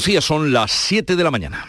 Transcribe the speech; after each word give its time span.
Andalucía 0.00 0.22
son 0.22 0.50
las 0.50 0.72
7 0.72 1.14
de 1.14 1.22
la 1.22 1.30
mañana. 1.30 1.68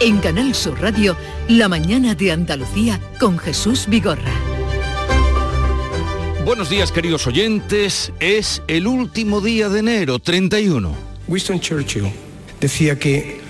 En 0.00 0.18
Canal 0.18 0.54
Sur 0.54 0.78
Radio, 0.82 1.16
La 1.48 1.70
mañana 1.70 2.14
de 2.14 2.32
Andalucía 2.32 3.00
con 3.18 3.38
Jesús 3.38 3.86
Vigorra. 3.88 4.34
Buenos 6.44 6.68
días 6.68 6.92
queridos 6.92 7.26
oyentes, 7.26 8.12
es 8.20 8.60
el 8.68 8.86
último 8.86 9.40
día 9.40 9.70
de 9.70 9.78
enero, 9.78 10.18
31. 10.18 10.94
Winston 11.28 11.60
Churchill 11.60 12.12
decía 12.60 12.98
que 12.98 13.43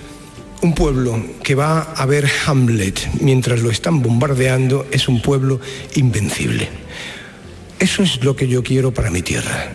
un 0.61 0.73
pueblo 0.73 1.23
que 1.43 1.55
va 1.55 1.81
a 1.81 2.05
ver 2.05 2.29
Hamlet 2.45 2.99
mientras 3.21 3.61
lo 3.61 3.69
están 3.69 4.01
bombardeando 4.01 4.85
es 4.91 5.07
un 5.07 5.21
pueblo 5.21 5.59
invencible. 5.95 6.69
Eso 7.79 8.03
es 8.03 8.23
lo 8.23 8.35
que 8.35 8.47
yo 8.47 8.63
quiero 8.63 8.93
para 8.93 9.11
mi 9.11 9.21
tierra, 9.21 9.73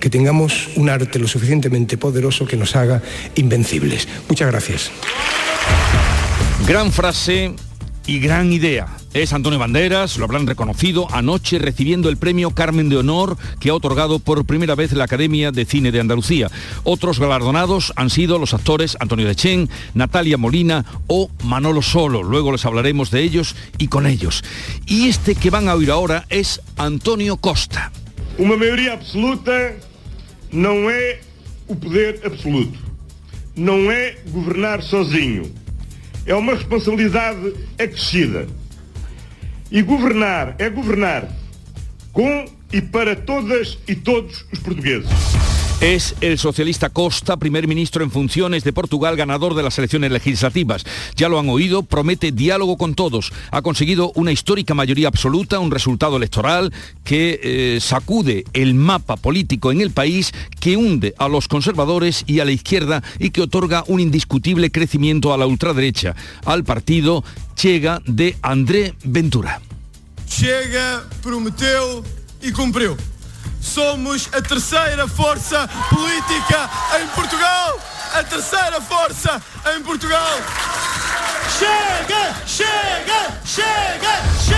que 0.00 0.10
tengamos 0.10 0.68
un 0.76 0.90
arte 0.90 1.18
lo 1.18 1.26
suficientemente 1.26 1.96
poderoso 1.96 2.46
que 2.46 2.56
nos 2.56 2.76
haga 2.76 3.02
invencibles. 3.34 4.06
Muchas 4.28 4.50
gracias. 4.50 4.90
Gran 6.66 6.92
frase 6.92 7.54
y 8.06 8.18
gran 8.18 8.52
idea. 8.52 8.86
Es 9.18 9.32
Antonio 9.32 9.58
Banderas, 9.58 10.16
lo 10.16 10.26
habrán 10.26 10.46
reconocido 10.46 11.08
anoche 11.12 11.58
recibiendo 11.58 12.08
el 12.08 12.18
premio 12.18 12.52
Carmen 12.52 12.88
de 12.88 12.98
Honor 12.98 13.36
que 13.58 13.70
ha 13.70 13.74
otorgado 13.74 14.20
por 14.20 14.44
primera 14.44 14.76
vez 14.76 14.92
la 14.92 15.02
Academia 15.02 15.50
de 15.50 15.64
Cine 15.64 15.90
de 15.90 15.98
Andalucía. 15.98 16.52
Otros 16.84 17.18
galardonados 17.18 17.92
han 17.96 18.10
sido 18.10 18.38
los 18.38 18.54
actores 18.54 18.96
Antonio 19.00 19.26
Dechen, 19.26 19.68
Natalia 19.94 20.38
Molina 20.38 20.84
o 21.08 21.32
Manolo 21.42 21.82
Solo. 21.82 22.22
Luego 22.22 22.52
les 22.52 22.64
hablaremos 22.64 23.10
de 23.10 23.24
ellos 23.24 23.56
y 23.76 23.88
con 23.88 24.06
ellos. 24.06 24.44
Y 24.86 25.08
este 25.08 25.34
que 25.34 25.50
van 25.50 25.68
a 25.68 25.74
oír 25.74 25.90
ahora 25.90 26.24
es 26.28 26.60
Antonio 26.76 27.38
Costa. 27.38 27.90
Una 28.38 28.56
mayoría 28.56 28.92
absoluta 28.92 29.72
no 30.52 30.90
es 30.90 31.16
un 31.66 31.80
poder 31.80 32.22
absoluto. 32.24 32.78
No 33.56 33.90
es 33.90 34.14
gobernar 34.32 34.80
sozinho. 34.80 35.42
É 36.24 36.34
uma 36.36 36.54
responsabilidade 36.54 37.54
acrescida. 37.78 38.46
E 39.70 39.82
governar 39.82 40.54
é 40.58 40.70
governar 40.70 41.28
com 42.12 42.46
e 42.72 42.80
para 42.80 43.14
todas 43.14 43.78
e 43.86 43.94
todos 43.94 44.46
os 44.50 44.58
portugueses. 44.60 45.10
Es 45.80 46.16
el 46.20 46.38
socialista 46.38 46.90
Costa, 46.90 47.36
primer 47.36 47.68
ministro 47.68 48.02
en 48.02 48.10
funciones 48.10 48.64
de 48.64 48.72
Portugal, 48.72 49.14
ganador 49.14 49.54
de 49.54 49.62
las 49.62 49.78
elecciones 49.78 50.10
legislativas. 50.10 50.84
Ya 51.14 51.28
lo 51.28 51.38
han 51.38 51.48
oído, 51.48 51.84
promete 51.84 52.32
diálogo 52.32 52.76
con 52.76 52.96
todos. 52.96 53.32
Ha 53.52 53.62
conseguido 53.62 54.10
una 54.16 54.32
histórica 54.32 54.74
mayoría 54.74 55.06
absoluta, 55.06 55.60
un 55.60 55.70
resultado 55.70 56.16
electoral 56.16 56.72
que 57.04 57.38
eh, 57.40 57.78
sacude 57.80 58.44
el 58.54 58.74
mapa 58.74 59.16
político 59.16 59.70
en 59.70 59.80
el 59.80 59.92
país, 59.92 60.32
que 60.58 60.76
hunde 60.76 61.14
a 61.16 61.28
los 61.28 61.46
conservadores 61.46 62.24
y 62.26 62.40
a 62.40 62.44
la 62.44 62.50
izquierda 62.50 63.04
y 63.20 63.30
que 63.30 63.42
otorga 63.42 63.84
un 63.86 64.00
indiscutible 64.00 64.72
crecimiento 64.72 65.32
a 65.32 65.38
la 65.38 65.46
ultraderecha, 65.46 66.16
al 66.44 66.64
partido 66.64 67.22
Chega 67.54 68.02
de 68.04 68.36
André 68.42 68.94
Ventura. 69.04 69.60
Chega, 70.28 71.08
prometeu 71.22 72.02
e 72.42 72.50
cumpriu. 72.50 72.96
Somos 73.60 74.28
a 74.32 74.40
terceira 74.40 75.06
força 75.08 75.68
política 75.88 76.70
em 77.00 77.06
Portugal. 77.08 77.80
A 78.14 78.22
terceira 78.22 78.80
força 78.80 79.42
em 79.74 79.82
Portugal. 79.82 80.38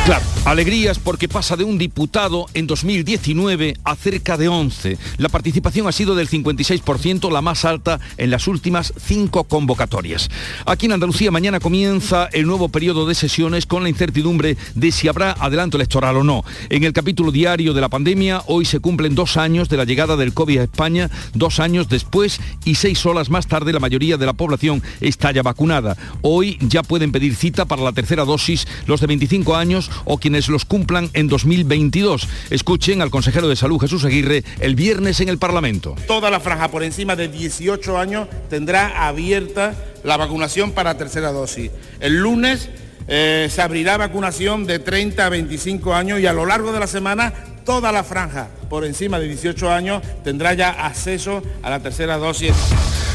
Claro, 0.07 0.25
alegrías 0.45 0.99
porque 0.99 1.29
pasa 1.29 1.57
de 1.57 1.63
un 1.63 1.79
diputado 1.79 2.47
en 2.55 2.67
2019 2.67 3.77
a 3.85 3.95
cerca 3.95 4.37
de 4.37 4.49
11. 4.49 4.99
La 5.19 5.29
participación 5.29 5.87
ha 5.87 5.93
sido 5.93 6.17
del 6.17 6.29
56%, 6.29 7.31
la 7.31 7.43
más 7.43 7.65
alta 7.65 8.01
en 8.17 8.31
las 8.31 8.49
últimas 8.49 8.93
cinco 8.99 9.45
convocatorias. 9.45 10.29
Aquí 10.67 10.87
en 10.87 10.93
Andalucía 10.93 11.31
mañana 11.31 11.61
comienza 11.61 12.29
el 12.33 12.47
nuevo 12.47 12.71
periodo 12.71 13.07
de 13.07 13.15
sesiones 13.15 13.67
con 13.67 13.85
la 13.85 13.89
incertidumbre 13.89 14.57
de 14.75 14.91
si 14.91 15.07
habrá 15.07 15.33
adelanto 15.33 15.77
electoral 15.77 16.17
o 16.17 16.25
no. 16.25 16.45
En 16.71 16.83
el 16.83 16.93
capítulo 16.93 17.31
diario 17.31 17.73
de 17.73 17.81
la 17.81 17.89
pandemia, 17.89 18.43
hoy 18.47 18.65
se 18.65 18.81
cumplen 18.81 19.15
dos 19.15 19.37
años 19.37 19.69
de 19.69 19.77
la 19.77 19.85
llegada 19.85 20.17
del 20.17 20.35
COVID 20.35 20.59
a 20.59 20.65
España, 20.65 21.11
dos 21.35 21.61
años 21.61 21.89
después 21.89 22.41
y 22.65 22.75
seis 22.75 23.07
horas 23.07 23.31
más 23.31 23.47
tarde 23.47 23.73
la 23.73 23.79
mayoría 23.79 24.17
de 24.17 24.27
la 24.27 24.33
población 24.33 24.83
está 25.01 25.31
ya 25.31 25.43
vacunada. 25.43 25.97
Hoy 26.23 26.59
ya 26.61 26.80
pueden 26.83 27.13
pedir 27.13 27.35
cita 27.35 27.65
para 27.65 27.83
la 27.83 27.93
tercera 27.93 28.25
dosis 28.25 28.67
los 28.87 29.01
de 29.01 29.07
25 29.07 29.57
años 29.57 29.91
o 30.05 30.19
quienes 30.19 30.49
los 30.49 30.65
cumplan 30.65 31.11
en 31.15 31.29
2022. 31.29 32.29
Escuchen 32.51 33.03
al 33.03 33.11
consejero 33.11 33.49
de 33.49 33.57
Salud 33.57 33.81
Jesús 33.81 34.05
Aguirre 34.05 34.45
el 34.61 34.75
viernes 34.75 35.21
en 35.21 35.29
el 35.29 35.39
Parlamento. 35.39 35.97
Toda 36.07 36.31
la 36.31 36.41
franja 36.41 36.69
por 36.69 36.83
encima 36.83 37.17
de 37.17 37.29
18 37.29 37.99
años 37.99 38.29
tendrá 38.49 39.07
abierta 39.07 39.75
la 40.05 40.17
vacunación 40.17 40.73
para 40.73 40.97
tercera 40.97 41.33
dosis. 41.33 41.71
El 42.01 42.19
lunes 42.19 42.69
eh, 43.09 43.49
se 43.51 43.63
abrirá 43.63 43.97
vacunación 43.97 44.67
de 44.67 44.79
30 44.79 45.27
a 45.27 45.29
25 45.29 45.95
años 45.95 46.21
y 46.21 46.27
a 46.27 46.33
lo 46.33 46.47
largo 46.47 46.73
de 46.73 46.81
la 46.81 46.87
semana 46.87 47.33
toda 47.65 47.93
la 47.93 48.05
franja 48.05 48.49
por 48.69 48.85
encima 48.85 49.19
de 49.19 49.27
18 49.27 49.71
años 49.71 50.03
tendrá 50.25 50.55
ya 50.55 50.71
acceso 50.71 51.43
a 51.63 51.71
la 51.71 51.81
tercera 51.81 52.17
dosis. 52.19 52.55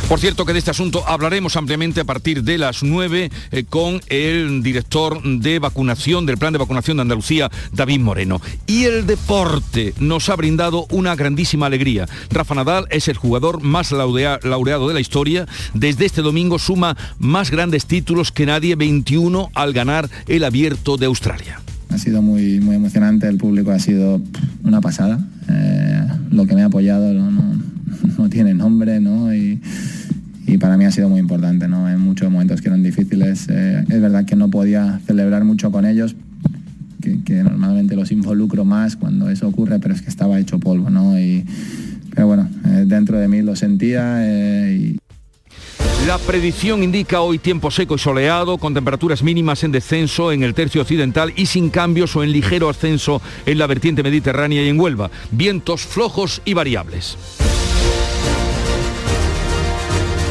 Por 0.07 0.19
cierto 0.19 0.45
que 0.45 0.53
de 0.53 0.59
este 0.59 0.69
asunto 0.69 1.03
hablaremos 1.07 1.55
ampliamente 1.55 1.99
a 1.99 2.03
partir 2.03 2.43
de 2.43 2.59
las 2.59 2.83
9 2.83 3.31
eh, 3.51 3.63
con 3.67 4.01
el 4.07 4.61
director 4.61 5.21
de 5.23 5.57
vacunación, 5.57 6.27
del 6.27 6.37
plan 6.37 6.53
de 6.53 6.59
vacunación 6.59 6.97
de 6.97 7.01
Andalucía, 7.01 7.49
David 7.71 8.01
Moreno. 8.01 8.39
Y 8.67 8.83
el 8.83 9.07
deporte 9.07 9.95
nos 9.97 10.29
ha 10.29 10.35
brindado 10.35 10.85
una 10.91 11.15
grandísima 11.15 11.65
alegría. 11.65 12.07
Rafa 12.29 12.53
Nadal 12.53 12.85
es 12.91 13.07
el 13.07 13.17
jugador 13.17 13.61
más 13.61 13.91
laureado 13.91 14.87
de 14.87 14.93
la 14.93 14.99
historia. 14.99 15.47
Desde 15.73 16.05
este 16.05 16.21
domingo 16.21 16.59
suma 16.59 16.95
más 17.17 17.49
grandes 17.49 17.87
títulos 17.87 18.31
que 18.31 18.45
nadie, 18.45 18.75
21 18.75 19.49
al 19.55 19.73
ganar 19.73 20.07
el 20.27 20.43
abierto 20.43 20.97
de 20.97 21.07
Australia. 21.07 21.64
Ha 21.89 21.97
sido 21.97 22.21
muy, 22.21 22.59
muy 22.59 22.75
emocionante, 22.75 23.27
el 23.27 23.37
público 23.37 23.71
ha 23.71 23.79
sido 23.79 24.21
una 24.63 24.81
pasada. 24.81 25.19
Eh, 25.49 26.07
lo 26.31 26.45
que 26.45 26.55
me 26.55 26.63
ha 26.63 26.65
apoyado 26.65 27.13
no, 27.13 27.31
no- 28.17 28.29
tiene 28.29 28.53
nombre, 28.53 28.99
¿no? 28.99 29.33
Y, 29.33 29.61
y 30.47 30.57
para 30.57 30.77
mí 30.77 30.85
ha 30.85 30.91
sido 30.91 31.09
muy 31.09 31.19
importante, 31.19 31.67
¿no? 31.67 31.89
En 31.89 31.99
muchos 31.99 32.29
momentos 32.31 32.61
que 32.61 32.67
eran 32.69 32.83
difíciles. 32.83 33.47
eh, 33.49 33.83
es 33.87 34.01
verdad 34.01 34.25
que 34.25 34.35
no 34.35 34.49
podía 34.49 34.99
celebrar 35.05 35.43
mucho 35.45 35.71
con 35.71 35.85
ellos, 35.85 36.15
que, 37.23 37.43
normalmente 37.43 37.95
los 37.95 38.11
involucro 38.11 38.65
más 38.65 38.95
cuando 38.95 39.29
eso 39.29 39.47
ocurre, 39.47 39.79
pero 39.79 39.93
es 39.93 40.01
que 40.01 40.09
estaba 40.09 40.39
hecho 40.39 40.59
polvo, 40.59 40.89
¿no? 40.89 41.19
Y, 41.19 41.45
pero 42.13 42.27
bueno, 42.27 42.49
eh, 42.65 42.85
dentro 42.87 43.19
de 43.19 43.27
mí 43.27 43.41
lo 43.41 43.55
sentía 43.55 44.25
y, 44.73 44.97
La 46.07 46.19
predicción 46.19 46.83
indica 46.83 47.21
hoy 47.21 47.39
tiempo 47.39 47.71
seco 47.71 47.95
y 47.95 47.99
soleado, 47.99 48.59
con 48.59 48.75
temperaturas 48.75 49.23
mínimas 49.23 49.63
en 49.63 49.71
descenso 49.71 50.31
en 50.31 50.43
el 50.43 50.53
tercio 50.53 50.81
occidental 50.81 51.33
y 51.35 51.47
sin 51.47 51.71
cambios 51.71 52.15
o 52.15 52.23
en 52.23 52.31
ligero 52.31 52.69
ascenso 52.69 53.21
en 53.45 53.57
la 53.57 53.65
vertiente 53.65 54.03
mediterránea 54.03 54.63
y 54.63 54.69
en 54.69 54.79
Huelva. 54.79 55.09
Vientos 55.31 55.81
flojos 55.81 56.43
y 56.45 56.53
variables. 56.53 57.17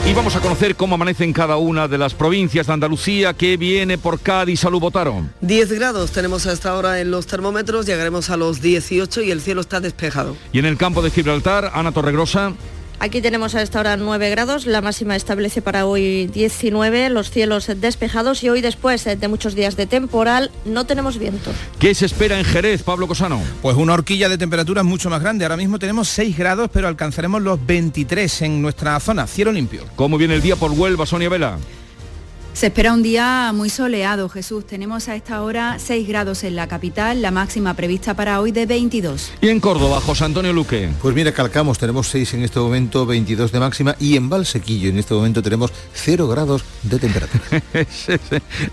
Y 0.06 0.12
vamos 0.12 0.36
a 0.36 0.40
conocer 0.40 0.76
cómo 0.76 0.96
amanece 0.96 1.24
en 1.24 1.32
cada 1.32 1.56
una 1.56 1.88
de 1.88 1.96
las 1.96 2.12
provincias 2.12 2.66
de 2.66 2.72
Andalucía 2.74 3.32
que 3.32 3.56
viene 3.56 3.96
por 3.96 4.20
Cádiz. 4.20 4.60
Salud, 4.60 4.78
votaron. 4.78 5.32
10 5.40 5.72
grados 5.72 6.10
tenemos 6.10 6.46
hasta 6.46 6.70
ahora 6.70 7.00
en 7.00 7.10
los 7.10 7.26
termómetros, 7.26 7.86
llegaremos 7.86 8.28
a 8.28 8.36
los 8.36 8.60
18 8.60 9.22
y 9.22 9.30
el 9.30 9.40
cielo 9.40 9.62
está 9.62 9.80
despejado. 9.80 10.36
Y 10.52 10.58
en 10.58 10.66
el 10.66 10.76
campo 10.76 11.00
de 11.00 11.10
Gibraltar, 11.10 11.72
Ana 11.74 11.90
Torregrosa. 11.90 12.52
Aquí 12.98 13.20
tenemos 13.20 13.54
a 13.54 13.62
esta 13.62 13.80
hora 13.80 13.96
9 13.96 14.30
grados, 14.30 14.66
la 14.66 14.80
máxima 14.80 15.16
establece 15.16 15.60
para 15.60 15.86
hoy 15.86 16.26
19, 16.26 17.10
los 17.10 17.30
cielos 17.30 17.70
despejados 17.76 18.42
y 18.42 18.48
hoy 18.48 18.60
después 18.60 19.04
de 19.04 19.28
muchos 19.28 19.54
días 19.54 19.76
de 19.76 19.86
temporal 19.86 20.50
no 20.64 20.86
tenemos 20.86 21.18
viento. 21.18 21.50
¿Qué 21.78 21.94
se 21.94 22.06
espera 22.06 22.38
en 22.38 22.44
Jerez, 22.44 22.82
Pablo 22.82 23.06
Cosano? 23.06 23.42
Pues 23.62 23.76
una 23.76 23.92
horquilla 23.94 24.28
de 24.28 24.38
temperaturas 24.38 24.84
mucho 24.84 25.10
más 25.10 25.20
grande. 25.20 25.44
Ahora 25.44 25.56
mismo 25.56 25.78
tenemos 25.78 26.08
6 26.08 26.36
grados, 26.36 26.70
pero 26.72 26.88
alcanzaremos 26.88 27.42
los 27.42 27.64
23 27.64 28.42
en 28.42 28.62
nuestra 28.62 28.98
zona, 29.00 29.26
cielo 29.26 29.52
limpio. 29.52 29.84
¿Cómo 29.96 30.16
viene 30.16 30.34
el 30.34 30.42
día 30.42 30.56
por 30.56 30.70
Huelva, 30.70 31.04
Sonia 31.04 31.28
Vela? 31.28 31.58
Se 32.54 32.66
espera 32.68 32.92
un 32.92 33.02
día 33.02 33.50
muy 33.52 33.68
soleado, 33.68 34.28
Jesús. 34.28 34.64
Tenemos 34.64 35.08
a 35.08 35.16
esta 35.16 35.42
hora 35.42 35.76
6 35.80 36.06
grados 36.06 36.44
en 36.44 36.54
la 36.54 36.68
capital, 36.68 37.20
la 37.20 37.32
máxima 37.32 37.74
prevista 37.74 38.14
para 38.14 38.40
hoy 38.40 38.52
de 38.52 38.64
22. 38.64 39.32
Y 39.40 39.48
en 39.48 39.58
Córdoba, 39.58 40.00
José 40.00 40.24
Antonio 40.24 40.52
Luque. 40.52 40.88
Pues 41.02 41.16
mira, 41.16 41.32
calcamos, 41.32 41.78
tenemos 41.78 42.06
6 42.08 42.34
en 42.34 42.44
este 42.44 42.60
momento, 42.60 43.06
22 43.06 43.50
de 43.50 43.58
máxima 43.58 43.96
y 43.98 44.16
en 44.16 44.30
Valsequillo 44.30 44.88
en 44.88 44.98
este 45.00 45.14
momento 45.14 45.42
tenemos 45.42 45.72
0 45.94 46.28
grados 46.28 46.62
de 46.84 46.98
temperatura. 47.00 47.42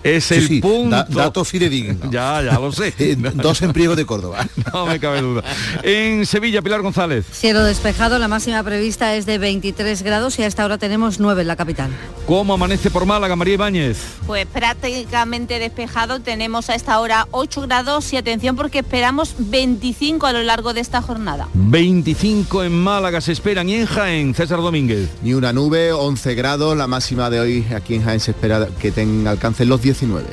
es 0.04 0.32
el 0.32 0.48
sí, 0.48 0.62
punto. 0.62 0.96
da- 0.96 1.08
dato 1.10 1.44
fidedigno. 1.44 1.98
Ya, 2.12 2.40
ya 2.44 2.60
lo 2.60 2.72
sé. 2.72 2.94
Eh, 3.00 3.16
Dos 3.18 3.64
en 3.64 3.74
Priego 3.74 3.96
de 3.96 4.06
Córdoba. 4.06 4.48
No 4.74 4.86
me 4.86 5.00
cabe 5.00 5.22
duda. 5.22 5.44
En 5.82 6.26
Sevilla, 6.28 6.62
Pilar 6.62 6.82
González. 6.82 7.26
Cielo 7.32 7.64
despejado, 7.64 8.20
la 8.20 8.28
máxima 8.28 8.62
prevista 8.64 9.16
es 9.16 9.26
de 9.26 9.40
23 9.40 10.04
grados 10.04 10.38
y 10.38 10.44
a 10.44 10.48
esta 10.48 10.64
hora 10.66 10.78
tenemos 10.78 11.20
9 11.20 11.42
en 11.42 11.48
la 11.48 11.56
capital. 11.56 11.90
¿Cómo 12.28 12.54
amanece 12.54 12.92
por 12.92 13.06
Málaga, 13.08 13.36
María 13.36 13.56
Ibáñez? 13.56 13.71
Ibáñez. 13.72 13.98
Pues 14.28 14.46
prácticamente 14.46 15.60
despejado, 15.60 16.20
tenemos 16.20 16.70
a 16.70 16.76
esta 16.76 17.00
hora 17.00 17.28
8 17.32 17.62
grados 17.62 18.12
y 18.14 18.18
atención 18.18 18.56
porque 18.56 18.80
esperamos 18.80 19.36
25 19.38 20.26
a 20.26 20.34
lo 20.34 20.44
largo 20.44 20.74
de 20.74 20.82
esta 20.82 21.02
jornada. 21.02 21.48
25 21.54 22.64
en 22.64 22.84
Málaga 22.84 23.22
se 23.22 23.32
esperan 23.32 23.70
y 23.70 23.76
en 23.76 23.86
Jaén, 23.86 24.34
César 24.34 24.60
Domínguez. 24.60 25.10
Ni 25.24 25.34
una 25.34 25.54
nube, 25.54 25.92
11 25.92 26.36
grados, 26.36 26.78
la 26.78 26.88
máxima 26.88 27.30
de 27.30 27.40
hoy 27.40 27.66
aquí 27.76 27.96
en 27.96 28.04
Jaén 28.04 28.20
se 28.20 28.32
espera 28.32 28.68
que 28.80 28.92
tenga 28.92 29.32
alcance 29.32 29.66
los 29.66 29.82
19. 29.82 30.26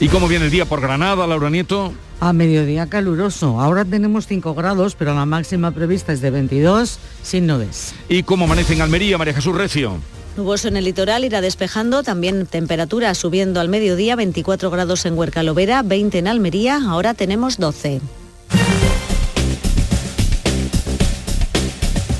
¿Y 0.00 0.08
cómo 0.08 0.28
viene 0.28 0.46
el 0.46 0.50
día 0.50 0.66
por 0.66 0.80
Granada, 0.80 1.26
Laura 1.26 1.50
Nieto? 1.50 1.92
A 2.20 2.32
mediodía 2.32 2.86
caluroso. 2.88 3.60
Ahora 3.60 3.84
tenemos 3.84 4.26
5 4.26 4.54
grados, 4.54 4.94
pero 4.94 5.14
la 5.14 5.26
máxima 5.26 5.70
prevista 5.70 6.12
es 6.12 6.20
de 6.20 6.30
22 6.30 6.98
sin 7.22 7.46
nubes. 7.46 7.94
¿Y 8.08 8.22
cómo 8.22 8.44
amanece 8.44 8.74
en 8.74 8.82
Almería, 8.82 9.18
María 9.18 9.34
Jesús 9.34 9.54
Recio? 9.54 9.98
Nuboso 10.36 10.66
en 10.66 10.76
el 10.76 10.84
litoral 10.84 11.24
irá 11.24 11.40
despejando, 11.40 12.02
también 12.02 12.46
temperatura 12.46 13.14
subiendo 13.14 13.60
al 13.60 13.68
mediodía, 13.68 14.16
24 14.16 14.68
grados 14.68 15.06
en 15.06 15.16
Huerca 15.16 15.44
Lovera, 15.44 15.82
20 15.82 16.18
en 16.18 16.26
Almería, 16.26 16.80
ahora 16.88 17.14
tenemos 17.14 17.58
12. 17.58 18.00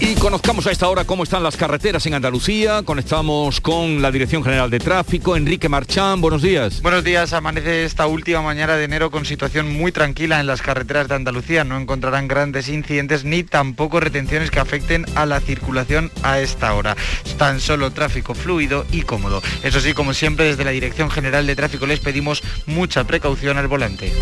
Y 0.07 0.17
conozcamos 0.17 0.67
a 0.67 0.71
esta 0.71 0.87
hora 0.87 1.07
cómo 1.07 1.23
están 1.23 1.43
las 1.43 1.57
carreteras 1.57 2.05
en 2.05 2.13
Andalucía. 2.13 2.83
Conectamos 2.83 3.63
con 3.63 4.03
la 4.03 4.11
Dirección 4.11 4.45
General 4.45 4.69
de 4.69 4.79
Tráfico. 4.79 5.35
Enrique 5.35 5.71
Marchán, 5.71 6.21
buenos 6.21 6.43
días. 6.43 6.83
Buenos 6.83 7.05
días. 7.05 7.33
Amanece 7.33 7.87
esta 7.87 8.07
última 8.07 8.43
mañana 8.43 8.77
de 8.77 8.85
enero 8.85 9.11
con 9.11 9.25
situación 9.25 9.73
muy 9.73 9.93
tranquila 9.93 10.41
en 10.41 10.47
las 10.47 10.61
carreteras 10.61 11.09
de 11.09 11.15
Andalucía. 11.15 11.65
No 11.65 11.79
encontrarán 11.79 12.29
grandes 12.29 12.69
incidentes 12.69 13.25
ni 13.25 13.45
tampoco 13.45 13.99
retenciones 13.99 14.51
que 14.51 14.61
afecten 14.61 15.07
a 15.15 15.25
la 15.25 15.41
circulación 15.41 16.11
a 16.23 16.39
esta 16.39 16.75
hora. 16.75 16.99
Tan 17.39 17.59
solo 17.59 17.91
tráfico 17.91 18.35
fluido 18.35 18.85
y 18.93 19.03
cómodo. 19.03 19.43
Eso 19.63 19.81
sí, 19.81 19.95
como 19.95 20.13
siempre, 20.13 20.45
desde 20.45 20.65
la 20.65 20.73
Dirección 20.73 21.11
General 21.11 21.47
de 21.47 21.57
Tráfico 21.57 21.87
les 21.87 22.01
pedimos 22.01 22.43
mucha 22.67 23.05
precaución 23.05 23.57
al 23.57 23.69
volante. 23.69 24.13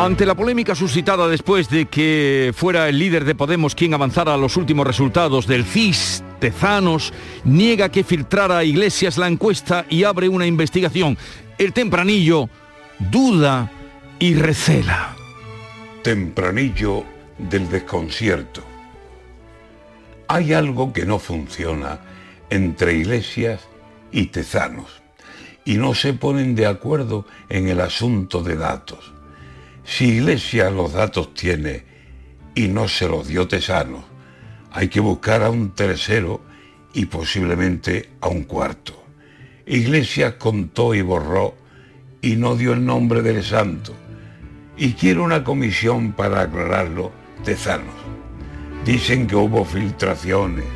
Ante 0.00 0.24
la 0.24 0.34
polémica 0.34 0.74
suscitada 0.74 1.28
después 1.28 1.68
de 1.68 1.84
que 1.84 2.54
fuera 2.56 2.88
el 2.88 2.98
líder 2.98 3.26
de 3.26 3.34
Podemos 3.34 3.74
quien 3.74 3.92
avanzara 3.92 4.32
a 4.32 4.38
los 4.38 4.56
últimos 4.56 4.86
resultados 4.86 5.46
del 5.46 5.66
CIS, 5.66 6.24
Tezanos 6.38 7.12
niega 7.44 7.90
que 7.90 8.02
filtrara 8.02 8.56
a 8.56 8.64
Iglesias 8.64 9.18
la 9.18 9.28
encuesta 9.28 9.84
y 9.90 10.04
abre 10.04 10.30
una 10.30 10.46
investigación. 10.46 11.18
El 11.58 11.74
tempranillo 11.74 12.48
duda 12.98 13.70
y 14.18 14.36
recela. 14.36 15.14
Tempranillo 16.02 17.04
del 17.36 17.68
desconcierto. 17.68 18.62
Hay 20.28 20.54
algo 20.54 20.94
que 20.94 21.04
no 21.04 21.18
funciona 21.18 22.00
entre 22.48 22.94
Iglesias 22.94 23.60
y 24.12 24.28
Tezanos 24.28 25.02
y 25.66 25.74
no 25.74 25.92
se 25.94 26.14
ponen 26.14 26.54
de 26.54 26.64
acuerdo 26.64 27.26
en 27.50 27.68
el 27.68 27.82
asunto 27.82 28.42
de 28.42 28.56
datos. 28.56 29.19
Si 29.90 30.04
Iglesia 30.04 30.70
los 30.70 30.92
datos 30.92 31.34
tiene 31.34 31.82
y 32.54 32.68
no 32.68 32.86
se 32.86 33.08
los 33.08 33.26
dio 33.26 33.48
Tesano, 33.48 34.04
hay 34.70 34.86
que 34.86 35.00
buscar 35.00 35.42
a 35.42 35.50
un 35.50 35.74
tercero 35.74 36.40
y 36.94 37.06
posiblemente 37.06 38.08
a 38.20 38.28
un 38.28 38.44
cuarto. 38.44 39.02
Iglesia 39.66 40.38
contó 40.38 40.94
y 40.94 41.02
borró 41.02 41.56
y 42.22 42.36
no 42.36 42.54
dio 42.54 42.72
el 42.72 42.86
nombre 42.86 43.20
del 43.20 43.42
santo. 43.42 43.92
Y 44.76 44.92
quiere 44.92 45.18
una 45.18 45.42
comisión 45.42 46.12
para 46.12 46.42
aclararlo, 46.42 47.10
Tezanos. 47.44 47.96
Dicen 48.84 49.26
que 49.26 49.34
hubo 49.34 49.64
filtraciones 49.64 50.66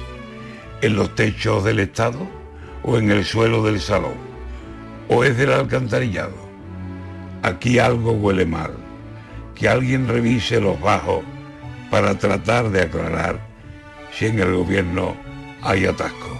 en 0.82 0.96
los 0.96 1.14
techos 1.14 1.62
del 1.62 1.78
Estado 1.78 2.28
o 2.82 2.98
en 2.98 3.12
el 3.12 3.24
suelo 3.24 3.62
del 3.62 3.80
salón. 3.80 4.16
O 5.08 5.22
es 5.22 5.36
del 5.36 5.52
alcantarillado. 5.52 6.34
Aquí 7.42 7.78
algo 7.78 8.10
huele 8.10 8.44
mal 8.44 8.83
que 9.54 9.68
alguien 9.68 10.08
revise 10.08 10.60
los 10.60 10.80
bajos 10.80 11.22
para 11.90 12.18
tratar 12.18 12.70
de 12.70 12.82
aclarar 12.82 13.38
si 14.12 14.26
en 14.26 14.38
el 14.38 14.54
gobierno 14.54 15.16
hay 15.62 15.86
atasco. 15.86 16.38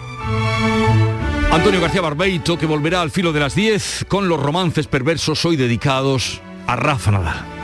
Antonio 1.52 1.81
García 1.81 2.00
Barbeito, 2.00 2.58
que 2.58 2.66
volverá 2.66 3.00
al 3.00 3.11
filo 3.11 3.32
de 3.32 3.40
las 3.40 3.55
10 3.55 4.06
con 4.08 4.28
los 4.28 4.43
romances 4.43 4.87
perversos 4.87 5.44
hoy 5.44 5.56
dedicados 5.56 6.40
a 6.66 6.76
Rafa 6.76 7.12
Nadal. 7.12 7.63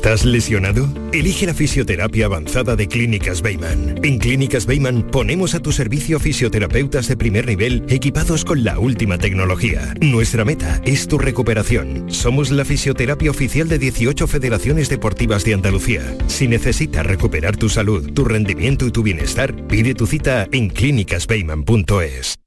¿Estás 0.00 0.24
lesionado? 0.24 0.88
Elige 1.12 1.44
la 1.44 1.52
fisioterapia 1.52 2.24
avanzada 2.24 2.74
de 2.74 2.88
Clínicas 2.88 3.42
Bayman. 3.42 4.00
En 4.02 4.18
Clínicas 4.18 4.64
Bayman 4.64 5.02
ponemos 5.02 5.54
a 5.54 5.60
tu 5.60 5.72
servicio 5.72 6.18
fisioterapeutas 6.18 7.06
de 7.06 7.18
primer 7.18 7.46
nivel 7.46 7.84
equipados 7.86 8.46
con 8.46 8.64
la 8.64 8.78
última 8.78 9.18
tecnología. 9.18 9.92
Nuestra 10.00 10.46
meta 10.46 10.80
es 10.86 11.06
tu 11.06 11.18
recuperación. 11.18 12.10
Somos 12.10 12.50
la 12.50 12.64
fisioterapia 12.64 13.30
oficial 13.30 13.68
de 13.68 13.78
18 13.78 14.26
federaciones 14.26 14.88
deportivas 14.88 15.44
de 15.44 15.52
Andalucía. 15.52 16.16
Si 16.28 16.48
necesitas 16.48 17.04
recuperar 17.04 17.58
tu 17.58 17.68
salud, 17.68 18.10
tu 18.14 18.24
rendimiento 18.24 18.86
y 18.86 18.92
tu 18.92 19.02
bienestar, 19.02 19.54
pide 19.66 19.92
tu 19.92 20.06
cita 20.06 20.48
en 20.50 20.70
clínicasbayman.es. 20.70 22.38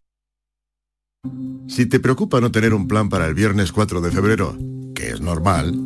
Si 1.67 1.85
te 1.85 1.99
preocupa 1.99 2.41
no 2.41 2.51
tener 2.51 2.73
un 2.73 2.87
plan 2.87 3.09
para 3.09 3.27
el 3.27 3.35
viernes 3.35 3.71
4 3.71 4.01
de 4.01 4.09
febrero, 4.09 4.57
que 4.95 5.09
es 5.09 5.21
normal, 5.21 5.85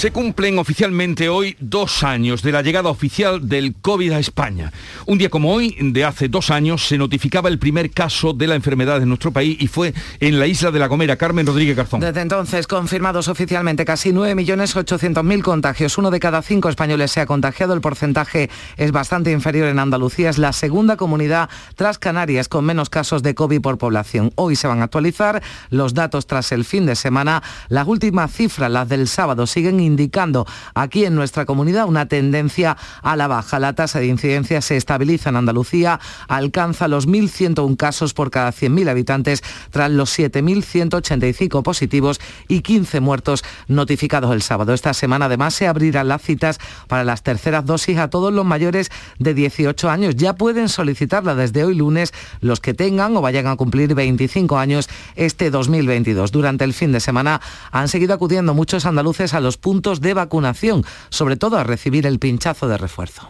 Se 0.00 0.12
cumplen 0.12 0.58
oficialmente 0.58 1.28
hoy 1.28 1.58
dos 1.60 2.04
años 2.04 2.40
de 2.40 2.52
la 2.52 2.62
llegada 2.62 2.88
oficial 2.88 3.46
del 3.50 3.74
COVID 3.74 4.12
a 4.12 4.18
España. 4.18 4.72
Un 5.04 5.18
día 5.18 5.28
como 5.28 5.52
hoy, 5.52 5.76
de 5.78 6.06
hace 6.06 6.28
dos 6.28 6.50
años, 6.50 6.86
se 6.86 6.96
notificaba 6.96 7.50
el 7.50 7.58
primer 7.58 7.90
caso 7.90 8.32
de 8.32 8.46
la 8.46 8.54
enfermedad 8.54 9.02
en 9.02 9.08
nuestro 9.08 9.30
país 9.30 9.58
y 9.60 9.66
fue 9.66 9.92
en 10.18 10.38
la 10.38 10.46
isla 10.46 10.70
de 10.70 10.78
La 10.78 10.86
Gomera. 10.86 11.16
Carmen 11.16 11.44
Rodríguez 11.44 11.76
Garzón. 11.76 12.00
Desde 12.00 12.22
entonces, 12.22 12.66
confirmados 12.66 13.28
oficialmente 13.28 13.84
casi 13.84 14.10
9.800.000 14.10 15.42
contagios. 15.42 15.98
Uno 15.98 16.10
de 16.10 16.18
cada 16.18 16.40
cinco 16.40 16.70
españoles 16.70 17.10
se 17.10 17.20
ha 17.20 17.26
contagiado. 17.26 17.74
El 17.74 17.82
porcentaje 17.82 18.48
es 18.78 18.92
bastante 18.92 19.32
inferior 19.32 19.68
en 19.68 19.78
Andalucía. 19.78 20.30
Es 20.30 20.38
la 20.38 20.54
segunda 20.54 20.96
comunidad 20.96 21.50
tras 21.76 21.98
Canarias 21.98 22.48
con 22.48 22.64
menos 22.64 22.88
casos 22.88 23.22
de 23.22 23.34
COVID 23.34 23.60
por 23.60 23.76
población. 23.76 24.32
Hoy 24.36 24.56
se 24.56 24.66
van 24.66 24.80
a 24.80 24.84
actualizar 24.84 25.42
los 25.68 25.92
datos 25.92 26.26
tras 26.26 26.52
el 26.52 26.64
fin 26.64 26.86
de 26.86 26.96
semana. 26.96 27.42
Las 27.68 27.86
últimas 27.86 28.32
cifras, 28.32 28.70
las 28.70 28.88
del 28.88 29.06
sábado, 29.06 29.46
siguen 29.46 29.89
indicando 29.90 30.46
aquí 30.74 31.04
en 31.04 31.14
nuestra 31.14 31.44
comunidad 31.44 31.86
una 31.86 32.06
tendencia 32.06 32.76
a 33.02 33.16
la 33.16 33.26
baja. 33.26 33.58
La 33.58 33.74
tasa 33.74 34.00
de 34.00 34.06
incidencia 34.06 34.60
se 34.60 34.76
estabiliza 34.76 35.30
en 35.30 35.36
Andalucía, 35.36 36.00
alcanza 36.28 36.88
los 36.88 37.08
1.101 37.08 37.76
casos 37.76 38.14
por 38.14 38.30
cada 38.30 38.52
100.000 38.52 38.88
habitantes 38.88 39.42
tras 39.70 39.90
los 39.90 40.16
7.185 40.18 41.62
positivos 41.62 42.20
y 42.48 42.60
15 42.60 43.00
muertos 43.00 43.44
notificados 43.68 44.32
el 44.32 44.42
sábado. 44.42 44.72
Esta 44.72 44.94
semana 44.94 45.26
además 45.26 45.54
se 45.54 45.66
abrirán 45.66 46.08
las 46.08 46.22
citas 46.22 46.58
para 46.88 47.04
las 47.04 47.22
terceras 47.22 47.66
dosis 47.66 47.98
a 47.98 48.08
todos 48.08 48.32
los 48.32 48.44
mayores 48.44 48.90
de 49.18 49.34
18 49.34 49.90
años. 49.90 50.16
Ya 50.16 50.34
pueden 50.34 50.68
solicitarla 50.68 51.34
desde 51.34 51.64
hoy 51.64 51.74
lunes 51.74 52.12
los 52.40 52.60
que 52.60 52.74
tengan 52.74 53.16
o 53.16 53.20
vayan 53.20 53.46
a 53.46 53.56
cumplir 53.56 53.94
25 53.94 54.58
años 54.58 54.88
este 55.16 55.50
2022. 55.50 56.32
Durante 56.32 56.64
el 56.64 56.74
fin 56.74 56.92
de 56.92 57.00
semana 57.00 57.40
han 57.70 57.88
seguido 57.88 58.14
acudiendo 58.14 58.54
muchos 58.54 58.86
andaluces 58.86 59.34
a 59.34 59.40
los 59.40 59.56
puntos 59.56 59.69
de 59.70 60.14
vacunación, 60.14 60.84
sobre 61.10 61.36
todo 61.36 61.56
a 61.56 61.64
recibir 61.64 62.06
el 62.06 62.18
pinchazo 62.18 62.68
de 62.68 62.76
refuerzo. 62.76 63.28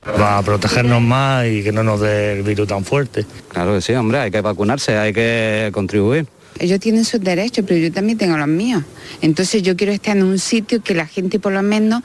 Para 0.00 0.40
protegernos 0.42 1.02
más 1.02 1.46
y 1.46 1.62
que 1.62 1.72
no 1.72 1.82
nos 1.82 2.00
dé 2.00 2.38
el 2.38 2.42
virus 2.42 2.68
tan 2.68 2.84
fuerte. 2.84 3.26
Claro 3.48 3.74
que 3.74 3.80
sí, 3.80 3.92
hombre, 3.92 4.18
hay 4.18 4.30
que 4.30 4.40
vacunarse, 4.40 4.96
hay 4.96 5.12
que 5.12 5.70
contribuir. 5.72 6.26
Ellos 6.58 6.80
tienen 6.80 7.04
sus 7.04 7.20
derechos, 7.20 7.64
pero 7.66 7.78
yo 7.78 7.92
también 7.92 8.16
tengo 8.16 8.36
los 8.36 8.48
míos. 8.48 8.82
Entonces 9.20 9.62
yo 9.62 9.76
quiero 9.76 9.92
estar 9.92 10.16
en 10.16 10.22
un 10.22 10.38
sitio 10.38 10.82
que 10.82 10.94
la 10.94 11.06
gente 11.06 11.38
por 11.38 11.52
lo 11.52 11.62
menos, 11.62 12.02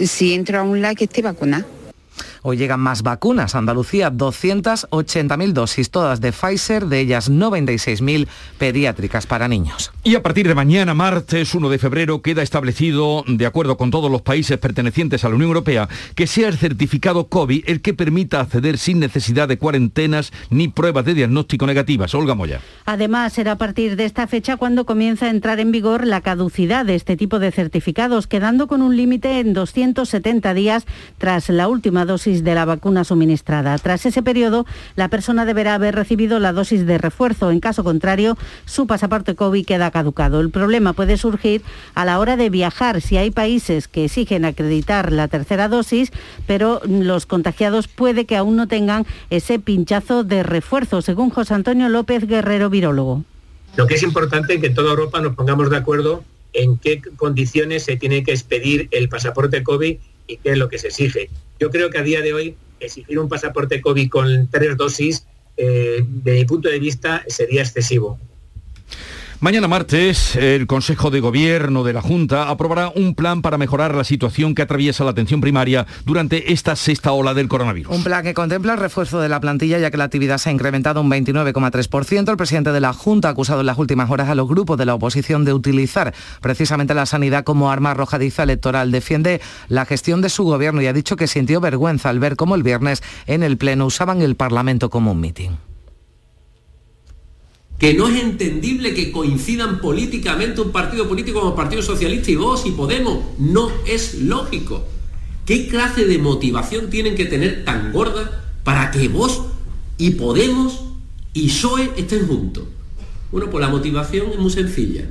si 0.00 0.34
entro 0.34 0.60
a 0.60 0.62
un 0.62 0.80
lado, 0.80 0.94
que 0.94 1.04
esté 1.04 1.22
vacunada. 1.22 1.66
Hoy 2.48 2.56
llegan 2.56 2.80
más 2.80 3.02
vacunas. 3.02 3.54
Andalucía, 3.54 4.10
280.000 4.10 5.52
dosis, 5.52 5.90
todas 5.90 6.22
de 6.22 6.32
Pfizer, 6.32 6.86
de 6.86 7.00
ellas 7.00 7.30
96.000 7.30 8.26
pediátricas 8.56 9.26
para 9.26 9.48
niños. 9.48 9.92
Y 10.02 10.14
a 10.14 10.22
partir 10.22 10.48
de 10.48 10.54
mañana, 10.54 10.94
martes 10.94 11.54
1 11.54 11.68
de 11.68 11.78
febrero, 11.78 12.22
queda 12.22 12.42
establecido, 12.42 13.22
de 13.26 13.44
acuerdo 13.44 13.76
con 13.76 13.90
todos 13.90 14.10
los 14.10 14.22
países 14.22 14.56
pertenecientes 14.56 15.24
a 15.24 15.28
la 15.28 15.34
Unión 15.34 15.48
Europea, 15.48 15.90
que 16.14 16.26
sea 16.26 16.48
el 16.48 16.56
certificado 16.56 17.26
COVID 17.26 17.64
el 17.66 17.82
que 17.82 17.92
permita 17.92 18.40
acceder 18.40 18.78
sin 18.78 18.98
necesidad 18.98 19.46
de 19.46 19.58
cuarentenas 19.58 20.32
ni 20.48 20.68
pruebas 20.68 21.04
de 21.04 21.12
diagnóstico 21.12 21.66
negativas. 21.66 22.14
Olga 22.14 22.34
Moya. 22.34 22.62
Además, 22.86 23.34
será 23.34 23.52
a 23.52 23.58
partir 23.58 23.94
de 23.96 24.06
esta 24.06 24.26
fecha 24.26 24.56
cuando 24.56 24.86
comienza 24.86 25.26
a 25.26 25.30
entrar 25.30 25.60
en 25.60 25.70
vigor 25.70 26.06
la 26.06 26.22
caducidad 26.22 26.86
de 26.86 26.94
este 26.94 27.18
tipo 27.18 27.40
de 27.40 27.52
certificados, 27.52 28.26
quedando 28.26 28.68
con 28.68 28.80
un 28.80 28.96
límite 28.96 29.38
en 29.38 29.52
270 29.52 30.54
días 30.54 30.86
tras 31.18 31.50
la 31.50 31.68
última 31.68 32.06
dosis 32.06 32.37
de 32.44 32.54
la 32.54 32.64
vacuna 32.64 33.04
suministrada. 33.04 33.76
Tras 33.78 34.06
ese 34.06 34.22
periodo, 34.22 34.66
la 34.96 35.08
persona 35.08 35.44
deberá 35.44 35.74
haber 35.74 35.94
recibido 35.94 36.38
la 36.38 36.52
dosis 36.52 36.86
de 36.86 36.98
refuerzo. 36.98 37.50
En 37.50 37.60
caso 37.60 37.84
contrario, 37.84 38.36
su 38.64 38.86
pasaporte 38.86 39.34
COVID 39.34 39.64
queda 39.64 39.90
caducado. 39.90 40.40
El 40.40 40.50
problema 40.50 40.92
puede 40.92 41.16
surgir 41.16 41.62
a 41.94 42.04
la 42.04 42.18
hora 42.18 42.36
de 42.36 42.50
viajar 42.50 43.00
si 43.00 43.16
hay 43.16 43.30
países 43.30 43.88
que 43.88 44.04
exigen 44.04 44.44
acreditar 44.44 45.12
la 45.12 45.28
tercera 45.28 45.68
dosis, 45.68 46.10
pero 46.46 46.80
los 46.86 47.26
contagiados 47.26 47.88
puede 47.88 48.24
que 48.24 48.36
aún 48.36 48.56
no 48.56 48.68
tengan 48.68 49.06
ese 49.30 49.58
pinchazo 49.58 50.24
de 50.24 50.42
refuerzo, 50.42 51.02
según 51.02 51.30
José 51.30 51.54
Antonio 51.54 51.88
López 51.88 52.26
Guerrero, 52.26 52.70
virólogo. 52.70 53.24
Lo 53.76 53.86
que 53.86 53.94
es 53.94 54.02
importante 54.02 54.54
es 54.54 54.60
que 54.60 54.68
en 54.68 54.74
toda 54.74 54.90
Europa 54.90 55.20
nos 55.20 55.34
pongamos 55.34 55.70
de 55.70 55.76
acuerdo 55.76 56.24
en 56.52 56.78
qué 56.78 57.00
condiciones 57.16 57.84
se 57.84 57.96
tiene 57.96 58.24
que 58.24 58.32
expedir 58.32 58.88
el 58.90 59.08
pasaporte 59.08 59.62
COVID 59.62 59.98
y 60.28 60.36
qué 60.36 60.50
es 60.50 60.58
lo 60.58 60.68
que 60.68 60.78
se 60.78 60.88
exige. 60.88 61.30
Yo 61.58 61.70
creo 61.70 61.90
que 61.90 61.98
a 61.98 62.02
día 62.02 62.20
de 62.20 62.32
hoy 62.32 62.56
exigir 62.78 63.18
un 63.18 63.28
pasaporte 63.28 63.80
COVID 63.80 64.08
con 64.08 64.48
tres 64.48 64.76
dosis, 64.76 65.26
eh, 65.56 66.04
de 66.06 66.32
mi 66.34 66.44
punto 66.44 66.68
de 66.68 66.78
vista, 66.78 67.24
sería 67.26 67.62
excesivo. 67.62 68.20
Mañana 69.40 69.68
martes, 69.68 70.34
el 70.34 70.66
Consejo 70.66 71.12
de 71.12 71.20
Gobierno 71.20 71.84
de 71.84 71.92
la 71.92 72.02
Junta 72.02 72.48
aprobará 72.48 72.88
un 72.88 73.14
plan 73.14 73.40
para 73.40 73.56
mejorar 73.56 73.94
la 73.94 74.02
situación 74.02 74.52
que 74.52 74.62
atraviesa 74.62 75.04
la 75.04 75.12
atención 75.12 75.40
primaria 75.40 75.86
durante 76.04 76.52
esta 76.52 76.74
sexta 76.74 77.12
ola 77.12 77.34
del 77.34 77.46
coronavirus. 77.46 77.94
Un 77.94 78.02
plan 78.02 78.24
que 78.24 78.34
contempla 78.34 78.72
el 78.72 78.80
refuerzo 78.80 79.20
de 79.20 79.28
la 79.28 79.38
plantilla 79.38 79.78
ya 79.78 79.92
que 79.92 79.96
la 79.96 80.02
actividad 80.02 80.38
se 80.38 80.48
ha 80.48 80.52
incrementado 80.52 81.00
un 81.00 81.08
29,3%. 81.08 82.28
El 82.28 82.36
presidente 82.36 82.72
de 82.72 82.80
la 82.80 82.92
Junta 82.92 83.28
ha 83.28 83.30
acusado 83.30 83.60
en 83.60 83.66
las 83.66 83.78
últimas 83.78 84.10
horas 84.10 84.28
a 84.28 84.34
los 84.34 84.48
grupos 84.48 84.76
de 84.76 84.86
la 84.86 84.96
oposición 84.96 85.44
de 85.44 85.52
utilizar 85.52 86.12
precisamente 86.40 86.92
la 86.94 87.06
sanidad 87.06 87.44
como 87.44 87.70
arma 87.70 87.92
arrojadiza 87.92 88.42
electoral. 88.42 88.90
Defiende 88.90 89.40
la 89.68 89.84
gestión 89.84 90.20
de 90.20 90.30
su 90.30 90.42
gobierno 90.42 90.82
y 90.82 90.88
ha 90.88 90.92
dicho 90.92 91.14
que 91.14 91.28
sintió 91.28 91.60
vergüenza 91.60 92.08
al 92.08 92.18
ver 92.18 92.34
cómo 92.34 92.56
el 92.56 92.64
viernes 92.64 93.04
en 93.28 93.44
el 93.44 93.56
Pleno 93.56 93.86
usaban 93.86 94.20
el 94.20 94.34
Parlamento 94.34 94.90
como 94.90 95.12
un 95.12 95.20
mitin 95.20 95.67
que 97.78 97.94
no 97.94 98.08
es 98.08 98.20
entendible 98.20 98.92
que 98.92 99.12
coincidan 99.12 99.80
políticamente 99.80 100.60
un 100.60 100.72
partido 100.72 101.08
político 101.08 101.38
como 101.38 101.52
el 101.52 101.56
Partido 101.56 101.80
Socialista 101.80 102.30
y 102.30 102.36
vos 102.36 102.66
y 102.66 102.72
Podemos. 102.72 103.20
No 103.38 103.70
es 103.86 104.14
lógico. 104.14 104.84
¿Qué 105.46 105.68
clase 105.68 106.04
de 106.04 106.18
motivación 106.18 106.90
tienen 106.90 107.14
que 107.14 107.24
tener 107.24 107.64
tan 107.64 107.92
gorda 107.92 108.44
para 108.64 108.90
que 108.90 109.08
vos 109.08 109.42
y 109.96 110.10
Podemos 110.10 110.82
y 111.32 111.46
PSOE 111.46 111.92
estén 111.96 112.26
juntos? 112.26 112.64
Bueno, 113.30 113.48
pues 113.48 113.64
la 113.64 113.70
motivación 113.70 114.32
es 114.32 114.38
muy 114.38 114.50
sencilla. 114.50 115.08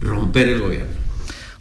Romper 0.00 0.48
el 0.48 0.60
gobierno. 0.60 1.01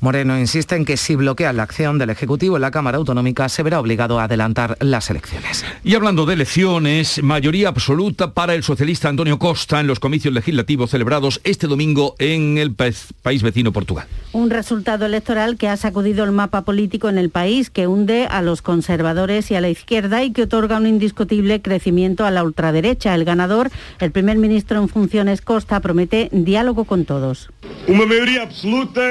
Moreno 0.02 0.38
insiste 0.40 0.76
en 0.76 0.84
que 0.84 0.98
si 0.98 1.16
bloquea 1.16 1.54
la 1.54 1.62
acción 1.62 2.00
del 2.00 2.10
Ejecutivo 2.10 2.56
en 2.56 2.64
la 2.64 2.72
Cámara 2.72 2.98
Autonómica 2.98 3.48
se 3.50 3.62
verá 3.62 3.80
obligado 3.80 4.20
a 4.20 4.24
adelantar 4.24 4.76
las 4.80 5.12
elecciones. 5.12 5.64
Y 5.84 5.94
hablando 5.94 6.26
de 6.26 6.34
elecciones, 6.34 7.22
mayoría 7.22 7.70
absoluta 7.70 8.34
para 8.34 8.56
el 8.56 8.64
socialista 8.64 9.10
Antonio 9.10 9.38
Costa 9.38 9.80
en 9.80 9.86
los 9.86 10.00
comicios 10.00 10.34
legislativos 10.34 10.90
celebrados 10.90 11.40
este 11.44 11.68
domingo 11.68 12.16
en 12.18 12.58
el 12.58 12.74
país 12.74 13.44
vecino 13.44 13.72
Portugal. 13.72 14.08
Un 14.32 14.50
resultado 14.50 15.06
electoral 15.06 15.58
que 15.58 15.68
ha 15.68 15.78
sacudido 15.78 16.24
el 16.24 16.32
mapa 16.32 16.64
político 16.64 17.08
en 17.08 17.20
el 17.20 17.30
país, 17.30 17.70
que 17.70 17.86
hunde 17.86 18.26
a 18.26 18.42
los 18.42 18.64
conservadores 18.64 19.52
y 19.52 19.56
a 19.56 19.62
la 19.62 19.70
izquierda 19.70 20.24
y 20.24 20.32
que 20.32 20.44
otorga 20.44 20.78
un 20.78 20.88
indiscutible 20.88 21.62
crecimiento 21.62 22.26
a 22.26 22.32
la 22.32 22.44
ultraderecha. 22.44 23.14
El 23.14 23.24
ganador, 23.24 23.70
el 24.00 24.12
primer 24.12 24.40
ministro 24.40 24.82
en 24.82 24.90
funciones 24.90 25.42
Costa, 25.42 25.80
promete 25.80 26.30
diálogo 26.32 26.86
con 26.86 27.06
todos. 27.06 27.52
Una 27.88 28.08
mayoría 28.08 28.42
absoluta 28.42 29.02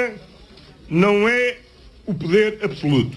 no 0.91 1.29
es 1.29 1.55
un 2.07 2.19
poder 2.19 2.59
absoluto. 2.63 3.17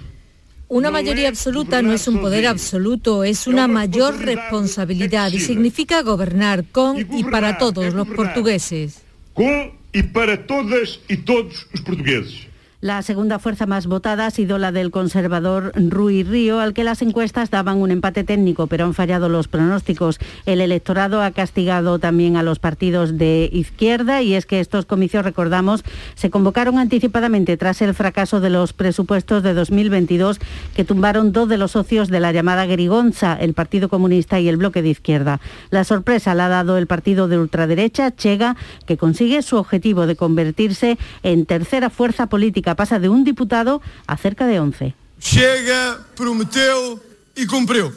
Una 0.69 0.89
mayoría 0.89 1.27
absoluta 1.27 1.81
no 1.81 1.93
es 1.93 2.07
un 2.07 2.19
poder 2.19 2.47
absoluto, 2.47 3.23
es 3.23 3.45
una 3.45 3.67
mayor 3.67 4.19
responsabilidad 4.19 5.31
y 5.31 5.39
significa 5.39 6.01
gobernar 6.01 6.65
con 6.71 6.97
y 6.97 7.23
para 7.25 7.57
todos 7.57 7.93
los 7.93 8.07
portugueses. 8.07 9.01
Con 9.33 9.73
y 9.91 10.03
para 10.03 10.47
todas 10.47 10.99
y 11.07 11.17
todos 11.17 11.67
los 11.71 11.81
portugueses. 11.81 12.47
La 12.83 13.01
segunda 13.01 13.39
fuerza 13.39 13.65
más 13.65 13.87
votada 13.87 14.25
ha 14.25 14.29
sido 14.29 14.57
la 14.57 14.73
del 14.73 14.91
conservador 14.91 15.71
Rui 15.73 16.23
Río, 16.23 16.59
al 16.59 16.73
que 16.73 16.83
las 16.83 17.01
encuestas 17.01 17.49
daban 17.49 17.77
un 17.77 17.91
empate 17.91 18.25
técnico, 18.25 18.67
pero 18.67 18.83
han 18.83 18.93
fallado 18.93 19.29
los 19.29 19.47
pronósticos. 19.47 20.19
El 20.45 20.59
electorado 20.59 21.21
ha 21.21 21.31
castigado 21.31 21.97
también 21.99 22.35
a 22.35 22.43
los 22.43 22.59
partidos 22.59 23.17
de 23.17 23.49
izquierda 23.53 24.21
y 24.21 24.33
es 24.33 24.45
que 24.45 24.59
estos 24.59 24.85
comicios, 24.85 25.23
recordamos, 25.23 25.85
se 26.15 26.29
convocaron 26.29 26.77
anticipadamente 26.77 27.55
tras 27.55 27.81
el 27.81 27.93
fracaso 27.93 28.41
de 28.41 28.49
los 28.49 28.73
presupuestos 28.73 29.43
de 29.43 29.53
2022 29.53 30.41
que 30.75 30.83
tumbaron 30.83 31.31
dos 31.31 31.47
de 31.47 31.57
los 31.57 31.71
socios 31.71 32.09
de 32.09 32.19
la 32.19 32.33
llamada 32.33 32.65
Gerigonza, 32.65 33.37
el 33.39 33.53
Partido 33.53 33.87
Comunista 33.87 34.41
y 34.41 34.49
el 34.49 34.57
Bloque 34.57 34.81
de 34.81 34.89
Izquierda. 34.89 35.39
La 35.69 35.85
sorpresa 35.85 36.35
la 36.35 36.47
ha 36.47 36.49
dado 36.49 36.77
el 36.77 36.87
partido 36.87 37.29
de 37.29 37.39
ultraderecha, 37.39 38.13
Chega, 38.13 38.57
que 38.85 38.97
consigue 38.97 39.41
su 39.41 39.55
objetivo 39.55 40.05
de 40.05 40.17
convertirse 40.17 40.97
en 41.23 41.45
tercera 41.45 41.89
fuerza 41.89 42.27
política 42.27 42.72
pasa 42.75 42.99
de 42.99 43.09
un 43.09 43.23
diputado 43.23 43.81
a 44.07 44.17
cerca 44.17 44.47
de 44.47 44.59
11. 44.59 44.95
Chega, 45.19 45.99
prometeu 46.15 46.99
y 47.35 47.45
cumplió. 47.45 47.91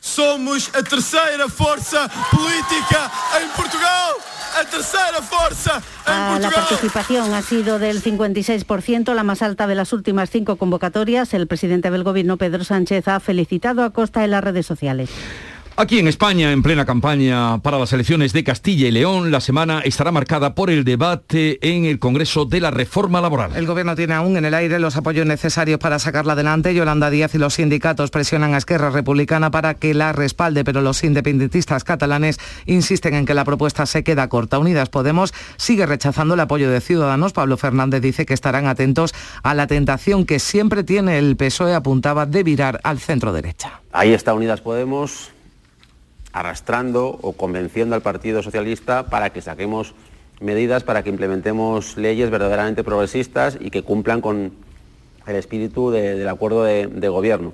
Somos 0.00 0.70
la 0.72 0.82
tercera 0.82 1.48
fuerza 1.48 2.08
política 2.30 3.10
en 3.40 3.48
Portugal. 3.50 4.12
La 4.56 4.68
tercera 4.68 5.22
fuerza 5.22 5.80
en 6.06 6.42
La 6.42 6.50
participación 6.50 7.32
ha 7.34 7.42
sido 7.42 7.78
del 7.78 8.02
56%, 8.02 9.14
la 9.14 9.22
más 9.22 9.42
alta 9.42 9.66
de 9.66 9.74
las 9.74 9.92
últimas 9.92 10.30
cinco 10.30 10.56
convocatorias. 10.56 11.34
El 11.34 11.46
presidente 11.46 11.90
del 11.90 12.02
gobierno, 12.02 12.36
Pedro 12.36 12.64
Sánchez, 12.64 13.08
ha 13.08 13.20
felicitado 13.20 13.84
a 13.84 13.90
Costa 13.90 14.24
en 14.24 14.32
las 14.32 14.42
redes 14.42 14.66
sociales. 14.66 15.10
Aquí 15.80 15.98
en 15.98 16.08
España, 16.08 16.52
en 16.52 16.62
plena 16.62 16.84
campaña 16.84 17.56
para 17.62 17.78
las 17.78 17.90
elecciones 17.94 18.34
de 18.34 18.44
Castilla 18.44 18.88
y 18.88 18.90
León, 18.90 19.30
la 19.30 19.40
semana 19.40 19.80
estará 19.80 20.12
marcada 20.12 20.54
por 20.54 20.68
el 20.68 20.84
debate 20.84 21.58
en 21.62 21.86
el 21.86 21.98
Congreso 21.98 22.44
de 22.44 22.60
la 22.60 22.70
reforma 22.70 23.22
laboral. 23.22 23.56
El 23.56 23.64
Gobierno 23.64 23.96
tiene 23.96 24.12
aún 24.12 24.36
en 24.36 24.44
el 24.44 24.52
aire 24.52 24.78
los 24.78 24.98
apoyos 24.98 25.24
necesarios 25.24 25.78
para 25.78 25.98
sacarla 25.98 26.34
adelante. 26.34 26.74
Yolanda 26.74 27.08
Díaz 27.08 27.34
y 27.34 27.38
los 27.38 27.54
sindicatos 27.54 28.10
presionan 28.10 28.52
a 28.52 28.58
Esquerra 28.58 28.90
Republicana 28.90 29.50
para 29.50 29.72
que 29.72 29.94
la 29.94 30.12
respalde, 30.12 30.64
pero 30.64 30.82
los 30.82 31.02
independentistas 31.02 31.82
catalanes 31.82 32.38
insisten 32.66 33.14
en 33.14 33.24
que 33.24 33.32
la 33.32 33.46
propuesta 33.46 33.86
se 33.86 34.04
queda 34.04 34.28
corta. 34.28 34.58
Unidas 34.58 34.90
Podemos 34.90 35.32
sigue 35.56 35.86
rechazando 35.86 36.34
el 36.34 36.40
apoyo 36.40 36.70
de 36.70 36.82
Ciudadanos. 36.82 37.32
Pablo 37.32 37.56
Fernández 37.56 38.02
dice 38.02 38.26
que 38.26 38.34
estarán 38.34 38.66
atentos 38.66 39.14
a 39.42 39.54
la 39.54 39.66
tentación 39.66 40.26
que 40.26 40.40
siempre 40.40 40.84
tiene 40.84 41.16
el 41.16 41.38
PSOE, 41.38 41.74
apuntaba, 41.74 42.26
de 42.26 42.42
virar 42.42 42.80
al 42.84 42.98
centro 42.98 43.32
derecha. 43.32 43.80
Ahí 43.92 44.12
está 44.12 44.34
Unidas 44.34 44.60
Podemos 44.60 45.30
arrastrando 46.32 47.18
o 47.22 47.32
convenciendo 47.32 47.94
al 47.94 48.02
Partido 48.02 48.42
Socialista 48.42 49.06
para 49.06 49.30
que 49.30 49.42
saquemos 49.42 49.94
medidas 50.40 50.82
para 50.82 51.02
que 51.02 51.10
implementemos 51.10 51.96
leyes 51.96 52.30
verdaderamente 52.30 52.82
progresistas 52.82 53.58
y 53.60 53.70
que 53.70 53.82
cumplan 53.82 54.20
con 54.20 54.52
el 55.26 55.36
espíritu 55.36 55.90
del 55.90 56.28
acuerdo 56.28 56.64
de, 56.64 57.08
gobierno. 57.08 57.52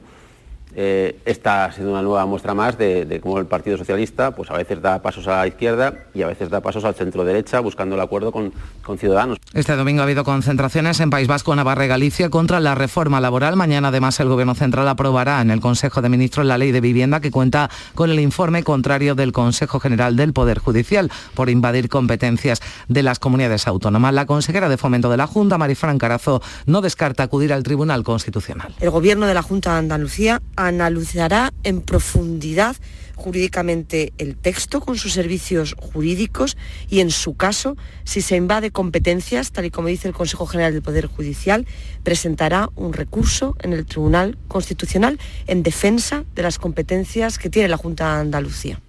Eh, 0.78 1.21
esta 1.25 1.64
ha 1.64 1.73
sido 1.73 1.90
una 1.90 2.02
nueva 2.02 2.26
muestra 2.26 2.52
más 2.52 2.76
de, 2.76 3.18
cómo 3.23 3.38
el 3.38 3.47
Partido 3.47 3.78
Socialista 3.78 4.33
pues 4.33 4.50
a 4.50 4.54
veces 4.59 4.83
da 4.83 5.00
pasos 5.00 5.26
a 5.26 5.38
la 5.38 5.47
izquierda 5.47 6.04
y 6.12 6.21
a 6.21 6.26
veces 6.26 6.50
da 6.50 6.61
pasos 6.61 6.85
al 6.85 6.95
centro 6.95 7.25
derecha 7.25 7.61
buscando 7.61 7.95
el 7.95 8.00
acuerdo 8.02 8.30
con, 8.30 8.52
con 8.83 8.99
Ciudadanos. 8.99 9.38
Este 9.54 9.75
domingo 9.75 10.02
ha 10.02 10.04
habido 10.04 10.23
concentraciones 10.23 11.00
en 11.00 11.09
País 11.09 11.28
Vasco, 11.28 11.56
Navarra 11.56 11.87
y 11.87 11.88
Galicia 11.88 12.28
contra 12.28 12.61
la 12.61 12.75
reforma 12.75 13.23
laboral. 13.23 13.56
Mañana 13.56 13.88
además 13.88 14.21
el 14.21 14.28
Gobierno 14.28 14.54
Central 14.54 14.87
aprobará 14.87 15.40
en 15.40 15.50
el 15.50 15.61
Consejo 15.61 16.02
de 16.02 16.11
Ministros 16.11 16.45
la 16.45 16.59
ley 16.59 16.73
de 16.73 16.83
vivienda 16.83 17.21
que 17.21 17.30
cuenta 17.30 17.71
con 17.95 18.11
el 18.11 18.21
informe 18.21 18.62
contrario 18.62 19.14
del 19.14 19.33
Consejo 19.33 19.80
General 19.80 20.14
del 20.14 20.35
Poder 20.35 20.59
Judicial 20.59 21.11
por 21.33 21.49
invadir 21.49 21.88
competencias 21.88 22.61
de 22.88 23.02
las 23.02 23.18
comunidades 23.18 23.66
autónomas. 23.66 24.12
La 24.12 24.26
consejera 24.26 24.68
de 24.68 24.76
Fomento 24.76 25.09
de 25.11 25.16
la 25.16 25.26
Junta, 25.26 25.56
Marifran 25.56 25.97
Carazo, 25.97 26.42
no 26.66 26.83
descarta 26.83 27.23
acudir 27.23 27.54
al 27.54 27.62
Tribunal 27.62 28.04
Constitucional. 28.04 28.75
El 28.78 28.90
Gobierno 28.90 29.26
de 29.26 29.33
la 29.33 29.42
Junta 29.42 29.73
de 29.73 29.78
Andalucía 29.78 30.42
ha 30.56 30.65
analizará 30.66 31.52
en 31.62 31.80
profundidad 31.80 32.76
jurídicamente 33.14 34.12
el 34.18 34.37
texto 34.37 34.80
con 34.80 34.96
sus 34.96 35.12
servicios 35.12 35.75
jurídicos 35.78 36.56
y 36.88 37.00
en 37.00 37.11
su 37.11 37.35
caso, 37.35 37.76
si 38.04 38.20
se 38.20 38.37
invade 38.37 38.70
competencias, 38.70 39.52
tal 39.52 39.64
y 39.64 39.70
como 39.70 39.88
dice 39.88 40.06
el 40.06 40.14
Consejo 40.14 40.46
General 40.46 40.73
del 40.73 40.82
Poder 40.82 41.06
Judicial, 41.06 41.66
presentará 42.02 42.70
un 42.76 42.92
recurso 42.92 43.56
en 43.62 43.73
el 43.73 43.87
Tribunal 43.87 44.38
Constitucional 44.49 45.18
en 45.46 45.62
defensa 45.62 46.25
de 46.35 46.42
las 46.42 46.58
competencias 46.58 47.38
que 47.38 47.50
tiene 47.50 47.68
la 47.68 47.78
Junta 47.78 48.14
de 48.14 48.20
Andalucía. 48.20 48.80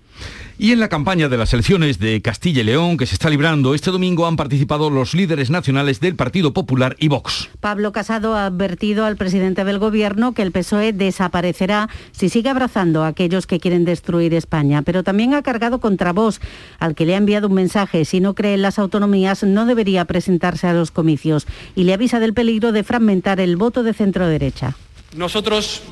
Y 0.59 0.71
en 0.71 0.79
la 0.79 0.89
campaña 0.89 1.29
de 1.29 1.37
las 1.37 1.53
elecciones 1.53 1.99
de 1.99 2.19
Castilla 2.21 2.61
y 2.61 2.63
León 2.63 2.97
que 2.97 3.05
se 3.05 3.13
está 3.13 3.29
librando 3.29 3.75
este 3.75 3.91
domingo 3.91 4.25
han 4.25 4.37
participado 4.37 4.89
los 4.89 5.13
líderes 5.13 5.51
nacionales 5.51 5.99
del 5.99 6.15
Partido 6.15 6.51
Popular 6.51 6.95
y 6.97 7.09
Vox. 7.09 7.49
Pablo 7.59 7.91
Casado 7.91 8.35
ha 8.35 8.47
advertido 8.47 9.05
al 9.05 9.17
presidente 9.17 9.63
del 9.63 9.77
Gobierno 9.77 10.33
que 10.33 10.41
el 10.41 10.51
PSOE 10.51 10.93
desaparecerá 10.93 11.89
si 12.11 12.29
sigue 12.29 12.49
abrazando 12.49 13.03
a 13.03 13.07
aquellos 13.07 13.45
que 13.45 13.59
quieren 13.59 13.85
destruir 13.85 14.33
España, 14.33 14.81
pero 14.81 15.03
también 15.03 15.35
ha 15.35 15.43
cargado 15.43 15.79
contra 15.79 16.11
Vox, 16.11 16.39
al 16.79 16.95
que 16.95 17.05
le 17.05 17.13
ha 17.13 17.17
enviado 17.17 17.47
un 17.47 17.53
mensaje, 17.53 18.03
si 18.03 18.19
no 18.19 18.33
cree 18.33 18.55
en 18.55 18.63
las 18.63 18.79
autonomías 18.79 19.43
no 19.43 19.65
debería 19.67 20.05
presentarse 20.05 20.65
a 20.65 20.73
los 20.73 20.89
comicios 20.89 21.45
y 21.75 21.83
le 21.83 21.93
avisa 21.93 22.19
del 22.19 22.33
peligro 22.33 22.71
de 22.71 22.83
fragmentar 22.83 23.39
el 23.39 23.57
voto 23.57 23.83
de 23.83 23.93
centro 23.93 24.27
derecha. 24.27 24.75
Nosotros 25.15 25.83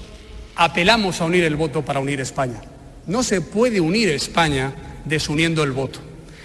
apelamos 0.55 1.22
a 1.22 1.25
unir 1.25 1.44
el 1.44 1.55
voto 1.55 1.84
para 1.84 2.00
unir 2.00 2.20
España. 2.20 2.62
No 3.07 3.24
se 3.24 3.41
puede 3.41 3.79
unir 3.79 4.09
España 4.09 4.74
desuniendo 5.05 5.63
el 5.63 5.71
voto. 5.71 6.00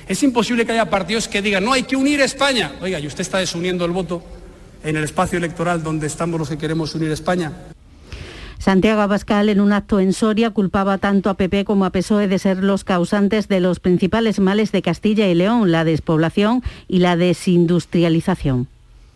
Es 0.08 0.22
imposible 0.22 0.66
que 0.66 0.72
haya 0.72 0.90
partidos 0.90 1.28
que 1.28 1.40
digan, 1.40 1.64
no 1.64 1.72
hay 1.72 1.84
que 1.84 1.96
unir 1.96 2.20
España. 2.20 2.72
Oiga, 2.80 2.98
y 2.98 3.06
usted 3.06 3.20
está 3.20 3.38
desuniendo 3.38 3.84
el 3.84 3.92
voto 3.92 4.22
en 4.82 4.96
el 4.96 5.04
espacio 5.04 5.38
electoral 5.38 5.82
donde 5.82 6.06
estamos 6.06 6.38
los 6.38 6.48
que 6.48 6.58
queremos 6.58 6.94
unir 6.94 7.10
España. 7.10 7.52
Santiago 8.58 9.00
Abascal, 9.00 9.48
en 9.48 9.58
un 9.58 9.72
acto 9.72 10.00
en 10.00 10.12
Soria, 10.12 10.50
culpaba 10.50 10.98
tanto 10.98 11.30
a 11.30 11.34
PP 11.34 11.64
como 11.64 11.86
a 11.86 11.90
PSOE 11.90 12.28
de 12.28 12.38
ser 12.38 12.58
los 12.58 12.84
causantes 12.84 13.48
de 13.48 13.60
los 13.60 13.80
principales 13.80 14.38
males 14.38 14.70
de 14.70 14.82
Castilla 14.82 15.28
y 15.28 15.34
León, 15.34 15.72
la 15.72 15.84
despoblación 15.84 16.62
y 16.86 16.98
la 16.98 17.16
desindustrialización. 17.16 18.68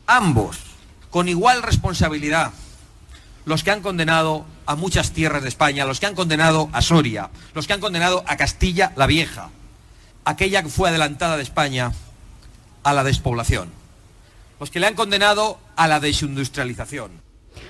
Ambos, 0.06 0.60
con 1.10 1.28
igual 1.28 1.62
responsabilidad, 1.62 2.52
los 3.44 3.62
que 3.62 3.70
han 3.70 3.82
condenado 3.82 4.44
a 4.66 4.76
muchas 4.76 5.12
tierras 5.12 5.42
de 5.42 5.48
España, 5.48 5.84
los 5.84 6.00
que 6.00 6.06
han 6.06 6.14
condenado 6.14 6.68
a 6.72 6.82
Soria, 6.82 7.30
los 7.54 7.66
que 7.66 7.72
han 7.72 7.80
condenado 7.80 8.24
a 8.26 8.36
Castilla 8.36 8.92
la 8.96 9.06
Vieja, 9.06 9.50
aquella 10.24 10.62
que 10.62 10.68
fue 10.68 10.88
adelantada 10.88 11.36
de 11.36 11.42
España 11.42 11.92
a 12.82 12.92
la 12.92 13.04
despoblación, 13.04 13.68
los 14.60 14.70
que 14.70 14.80
le 14.80 14.86
han 14.86 14.94
condenado 14.94 15.58
a 15.76 15.88
la 15.88 16.00
desindustrialización. 16.00 17.24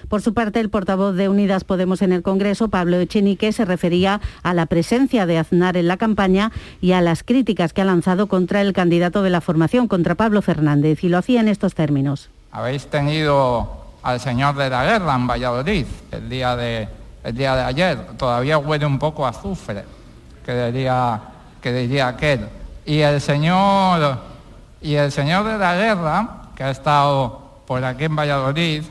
Por 0.08 0.22
su 0.22 0.32
parte, 0.32 0.60
el 0.60 0.70
portavoz 0.70 1.14
de 1.14 1.28
Unidas 1.28 1.64
Podemos 1.64 2.02
en 2.02 2.12
el 2.12 2.22
Congreso, 2.22 2.68
Pablo 2.68 2.98
Echenique, 2.98 3.52
se 3.52 3.64
refería 3.64 4.20
a 4.42 4.54
la 4.54 4.66
presencia 4.66 5.26
de 5.26 5.38
Aznar 5.38 5.76
en 5.76 5.88
la 5.88 5.96
campaña 5.96 6.52
y 6.80 6.92
a 6.92 7.00
las 7.00 7.22
críticas 7.22 7.72
que 7.72 7.82
ha 7.82 7.86
lanzado 7.86 8.26
contra 8.26 8.60
el 8.60 8.72
candidato 8.72 9.22
de 9.22 9.30
la 9.30 9.40
formación, 9.40 9.88
contra 9.88 10.14
Pablo 10.14 10.42
Fernández, 10.42 11.04
y 11.04 11.08
lo 11.08 11.18
hacía 11.18 11.40
en 11.40 11.48
estos 11.48 11.74
términos. 11.74 12.30
Habéis 12.50 12.86
tenido 12.86 13.83
al 14.04 14.20
señor 14.20 14.54
de 14.54 14.68
la 14.68 14.84
guerra 14.84 15.14
en 15.14 15.26
Valladolid 15.26 15.86
el 16.12 16.28
día 16.28 16.54
de, 16.54 16.86
el 17.24 17.34
día 17.34 17.56
de 17.56 17.62
ayer. 17.62 17.98
Todavía 18.18 18.58
huele 18.58 18.84
un 18.84 18.98
poco 18.98 19.26
a 19.26 19.30
azufre, 19.30 19.84
que 20.44 20.66
diría, 20.66 21.20
que 21.60 21.72
diría 21.72 22.08
aquel. 22.08 22.48
Y 22.84 23.00
el 23.00 23.20
señor, 23.20 24.18
y 24.82 24.94
el 24.94 25.10
señor 25.10 25.46
de 25.46 25.56
la 25.56 25.74
guerra, 25.74 26.28
que 26.54 26.64
ha 26.64 26.70
estado 26.70 27.62
por 27.66 27.82
aquí 27.82 28.04
en 28.04 28.14
Valladolid, 28.14 28.84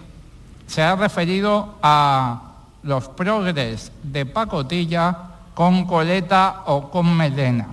se 0.66 0.82
ha 0.82 0.96
referido 0.96 1.76
a 1.84 2.42
los 2.82 3.08
progres 3.10 3.92
de 4.02 4.26
pacotilla 4.26 5.16
con 5.54 5.86
coleta 5.86 6.64
o 6.66 6.90
con 6.90 7.16
melena. 7.16 7.68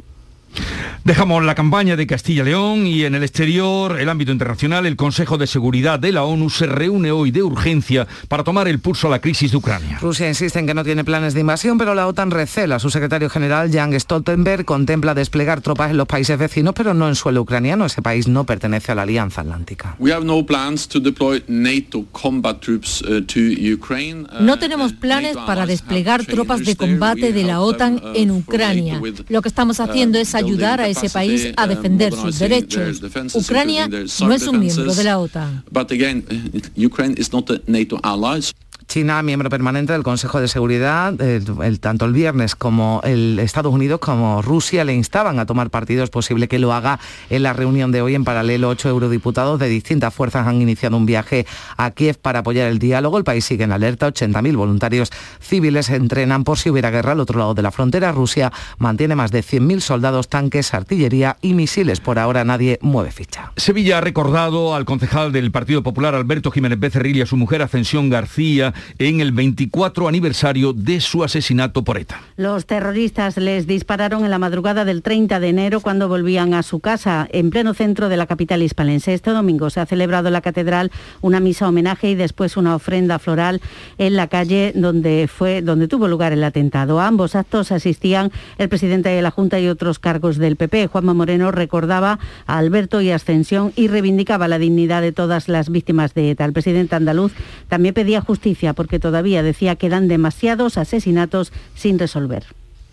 Dejamos 1.02 1.42
la 1.44 1.54
campaña 1.54 1.96
de 1.96 2.06
Castilla-León 2.06 2.86
y 2.86 3.04
en 3.04 3.14
el 3.14 3.22
exterior, 3.22 3.98
el 3.98 4.08
ámbito 4.10 4.32
internacional, 4.32 4.84
el 4.84 4.96
Consejo 4.96 5.38
de 5.38 5.46
Seguridad 5.46 5.98
de 5.98 6.12
la 6.12 6.24
ONU 6.24 6.50
se 6.50 6.66
reúne 6.66 7.10
hoy 7.10 7.30
de 7.30 7.42
urgencia 7.42 8.06
para 8.28 8.44
tomar 8.44 8.68
el 8.68 8.80
pulso 8.80 9.06
a 9.06 9.10
la 9.10 9.18
crisis 9.18 9.50
de 9.50 9.56
Ucrania. 9.56 9.98
Rusia 10.00 10.28
insiste 10.28 10.58
en 10.58 10.66
que 10.66 10.74
no 10.74 10.84
tiene 10.84 11.02
planes 11.02 11.32
de 11.32 11.40
invasión, 11.40 11.78
pero 11.78 11.94
la 11.94 12.06
OTAN 12.06 12.30
recela. 12.30 12.78
Su 12.78 12.90
secretario 12.90 13.30
general, 13.30 13.70
Jan 13.72 13.98
Stoltenberg, 13.98 14.66
contempla 14.66 15.14
desplegar 15.14 15.62
tropas 15.62 15.90
en 15.90 15.96
los 15.96 16.06
países 16.06 16.38
vecinos, 16.38 16.74
pero 16.76 16.92
no 16.92 17.08
en 17.08 17.14
suelo 17.14 17.40
ucraniano. 17.40 17.86
Ese 17.86 18.02
país 18.02 18.28
no 18.28 18.44
pertenece 18.44 18.92
a 18.92 18.94
la 18.94 19.02
Alianza 19.02 19.40
Atlántica. 19.40 19.96
No 24.40 24.58
tenemos 24.58 24.92
planes 24.92 25.36
para 25.46 25.64
desplegar 25.64 26.26
tropas 26.26 26.64
de 26.64 26.76
combate 26.76 27.32
de 27.32 27.42
la 27.44 27.60
OTAN 27.62 27.94
uh, 27.94 28.12
en 28.14 28.30
Ucrania. 28.30 29.00
Lo 29.28 29.40
que 29.40 29.48
estamos 29.48 29.80
haciendo 29.80 30.18
es 30.18 30.34
ayudar 30.34 30.49
a 30.80 30.88
ese 30.88 31.10
país 31.10 31.52
a 31.56 31.66
defender 31.66 32.12
sus 32.12 32.38
derechos. 32.38 33.00
Ucrania 33.34 33.88
no 33.88 34.32
es 34.32 34.46
un 34.46 34.60
miembro 34.60 34.94
de 34.94 35.04
la 35.04 35.18
OTAN. 35.18 35.64
China, 38.90 39.22
miembro 39.22 39.50
permanente 39.50 39.92
del 39.92 40.02
Consejo 40.02 40.40
de 40.40 40.48
Seguridad, 40.48 41.14
el, 41.22 41.78
tanto 41.78 42.06
el 42.06 42.12
viernes 42.12 42.56
como 42.56 43.00
el 43.04 43.38
Estados 43.38 43.72
Unidos 43.72 44.00
como 44.00 44.42
Rusia 44.42 44.82
le 44.82 44.92
instaban 44.92 45.38
a 45.38 45.46
tomar 45.46 45.70
partido. 45.70 46.02
Es 46.02 46.10
posible 46.10 46.48
que 46.48 46.58
lo 46.58 46.72
haga 46.72 46.98
en 47.30 47.44
la 47.44 47.52
reunión 47.52 47.92
de 47.92 48.02
hoy. 48.02 48.16
En 48.16 48.24
paralelo, 48.24 48.68
ocho 48.68 48.88
eurodiputados 48.88 49.60
de 49.60 49.68
distintas 49.68 50.12
fuerzas 50.12 50.48
han 50.48 50.60
iniciado 50.60 50.96
un 50.96 51.06
viaje 51.06 51.46
a 51.76 51.92
Kiev 51.92 52.18
para 52.18 52.40
apoyar 52.40 52.66
el 52.66 52.80
diálogo. 52.80 53.16
El 53.16 53.22
país 53.22 53.44
sigue 53.44 53.62
en 53.62 53.70
alerta. 53.70 54.08
80.000 54.08 54.56
voluntarios 54.56 55.12
civiles 55.38 55.88
entrenan 55.90 56.42
por 56.42 56.58
si 56.58 56.68
hubiera 56.68 56.90
guerra 56.90 57.12
al 57.12 57.20
otro 57.20 57.38
lado 57.38 57.54
de 57.54 57.62
la 57.62 57.70
frontera. 57.70 58.10
Rusia 58.10 58.52
mantiene 58.78 59.14
más 59.14 59.30
de 59.30 59.44
100.000 59.44 59.78
soldados, 59.78 60.28
tanques, 60.28 60.74
artillería 60.74 61.36
y 61.42 61.54
misiles. 61.54 62.00
Por 62.00 62.18
ahora 62.18 62.44
nadie 62.44 62.80
mueve 62.82 63.12
ficha. 63.12 63.52
Sevilla 63.56 63.98
ha 63.98 64.00
recordado 64.00 64.74
al 64.74 64.84
concejal 64.84 65.30
del 65.30 65.52
Partido 65.52 65.84
Popular, 65.84 66.16
Alberto 66.16 66.50
Jiménez 66.50 66.80
Becerril, 66.80 67.18
y 67.18 67.22
a 67.22 67.26
su 67.26 67.36
mujer 67.36 67.62
Ascensión 67.62 68.10
García 68.10 68.74
en 68.98 69.20
el 69.20 69.32
24 69.32 70.08
aniversario 70.08 70.72
de 70.72 71.00
su 71.00 71.24
asesinato 71.24 71.84
por 71.84 71.98
ETA. 71.98 72.20
Los 72.36 72.66
terroristas 72.66 73.36
les 73.36 73.66
dispararon 73.66 74.24
en 74.24 74.30
la 74.30 74.38
madrugada 74.38 74.84
del 74.84 75.02
30 75.02 75.40
de 75.40 75.48
enero 75.48 75.80
cuando 75.80 76.08
volvían 76.08 76.54
a 76.54 76.62
su 76.62 76.80
casa 76.80 77.28
en 77.32 77.50
pleno 77.50 77.74
centro 77.74 78.08
de 78.08 78.16
la 78.16 78.26
capital 78.26 78.62
hispalense. 78.62 79.14
Este 79.14 79.30
domingo 79.30 79.70
se 79.70 79.80
ha 79.80 79.86
celebrado 79.86 80.28
en 80.28 80.34
la 80.34 80.40
catedral 80.40 80.90
una 81.20 81.40
misa 81.40 81.68
homenaje 81.68 82.10
y 82.10 82.14
después 82.14 82.56
una 82.56 82.74
ofrenda 82.74 83.18
floral 83.18 83.60
en 83.98 84.16
la 84.16 84.28
calle 84.28 84.72
donde 84.74 85.28
fue 85.28 85.62
donde 85.62 85.88
tuvo 85.88 86.08
lugar 86.08 86.32
el 86.32 86.44
atentado. 86.44 87.00
A 87.00 87.06
ambos 87.06 87.34
actos 87.34 87.72
asistían 87.72 88.30
el 88.58 88.68
presidente 88.68 89.08
de 89.08 89.22
la 89.22 89.30
Junta 89.30 89.60
y 89.60 89.68
otros 89.68 89.98
cargos 89.98 90.38
del 90.38 90.56
PP. 90.56 90.88
Juanma 90.88 91.14
Moreno 91.14 91.50
recordaba 91.50 92.18
a 92.46 92.58
Alberto 92.58 93.00
y 93.00 93.10
Ascensión 93.10 93.72
y 93.76 93.88
reivindicaba 93.88 94.48
la 94.48 94.58
dignidad 94.58 95.02
de 95.02 95.12
todas 95.12 95.48
las 95.48 95.70
víctimas 95.70 96.14
de 96.14 96.30
ETA. 96.30 96.44
El 96.44 96.52
presidente 96.52 96.96
andaluz 96.96 97.32
también 97.68 97.94
pedía 97.94 98.20
justicia 98.20 98.69
porque 98.72 98.98
todavía 98.98 99.42
decía 99.42 99.76
quedan 99.76 100.08
demasiados 100.08 100.78
asesinatos 100.78 101.52
sin 101.74 101.98
resolver. 101.98 102.44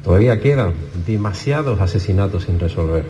Todavía 0.04 0.40
quedan 0.40 0.74
demasiados 1.06 1.82
asesinatos 1.82 2.44
sin 2.44 2.60
resolver. 2.60 3.06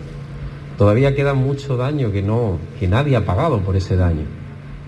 Todavía 0.78 1.16
queda 1.16 1.34
mucho 1.34 1.76
daño 1.76 2.12
que, 2.12 2.22
no, 2.22 2.60
que 2.80 2.88
nadie 2.88 3.16
ha 3.16 3.26
pagado 3.26 3.60
por 3.62 3.76
ese 3.76 3.96
daño. 3.96 4.24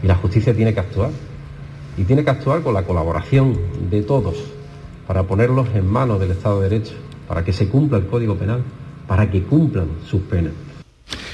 Y 0.03 0.07
la 0.07 0.15
justicia 0.15 0.53
tiene 0.53 0.73
que 0.73 0.79
actuar. 0.79 1.11
Y 1.97 2.03
tiene 2.03 2.23
que 2.23 2.29
actuar 2.29 2.61
con 2.61 2.73
la 2.73 2.83
colaboración 2.83 3.57
de 3.89 4.01
todos 4.03 4.35
para 5.07 5.23
ponerlos 5.23 5.67
en 5.73 5.87
manos 5.87 6.19
del 6.19 6.31
Estado 6.31 6.61
de 6.61 6.69
Derecho, 6.69 6.93
para 7.27 7.43
que 7.43 7.51
se 7.51 7.67
cumpla 7.67 7.97
el 7.97 8.05
Código 8.05 8.35
Penal, 8.35 8.61
para 9.07 9.29
que 9.29 9.41
cumplan 9.41 9.87
sus 10.07 10.21
penas. 10.21 10.53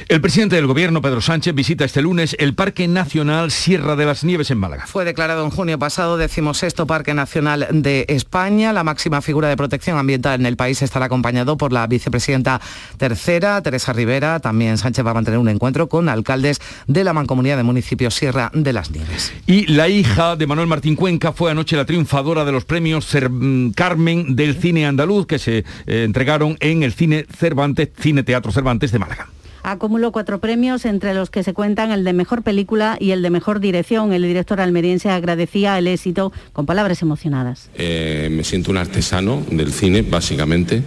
El 0.07 0.21
presidente 0.21 0.55
del 0.55 0.67
Gobierno, 0.67 1.01
Pedro 1.01 1.19
Sánchez, 1.19 1.55
visita 1.55 1.83
este 1.83 1.99
lunes 1.99 2.35
el 2.37 2.53
Parque 2.53 2.87
Nacional 2.87 3.49
Sierra 3.49 3.95
de 3.95 4.05
las 4.05 4.23
Nieves 4.23 4.51
en 4.51 4.59
Málaga. 4.59 4.85
Fue 4.85 5.03
declarado 5.03 5.43
en 5.43 5.49
junio 5.49 5.79
pasado 5.79 6.17
decimosexto 6.17 6.85
Parque 6.85 7.15
Nacional 7.15 7.67
de 7.71 8.05
España. 8.09 8.71
La 8.71 8.83
máxima 8.83 9.23
figura 9.23 9.49
de 9.49 9.57
protección 9.57 9.97
ambiental 9.97 10.39
en 10.39 10.45
el 10.45 10.57
país 10.57 10.83
estará 10.83 11.07
acompañado 11.07 11.57
por 11.57 11.73
la 11.73 11.87
vicepresidenta 11.87 12.61
tercera, 12.97 13.63
Teresa 13.63 13.93
Rivera. 13.93 14.39
También 14.39 14.77
Sánchez 14.77 15.03
va 15.03 15.09
a 15.09 15.15
mantener 15.15 15.39
un 15.39 15.49
encuentro 15.49 15.89
con 15.89 16.07
alcaldes 16.07 16.61
de 16.85 17.03
la 17.03 17.13
Mancomunidad 17.13 17.57
de 17.57 17.63
Municipios 17.63 18.13
Sierra 18.13 18.51
de 18.53 18.73
las 18.73 18.91
Nieves. 18.91 19.33
Y 19.47 19.65
la 19.73 19.89
hija 19.89 20.35
de 20.35 20.45
Manuel 20.45 20.67
Martín 20.67 20.95
Cuenca 20.95 21.33
fue 21.33 21.49
anoche 21.49 21.75
la 21.77 21.85
triunfadora 21.85 22.45
de 22.45 22.51
los 22.51 22.63
premios 22.63 23.07
mm, 23.11 23.69
Carmen 23.71 24.35
del 24.35 24.55
Cine 24.61 24.85
Andaluz 24.85 25.25
que 25.25 25.39
se 25.39 25.65
eh, 25.87 26.03
entregaron 26.03 26.57
en 26.59 26.83
el 26.83 26.93
Cine 26.93 27.25
Cervantes, 27.35 27.89
Cine 27.99 28.21
Teatro 28.21 28.51
Cervantes 28.51 28.91
de 28.91 28.99
Málaga. 28.99 29.29
Acumuló 29.67 30.11
cuatro 30.11 30.39
premios, 30.39 30.85
entre 30.85 31.15
los 31.15 31.31
que 31.31 31.41
se 31.41 31.55
cuentan 31.55 31.89
el 31.89 32.03
de 32.03 32.13
Mejor 32.13 32.43
Película 32.43 32.97
y 32.99 33.09
el 33.09 33.23
de 33.23 33.31
Mejor 33.31 33.59
Dirección. 33.59 34.13
El 34.13 34.21
director 34.21 34.61
almeriense 34.61 35.09
agradecía 35.09 35.75
el 35.79 35.87
éxito 35.87 36.31
con 36.53 36.67
palabras 36.67 37.01
emocionadas. 37.01 37.71
Eh, 37.73 38.29
me 38.31 38.43
siento 38.43 38.69
un 38.69 38.77
artesano 38.77 39.41
del 39.49 39.73
cine, 39.73 40.03
básicamente, 40.03 40.83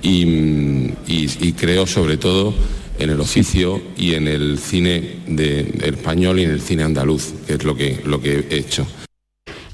y, 0.00 1.52
creo 1.52 1.86
sobre 1.86 2.16
todo 2.16 2.54
en 2.98 3.10
el 3.10 3.20
oficio 3.20 3.82
y 3.94 4.14
en 4.14 4.26
el 4.26 4.58
cine 4.58 5.16
de, 5.26 5.82
español 5.84 6.40
y 6.40 6.44
en 6.44 6.50
el 6.50 6.62
cine 6.62 6.82
andaluz, 6.82 7.34
que 7.46 7.52
es 7.52 7.64
lo 7.64 7.76
que, 7.76 8.00
lo 8.06 8.22
que 8.22 8.46
he 8.48 8.56
hecho. 8.56 8.86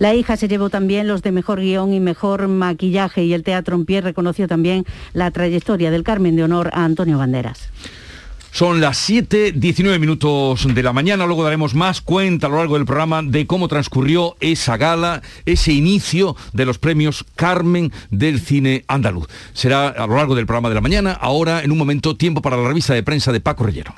La 0.01 0.17
hija 0.17 0.37
se 0.37 0.49
llevó 0.49 0.71
también 0.71 1.07
los 1.07 1.23
de 1.23 1.31
mejor 1.31 1.61
guion 1.61 1.93
y 1.93 2.01
mejor 2.01 2.49
maquillaje 2.49 3.23
y 3.23 3.33
el 3.33 3.45
Teatro 3.45 3.77
en 3.77 3.85
Pie 3.85 4.01
reconoció 4.01 4.49
también 4.49 4.87
la 5.13 5.31
trayectoria 5.31 5.93
del 5.93 6.03
Carmen 6.03 6.35
de 6.35 6.43
Honor 6.43 6.71
a 6.73 6.85
Antonio 6.85 7.17
Banderas. 7.17 7.69
Son 8.53 8.81
las 8.81 8.99
7, 8.99 9.53
19 9.53 9.99
minutos 9.99 10.67
de 10.75 10.83
la 10.83 10.93
mañana, 10.93 11.25
luego 11.25 11.45
daremos 11.45 11.75
más 11.75 12.01
cuenta 12.01 12.49
a 12.49 12.51
lo 12.51 12.57
largo 12.57 12.75
del 12.75 12.85
programa 12.85 13.23
de 13.23 13.47
cómo 13.47 13.69
transcurrió 13.69 14.37
esa 14.41 14.77
gala, 14.77 15.23
ese 15.47 15.73
inicio 15.73 16.37
de 16.53 16.67
los 16.67 16.79
premios 16.79 17.25
Carmen 17.37 17.93
del 18.11 18.41
cine 18.41 18.85
andaluz. 18.89 19.29
Será 19.53 19.89
a 19.89 20.07
lo 20.07 20.17
largo 20.17 20.35
del 20.35 20.47
programa 20.47 20.69
de 20.69 20.75
la 20.75 20.81
mañana, 20.81 21.13
ahora 21.13 21.63
en 21.63 21.71
un 21.71 21.79
momento 21.79 22.17
tiempo 22.17 22.43
para 22.43 22.57
la 22.57 22.67
revista 22.67 22.93
de 22.93 23.05
prensa 23.05 23.33
de 23.33 23.41
Paco 23.41 23.65
Rellero. 23.65 23.95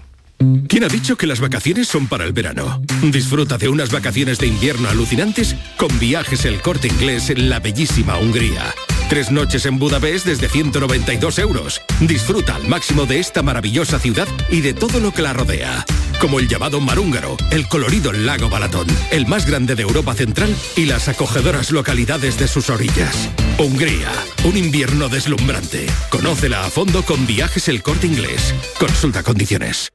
¿Quién 0.69 0.85
ha 0.85 0.89
dicho 0.89 1.17
que 1.17 1.27
las 1.27 1.41
vacaciones 1.41 1.87
son 1.87 2.09
para 2.09 2.25
el 2.25 2.33
verano? 2.33 2.83
Disfruta 3.03 3.59
de 3.59 3.69
unas 3.69 3.93
vacaciones 3.93 4.39
de 4.39 4.49
invierno 4.49 4.89
alucinantes 4.89 5.55
con 5.77 5.97
viajes 5.99 6.45
el 6.45 6.61
corte 6.61 6.89
inglés 6.89 7.31
en 7.31 7.49
la 7.49 7.61
bellísima 7.61 8.19
Hungría. 8.19 8.75
Tres 9.09 9.31
noches 9.31 9.67
en 9.67 9.79
Budapest 9.79 10.27
desde 10.27 10.49
192 10.49 11.39
euros. 11.39 11.81
Disfruta 12.01 12.57
al 12.57 12.67
máximo 12.67 13.07
de 13.07 13.21
esta 13.21 13.43
maravillosa 13.43 13.99
ciudad 13.99 14.27
y 14.51 14.63
de 14.63 14.75
todo 14.75 14.99
lo 14.99 15.13
que 15.13 15.23
la 15.23 15.33
rodea. 15.33 15.85
Como 16.21 16.41
el 16.41 16.49
llamado 16.49 16.81
Marúngaro, 16.81 17.37
el 17.51 17.69
colorido 17.69 18.13
lago 18.13 18.49
Balatón, 18.49 18.87
el 19.11 19.27
más 19.27 19.47
grande 19.47 19.75
de 19.75 19.83
Europa 19.83 20.15
Central 20.15 20.55
y 20.77 20.87
las 20.87 21.09
acogedoras 21.09 21.71
localidades 21.71 22.39
de 22.39 22.49
sus 22.49 22.71
orillas. 22.71 23.29
Hungría, 23.59 24.11
un 24.45 24.57
invierno 24.57 25.09
deslumbrante. 25.09 25.87
Conócela 26.09 26.65
a 26.65 26.71
fondo 26.71 27.03
con 27.05 27.27
viajes 27.27 27.69
el 27.69 27.83
corte 27.83 28.07
inglés. 28.07 28.55
Consulta 28.79 29.23
condiciones. 29.23 29.93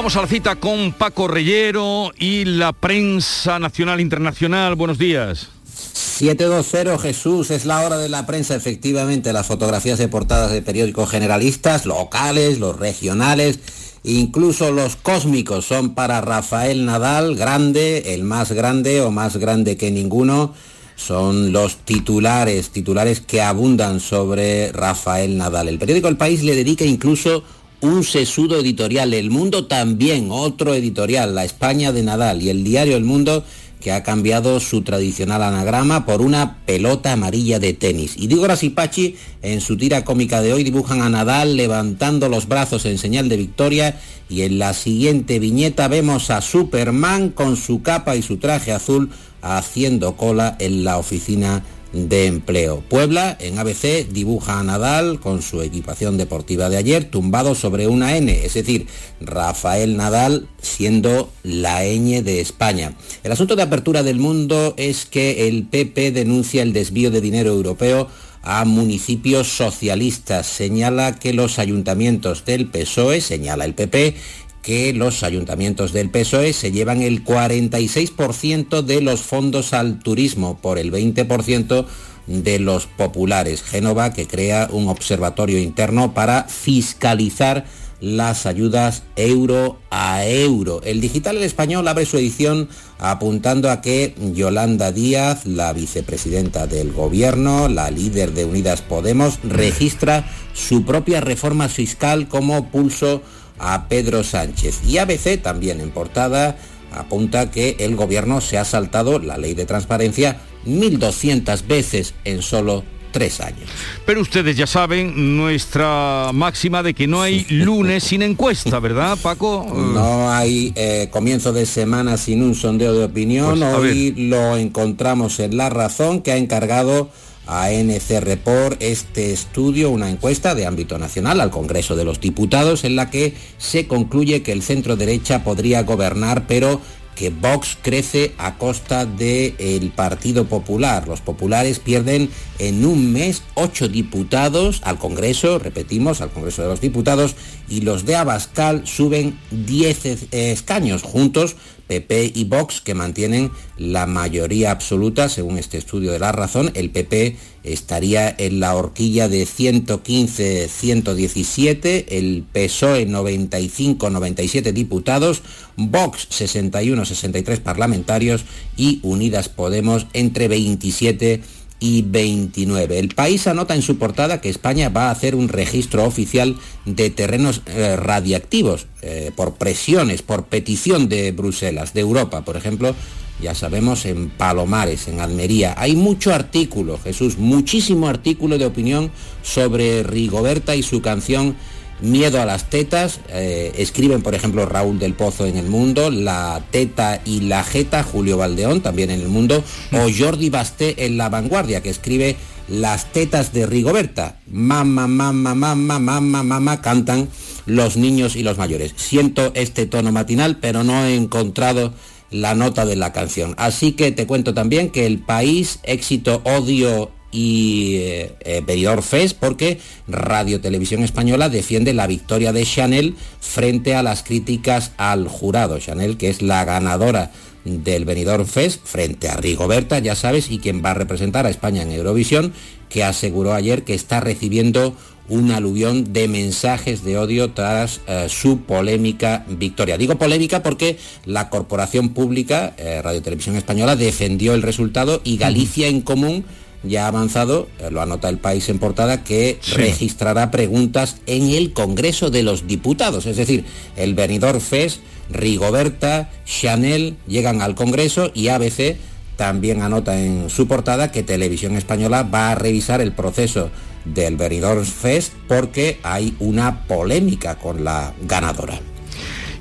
Vamos 0.00 0.16
a 0.16 0.22
la 0.22 0.28
cita 0.28 0.56
con 0.56 0.92
Paco 0.92 1.28
Reyero 1.28 2.10
y 2.18 2.46
la 2.46 2.72
prensa 2.72 3.58
nacional 3.58 4.00
internacional. 4.00 4.74
Buenos 4.74 4.96
días. 4.96 5.50
720 5.74 6.96
Jesús, 6.96 7.50
es 7.50 7.66
la 7.66 7.82
hora 7.82 7.98
de 7.98 8.08
la 8.08 8.24
prensa, 8.24 8.54
efectivamente, 8.54 9.34
las 9.34 9.46
fotografías 9.46 9.98
de 9.98 10.08
portadas 10.08 10.52
de 10.52 10.62
periódicos 10.62 11.10
generalistas, 11.10 11.84
locales, 11.84 12.58
los 12.58 12.78
regionales, 12.78 13.58
incluso 14.02 14.72
los 14.72 14.96
cósmicos 14.96 15.66
son 15.66 15.94
para 15.94 16.22
Rafael 16.22 16.86
Nadal, 16.86 17.36
grande, 17.36 18.14
el 18.14 18.24
más 18.24 18.52
grande 18.52 19.02
o 19.02 19.10
más 19.10 19.36
grande 19.36 19.76
que 19.76 19.90
ninguno. 19.90 20.54
Son 20.96 21.52
los 21.52 21.76
titulares, 21.76 22.70
titulares 22.70 23.20
que 23.20 23.42
abundan 23.42 24.00
sobre 24.00 24.72
Rafael 24.72 25.36
Nadal. 25.36 25.68
El 25.68 25.78
periódico 25.78 26.08
El 26.08 26.16
País 26.16 26.42
le 26.42 26.56
dedica 26.56 26.86
incluso 26.86 27.42
un 27.80 28.04
sesudo 28.04 28.58
editorial. 28.58 29.14
El 29.14 29.30
Mundo 29.30 29.66
también, 29.66 30.28
otro 30.30 30.74
editorial, 30.74 31.34
La 31.34 31.44
España 31.44 31.92
de 31.92 32.02
Nadal 32.02 32.42
y 32.42 32.50
el 32.50 32.64
diario 32.64 32.96
El 32.96 33.04
Mundo 33.04 33.44
que 33.80 33.92
ha 33.92 34.02
cambiado 34.02 34.60
su 34.60 34.82
tradicional 34.82 35.42
anagrama 35.42 36.04
por 36.04 36.20
una 36.20 36.58
pelota 36.66 37.12
amarilla 37.12 37.58
de 37.58 37.72
tenis. 37.72 38.14
Y 38.16 38.26
Diego 38.26 38.46
Rasipachi, 38.46 39.16
en 39.42 39.60
su 39.60 39.76
tira 39.76 40.04
cómica 40.04 40.42
de 40.42 40.52
hoy, 40.52 40.64
dibujan 40.64 41.00
a 41.00 41.08
Nadal 41.08 41.56
levantando 41.56 42.28
los 42.28 42.46
brazos 42.46 42.84
en 42.84 42.98
señal 42.98 43.28
de 43.28 43.38
victoria 43.38 43.98
y 44.28 44.42
en 44.42 44.58
la 44.58 44.74
siguiente 44.74 45.38
viñeta 45.38 45.88
vemos 45.88 46.30
a 46.30 46.42
Superman 46.42 47.30
con 47.30 47.56
su 47.56 47.82
capa 47.82 48.16
y 48.16 48.22
su 48.22 48.36
traje 48.36 48.72
azul 48.72 49.10
haciendo 49.42 50.16
cola 50.16 50.56
en 50.58 50.84
la 50.84 50.98
oficina 50.98 51.64
de 51.92 52.26
empleo. 52.26 52.82
Puebla, 52.88 53.36
en 53.40 53.58
ABC, 53.58 54.08
dibuja 54.08 54.60
a 54.60 54.62
Nadal 54.62 55.20
con 55.20 55.42
su 55.42 55.62
equipación 55.62 56.16
deportiva 56.18 56.68
de 56.68 56.76
ayer 56.76 57.04
tumbado 57.04 57.54
sobre 57.54 57.88
una 57.88 58.16
N, 58.16 58.44
es 58.44 58.54
decir, 58.54 58.86
Rafael 59.20 59.96
Nadal 59.96 60.48
siendo 60.60 61.32
la 61.42 61.84
ñ 61.84 62.22
de 62.22 62.40
España. 62.40 62.94
El 63.24 63.32
asunto 63.32 63.56
de 63.56 63.62
apertura 63.62 64.02
del 64.02 64.18
mundo 64.18 64.74
es 64.76 65.04
que 65.04 65.48
el 65.48 65.64
PP 65.64 66.12
denuncia 66.12 66.62
el 66.62 66.72
desvío 66.72 67.10
de 67.10 67.20
dinero 67.20 67.50
europeo 67.50 68.08
a 68.42 68.64
municipios 68.64 69.48
socialistas. 69.48 70.46
Señala 70.46 71.18
que 71.18 71.32
los 71.32 71.58
ayuntamientos 71.58 72.44
del 72.44 72.66
PSOE, 72.68 73.20
señala 73.20 73.64
el 73.64 73.74
PP, 73.74 74.14
que 74.62 74.92
los 74.92 75.22
ayuntamientos 75.22 75.92
del 75.92 76.10
PSOE 76.10 76.52
se 76.52 76.72
llevan 76.72 77.02
el 77.02 77.24
46% 77.24 78.82
de 78.82 79.00
los 79.00 79.22
fondos 79.22 79.72
al 79.72 79.98
turismo 80.00 80.58
por 80.60 80.78
el 80.78 80.92
20% 80.92 81.86
de 82.26 82.58
los 82.58 82.86
populares. 82.86 83.62
Génova 83.62 84.12
que 84.12 84.26
crea 84.26 84.68
un 84.70 84.88
observatorio 84.88 85.58
interno 85.58 86.14
para 86.14 86.44
fiscalizar 86.44 87.64
las 88.00 88.46
ayudas 88.46 89.02
euro 89.16 89.78
a 89.90 90.24
euro. 90.24 90.80
El 90.84 91.00
digital 91.00 91.36
español 91.38 91.86
abre 91.86 92.06
su 92.06 92.16
edición 92.16 92.68
apuntando 92.98 93.70
a 93.70 93.80
que 93.82 94.14
Yolanda 94.34 94.90
Díaz, 94.90 95.46
la 95.46 95.72
vicepresidenta 95.72 96.66
del 96.66 96.92
gobierno, 96.92 97.68
la 97.68 97.90
líder 97.90 98.32
de 98.32 98.46
Unidas 98.46 98.82
Podemos, 98.82 99.38
registra 99.42 100.24
su 100.54 100.84
propia 100.84 101.20
reforma 101.20 101.68
fiscal 101.68 102.28
como 102.28 102.70
pulso 102.70 103.22
a 103.60 103.88
Pedro 103.88 104.24
Sánchez. 104.24 104.80
Y 104.86 104.98
ABC, 104.98 105.40
también 105.40 105.80
en 105.80 105.90
portada, 105.90 106.56
apunta 106.92 107.50
que 107.50 107.76
el 107.80 107.94
gobierno 107.96 108.40
se 108.40 108.58
ha 108.58 108.64
saltado 108.64 109.18
la 109.18 109.38
ley 109.38 109.54
de 109.54 109.66
transparencia 109.66 110.40
1.200 110.66 111.66
veces 111.66 112.14
en 112.24 112.42
solo 112.42 112.84
tres 113.10 113.40
años. 113.40 113.68
Pero 114.06 114.20
ustedes 114.20 114.56
ya 114.56 114.66
saben 114.66 115.36
nuestra 115.36 116.30
máxima 116.32 116.82
de 116.82 116.94
que 116.94 117.06
no 117.06 117.22
hay 117.22 117.44
lunes 117.48 118.04
sin 118.04 118.22
encuesta, 118.22 118.78
¿verdad, 118.78 119.18
Paco? 119.20 119.66
No 119.90 120.30
hay 120.30 120.72
eh, 120.76 121.08
comienzo 121.10 121.52
de 121.52 121.66
semana 121.66 122.16
sin 122.16 122.42
un 122.42 122.54
sondeo 122.54 122.94
de 122.94 123.04
opinión. 123.04 123.58
Pues, 123.58 123.74
Hoy 123.74 124.14
lo 124.16 124.56
encontramos 124.56 125.40
en 125.40 125.56
La 125.56 125.68
Razón, 125.68 126.22
que 126.22 126.32
ha 126.32 126.36
encargado 126.36 127.10
a 127.46 127.70
NC 127.70 128.20
Report 128.20 128.80
este 128.80 129.32
estudio, 129.32 129.90
una 129.90 130.10
encuesta 130.10 130.54
de 130.54 130.66
ámbito 130.66 130.98
nacional 130.98 131.40
al 131.40 131.50
Congreso 131.50 131.96
de 131.96 132.04
los 132.04 132.20
Diputados, 132.20 132.84
en 132.84 132.96
la 132.96 133.10
que 133.10 133.34
se 133.58 133.86
concluye 133.86 134.42
que 134.42 134.52
el 134.52 134.62
centro 134.62 134.96
derecha 134.96 135.42
podría 135.44 135.82
gobernar, 135.82 136.46
pero 136.46 136.80
que 137.14 137.28
Vox 137.28 137.76
crece 137.82 138.32
a 138.38 138.56
costa 138.56 139.04
del 139.04 139.92
Partido 139.94 140.46
Popular. 140.46 141.06
Los 141.06 141.20
populares 141.20 141.78
pierden 141.78 142.30
en 142.58 142.86
un 142.86 143.12
mes 143.12 143.42
ocho 143.54 143.88
diputados 143.88 144.80
al 144.84 144.98
Congreso, 144.98 145.58
repetimos, 145.58 146.22
al 146.22 146.30
Congreso 146.30 146.62
de 146.62 146.68
los 146.68 146.80
Diputados, 146.80 147.36
y 147.68 147.82
los 147.82 148.06
de 148.06 148.16
Abascal 148.16 148.86
suben 148.86 149.38
10 149.50 150.32
escaños. 150.32 151.02
Juntos 151.02 151.56
PP 151.90 152.32
y 152.36 152.44
Vox, 152.44 152.80
que 152.80 152.94
mantienen 152.94 153.50
la 153.76 154.06
mayoría 154.06 154.70
absoluta, 154.70 155.28
según 155.28 155.58
este 155.58 155.76
estudio 155.76 156.12
de 156.12 156.20
la 156.20 156.30
razón. 156.30 156.70
El 156.74 156.90
PP 156.90 157.36
estaría 157.64 158.32
en 158.38 158.60
la 158.60 158.76
horquilla 158.76 159.28
de 159.28 159.42
115-117, 159.42 162.04
el 162.10 162.44
PSOE 162.52 163.08
95-97 163.08 164.72
diputados, 164.72 165.42
Vox 165.76 166.28
61-63 166.30 167.58
parlamentarios 167.58 168.44
y 168.76 169.00
Unidas 169.02 169.48
Podemos 169.48 170.06
entre 170.12 170.46
27 170.46 171.40
y 171.42 171.59
29. 171.80 172.98
El 172.98 173.08
país 173.08 173.46
anota 173.46 173.74
en 173.74 173.82
su 173.82 173.96
portada 173.96 174.40
que 174.40 174.50
España 174.50 174.88
va 174.88 175.08
a 175.08 175.10
hacer 175.10 175.34
un 175.34 175.48
registro 175.48 176.04
oficial 176.04 176.56
de 176.84 177.10
terrenos 177.10 177.62
eh, 177.66 177.96
radiactivos 177.96 178.86
eh, 179.02 179.32
por 179.34 179.54
presiones, 179.54 180.22
por 180.22 180.44
petición 180.44 181.08
de 181.08 181.32
Bruselas, 181.32 181.94
de 181.94 182.00
Europa, 182.00 182.44
por 182.44 182.56
ejemplo, 182.56 182.94
ya 183.40 183.54
sabemos, 183.54 184.04
en 184.04 184.28
Palomares, 184.28 185.08
en 185.08 185.20
Almería. 185.20 185.74
Hay 185.78 185.96
mucho 185.96 186.34
artículo, 186.34 186.98
Jesús, 186.98 187.38
muchísimo 187.38 188.08
artículo 188.08 188.58
de 188.58 188.66
opinión 188.66 189.10
sobre 189.42 190.02
Rigoberta 190.02 190.76
y 190.76 190.82
su 190.82 191.00
canción 191.00 191.56
Miedo 192.02 192.40
a 192.40 192.46
las 192.46 192.70
tetas, 192.70 193.20
eh, 193.28 193.72
escriben 193.76 194.22
por 194.22 194.34
ejemplo 194.34 194.64
Raúl 194.64 194.98
del 194.98 195.14
Pozo 195.14 195.46
en 195.46 195.56
El 195.56 195.68
Mundo, 195.68 196.10
La 196.10 196.62
teta 196.70 197.20
y 197.26 197.40
la 197.40 197.62
jeta, 197.62 198.02
Julio 198.02 198.38
Valdeón 198.38 198.80
también 198.80 199.10
en 199.10 199.20
El 199.20 199.28
Mundo, 199.28 199.62
o 199.92 200.08
Jordi 200.16 200.48
Basté 200.48 201.04
en 201.04 201.18
La 201.18 201.28
Vanguardia, 201.28 201.82
que 201.82 201.90
escribe 201.90 202.36
Las 202.68 203.12
tetas 203.12 203.52
de 203.52 203.66
Rigoberta. 203.66 204.38
Mamá, 204.50 205.06
mamá, 205.06 205.54
mamá, 205.54 205.74
mamá, 205.74 206.42
mamá, 206.42 206.80
cantan 206.80 207.28
los 207.66 207.96
niños 207.96 208.34
y 208.34 208.42
los 208.42 208.56
mayores. 208.56 208.94
Siento 208.96 209.52
este 209.54 209.86
tono 209.86 210.10
matinal, 210.10 210.56
pero 210.56 210.84
no 210.84 211.04
he 211.04 211.14
encontrado 211.14 211.92
la 212.30 212.54
nota 212.54 212.86
de 212.86 212.96
la 212.96 213.12
canción. 213.12 213.54
Así 213.58 213.92
que 213.92 214.12
te 214.12 214.26
cuento 214.26 214.54
también 214.54 214.90
que 214.90 215.06
el 215.06 215.18
país, 215.18 215.80
éxito, 215.82 216.40
odio 216.44 217.10
y 217.30 217.96
eh, 217.96 218.34
eh 218.40 219.02
Fest 219.02 219.36
porque 219.38 219.78
Radio 220.08 220.60
Televisión 220.60 221.02
Española 221.02 221.48
defiende 221.48 221.94
la 221.94 222.06
victoria 222.06 222.52
de 222.52 222.64
Chanel 222.64 223.14
frente 223.40 223.94
a 223.94 224.02
las 224.02 224.22
críticas 224.22 224.92
al 224.96 225.28
jurado. 225.28 225.78
Chanel, 225.78 226.16
que 226.16 226.28
es 226.28 226.42
la 226.42 226.64
ganadora 226.64 227.30
del 227.64 228.04
Benidorm 228.04 228.46
Fest 228.46 228.80
frente 228.84 229.28
a 229.28 229.36
Rigoberta, 229.36 229.98
ya 229.98 230.14
sabes, 230.14 230.50
y 230.50 230.58
quien 230.58 230.82
va 230.84 230.92
a 230.92 230.94
representar 230.94 231.46
a 231.46 231.50
España 231.50 231.82
en 231.82 231.92
Eurovisión, 231.92 232.52
que 232.88 233.04
aseguró 233.04 233.54
ayer 233.54 233.84
que 233.84 233.94
está 233.94 234.20
recibiendo 234.20 234.96
un 235.28 235.52
aluvión 235.52 236.12
de 236.12 236.26
mensajes 236.26 237.04
de 237.04 237.16
odio 237.16 237.52
tras 237.52 238.00
eh, 238.08 238.26
su 238.28 238.62
polémica 238.62 239.44
victoria. 239.48 239.96
Digo 239.96 240.18
polémica 240.18 240.62
porque 240.62 240.98
la 241.24 241.48
corporación 241.50 242.10
pública, 242.10 242.74
eh, 242.76 243.00
Radio 243.00 243.22
Televisión 243.22 243.54
Española, 243.54 243.94
defendió 243.94 244.54
el 244.54 244.62
resultado 244.62 245.20
y 245.22 245.36
Galicia 245.36 245.86
en 245.86 246.00
Común 246.00 246.44
ya 246.82 247.04
ha 247.04 247.08
avanzado, 247.08 247.68
eh, 247.78 247.90
lo 247.90 248.00
anota 248.00 248.28
el 248.28 248.38
país 248.38 248.68
en 248.68 248.78
portada, 248.78 249.22
que 249.24 249.58
registrará 249.74 250.50
preguntas 250.50 251.16
en 251.26 251.50
el 251.50 251.72
Congreso 251.72 252.30
de 252.30 252.42
los 252.42 252.66
Diputados. 252.66 253.26
Es 253.26 253.36
decir, 253.36 253.64
el 253.96 254.14
venidor 254.14 254.60
FES, 254.60 255.00
Rigoberta, 255.30 256.30
Chanel 256.44 257.16
llegan 257.26 257.62
al 257.62 257.74
Congreso 257.74 258.30
y 258.34 258.48
ABC 258.48 258.96
también 259.36 259.80
anota 259.80 260.20
en 260.20 260.50
su 260.50 260.66
portada 260.66 261.10
que 261.10 261.22
Televisión 261.22 261.76
Española 261.76 262.24
va 262.24 262.50
a 262.50 262.54
revisar 262.54 263.00
el 263.00 263.12
proceso 263.12 263.70
del 264.04 264.36
Benidorm 264.36 264.84
Fest 264.84 265.32
porque 265.48 265.98
hay 266.02 266.34
una 266.40 266.86
polémica 266.86 267.56
con 267.56 267.84
la 267.84 268.12
ganadora. 268.22 268.78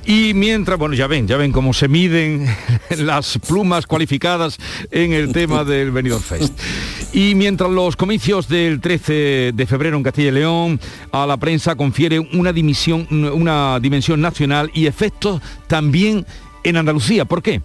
Y 0.10 0.34
mientras, 0.34 0.80
bueno, 0.80 0.96
ya 0.96 1.06
ven, 1.06 1.28
ya 1.28 1.38
ven 1.38 1.52
cómo 1.52 1.72
se 1.72 1.88
miden 1.88 2.48
las 2.98 3.38
plumas 3.48 3.86
cualificadas 3.86 4.58
en 4.90 5.14
el 5.14 5.32
tema 5.32 5.64
del 5.64 5.92
Benidorm 5.92 6.24
Fest. 6.24 6.60
Y 7.14 7.36
mientras 7.36 7.70
los 7.70 7.96
comicios 7.96 8.50
del 8.50 8.82
13 8.82 9.52
de 9.54 9.66
febrero 9.68 9.98
en 9.98 10.02
Castilla 10.02 10.30
y 10.30 10.32
León 10.32 10.80
a 11.12 11.28
la 11.28 11.38
prensa 11.38 11.76
confiere 11.76 12.18
una, 12.18 12.52
dimisión, 12.52 13.08
una 13.12 13.80
dimensión 13.80 14.20
nacional 14.20 14.72
y 14.74 14.88
efectos 14.88 15.44
también 15.68 16.26
en 16.64 16.78
Andalucía. 16.78 17.26
¿Por 17.26 17.44
qué? 17.44 17.62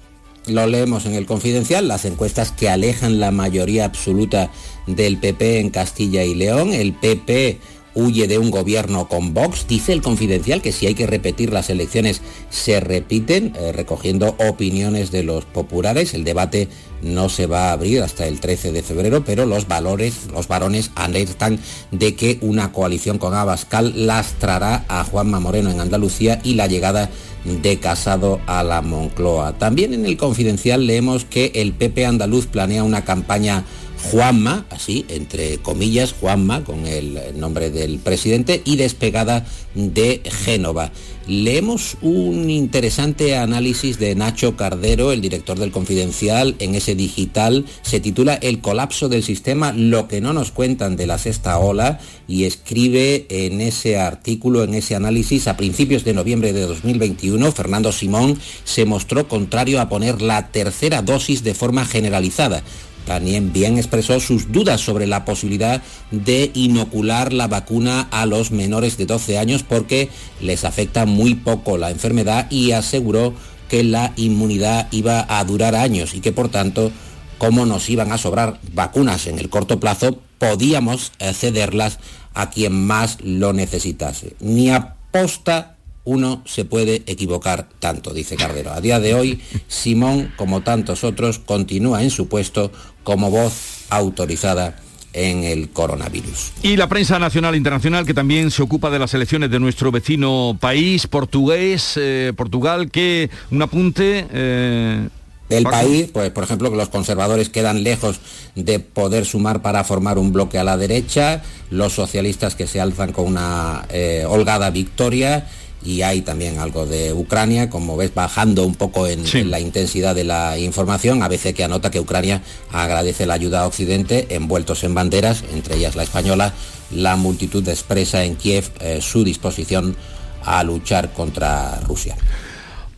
Lo 0.47 0.67
leemos 0.67 1.07
en 1.07 1.15
el 1.15 1.25
confidencial, 1.25 1.89
las 1.89 2.05
encuestas 2.05 2.53
que 2.53 2.69
alejan 2.69 3.21
la 3.21 3.31
mayoría 3.31 3.87
absoluta 3.87 4.51
del 4.87 5.17
PP 5.17 5.61
en 5.61 5.71
Castilla 5.71 6.25
y 6.25 6.35
León. 6.35 6.75
El 6.75 6.93
PP 6.93 7.59
huye 7.95 8.27
de 8.29 8.39
un 8.39 8.51
gobierno 8.51 9.09
con 9.09 9.35
Vox. 9.35 9.67
Dice 9.67 9.93
el 9.93 10.03
confidencial 10.03 10.63
que 10.63 10.73
si 10.73 10.87
hay 10.87 10.95
que 10.95 11.07
repetir 11.07 11.53
las 11.53 11.71
elecciones 11.71 12.21
se 12.51 12.81
repiten, 12.81 13.55
eh, 13.57 13.73
recogiendo 13.73 14.37
opiniones 14.39 15.11
de 15.11 15.23
los 15.23 15.45
populares. 15.45 16.15
El 16.15 16.25
debate 16.25 16.69
no 17.03 17.29
se 17.29 17.47
va 17.47 17.69
a 17.69 17.73
abrir 17.73 18.03
hasta 18.03 18.27
el 18.27 18.41
13 18.41 18.73
de 18.73 18.83
febrero, 18.83 19.25
pero 19.25 19.47
los 19.47 19.69
valores, 19.69 20.29
los 20.33 20.49
varones 20.49 20.91
alertan 20.95 21.59
de 21.91 22.15
que 22.15 22.39
una 22.41 22.73
coalición 22.73 23.19
con 23.19 23.35
Abascal 23.35 24.07
lastrará 24.07 24.85
a 24.89 25.05
Juanma 25.05 25.41
Moreno 25.41 25.71
en 25.71 25.81
Andalucía 25.81 26.41
y 26.43 26.55
la 26.55 26.67
llegada 26.67 27.11
de 27.45 27.79
Casado 27.79 28.41
a 28.47 28.63
la 28.63 28.81
Moncloa. 28.81 29.59
También 29.59 29.93
en 29.93 30.07
el 30.07 30.17
confidencial 30.17 30.87
leemos 30.87 31.25
que 31.25 31.53
el 31.55 31.73
PP 31.75 32.07
andaluz 32.07 32.47
planea 32.47 32.85
una 32.85 33.05
campaña 33.05 33.65
Juanma, 34.11 34.67
así, 34.71 35.07
entre 35.09 35.59
comillas, 35.59 36.13
Juanma, 36.13 36.63
con 36.65 36.87
el 36.87 37.19
nombre 37.37 37.71
del 37.71 37.99
presidente, 37.99 38.63
y 38.65 38.77
despegada 38.77 39.47
de 39.75 40.21
Génova. 40.25 40.93
Leemos 41.27 41.97
un 42.03 42.51
interesante 42.51 43.37
análisis 43.37 43.99
de 43.99 44.15
Nacho 44.15 44.57
Cardero, 44.57 45.11
el 45.11 45.23
director 45.23 45.59
del 45.59 45.73
Confidencial, 45.73 46.55
en 46.59 46.75
ese 46.75 46.95
digital. 46.95 47.65
Se 47.81 47.99
titula 47.99 48.35
El 48.35 48.61
colapso 48.61 49.09
del 49.09 49.23
sistema, 49.23 49.73
lo 49.73 50.07
que 50.07 50.21
no 50.21 50.35
nos 50.35 50.51
cuentan 50.51 50.97
de 50.97 51.07
la 51.07 51.17
sexta 51.17 51.59
ola, 51.59 51.99
y 52.29 52.45
escribe 52.45 53.27
en 53.31 53.63
ese 53.63 53.99
artículo, 53.99 54.65
en 54.65 54.75
ese 54.75 54.97
análisis, 54.97 55.49
a 55.49 55.57
principios 55.57 56.05
de 56.05 56.13
noviembre 56.13 56.53
de 56.53 56.67
2021, 56.67 57.53
Fernando 57.53 57.91
Simón 57.91 58.39
se 58.65 58.85
mostró 58.85 59.27
contrario 59.27 59.81
a 59.81 59.89
poner 59.89 60.21
la 60.21 60.49
tercera 60.49 61.01
dosis 61.01 61.43
de 61.43 61.55
forma 61.55 61.87
generalizada 61.87 62.63
también 63.07 63.53
bien 63.53 63.77
expresó 63.77 64.21
sus 64.21 64.51
dudas 64.51 64.81
sobre 64.81 65.07
la 65.07 65.25
posibilidad 65.25 65.83
de 66.11 66.51
inocular 66.55 67.33
la 67.33 67.49
vacuna 67.49 68.09
a 68.11 68.27
los 68.27 68.51
menores 68.51 68.97
de 68.97 69.07
12 69.07 69.39
años 69.39 69.63
porque 69.63 70.11
les 70.41 70.65
afecta 70.65 71.07
muy 71.07 71.35
poco 71.35 71.77
la 71.77 71.91
enfermedad 71.91 72.51
y 72.51 72.73
aseguró 72.73 73.35
que 73.69 73.85
la 73.85 74.13
inmunidad 74.17 74.89
iba 74.91 75.27
a 75.29 75.45
durar 75.45 75.75
años 75.75 76.15
y 76.15 76.21
que 76.21 76.33
por 76.33 76.49
tanto, 76.49 76.93
como 77.39 77.67
nos 77.67 77.89
iban 77.91 78.13
a 78.13 78.19
sobrar 78.19 78.59
vacunas 78.73 79.27
en 79.27 79.39
el 79.39 79.49
corto 79.49 79.81
plazo, 79.81 80.19
podíamos 80.39 81.13
cederlas 81.33 81.99
a 82.35 82.51
quien 82.51 82.73
más 82.87 83.19
lo 83.23 83.53
necesitase. 83.53 84.37
Ni 84.41 84.71
aposta 84.71 85.74
uno 86.05 86.43
se 86.45 86.65
puede 86.65 87.03
equivocar 87.07 87.69
tanto, 87.79 88.13
dice 88.13 88.37
Cardero. 88.37 88.73
A 88.73 88.81
día 88.81 89.01
de 89.01 89.15
hoy, 89.15 89.41
Simón, 89.69 90.33
como 90.37 90.61
tantos 90.63 91.03
otros, 91.03 91.39
continúa 91.39 92.03
en 92.03 92.11
su 92.11 92.29
puesto 92.29 92.71
como 93.03 93.31
voz 93.31 93.85
autorizada 93.91 94.77
en 95.15 95.45
el 95.45 95.71
coronavirus. 95.71 96.53
Y 96.63 96.77
la 96.77 96.89
prensa 96.89 97.19
nacional 97.19 97.55
e 97.55 97.57
internacional 97.57 98.05
que 98.05 98.15
también 98.15 98.51
se 98.51 98.63
ocupa 98.63 98.91
de 98.91 98.99
las 98.99 99.15
elecciones 99.15 99.51
de 99.51 99.61
nuestro 99.61 99.91
vecino 99.91 100.59
país, 100.61 101.07
portugués, 101.07 101.95
eh, 101.97 102.33
Portugal, 102.37 102.91
que 102.91 103.31
un 103.51 103.63
apunte... 103.63 104.27
Eh, 104.31 105.09
el 105.51 105.65
país, 105.65 106.09
pues 106.11 106.31
por 106.31 106.43
ejemplo 106.43 106.71
que 106.71 106.77
los 106.77 106.89
conservadores 106.89 107.51
quedan 107.51 107.85
lejos 107.85 108.19
de 108.55 108.81
poder 108.81 109.27
sumar 109.27 109.61
para 109.61 109.85
formar 109.85 110.19
un 110.19 110.33
bloque 110.33 110.59
a 110.59 110.65
la 110.65 110.79
derecha, 110.79 111.43
los 111.71 111.93
socialistas 111.93 112.55
que 112.55 112.67
se 112.67 112.81
alzan 112.81 113.13
con 113.13 113.27
una 113.27 113.85
eh, 113.91 114.25
holgada 114.27 114.71
victoria 114.71 115.47
y 115.85 116.03
hay 116.03 116.23
también 116.23 116.59
algo 116.59 116.87
de 116.87 117.13
Ucrania, 117.13 117.69
como 117.69 117.97
ves, 117.97 118.15
bajando 118.15 118.65
un 118.65 118.75
poco 118.75 119.07
en, 119.07 119.25
la 119.51 119.61
intensidad 119.61 120.15
de 120.15 120.25
la 120.25 120.59
información, 120.59 121.23
a 121.23 121.29
veces 121.29 121.55
que 121.55 121.63
anota 121.63 121.91
que 121.91 122.01
Ucrania 122.01 122.43
agradece 122.73 123.27
la 123.27 123.35
ayuda 123.35 123.61
a 123.61 123.67
Occidente, 123.67 124.27
envueltos 124.31 124.83
en 124.85 124.95
banderas, 124.95 125.45
entre 125.53 125.77
ellas 125.77 125.95
la 125.95 126.03
española, 126.03 126.55
la 126.91 127.17
multitud 127.17 127.69
expresa 127.69 128.25
en 128.25 128.37
Kiev 128.37 128.71
eh, 128.81 129.01
su 129.03 129.25
disposición 129.25 129.95
a 130.43 130.63
luchar 130.65 131.13
contra 131.13 131.81
Rusia. 131.81 132.17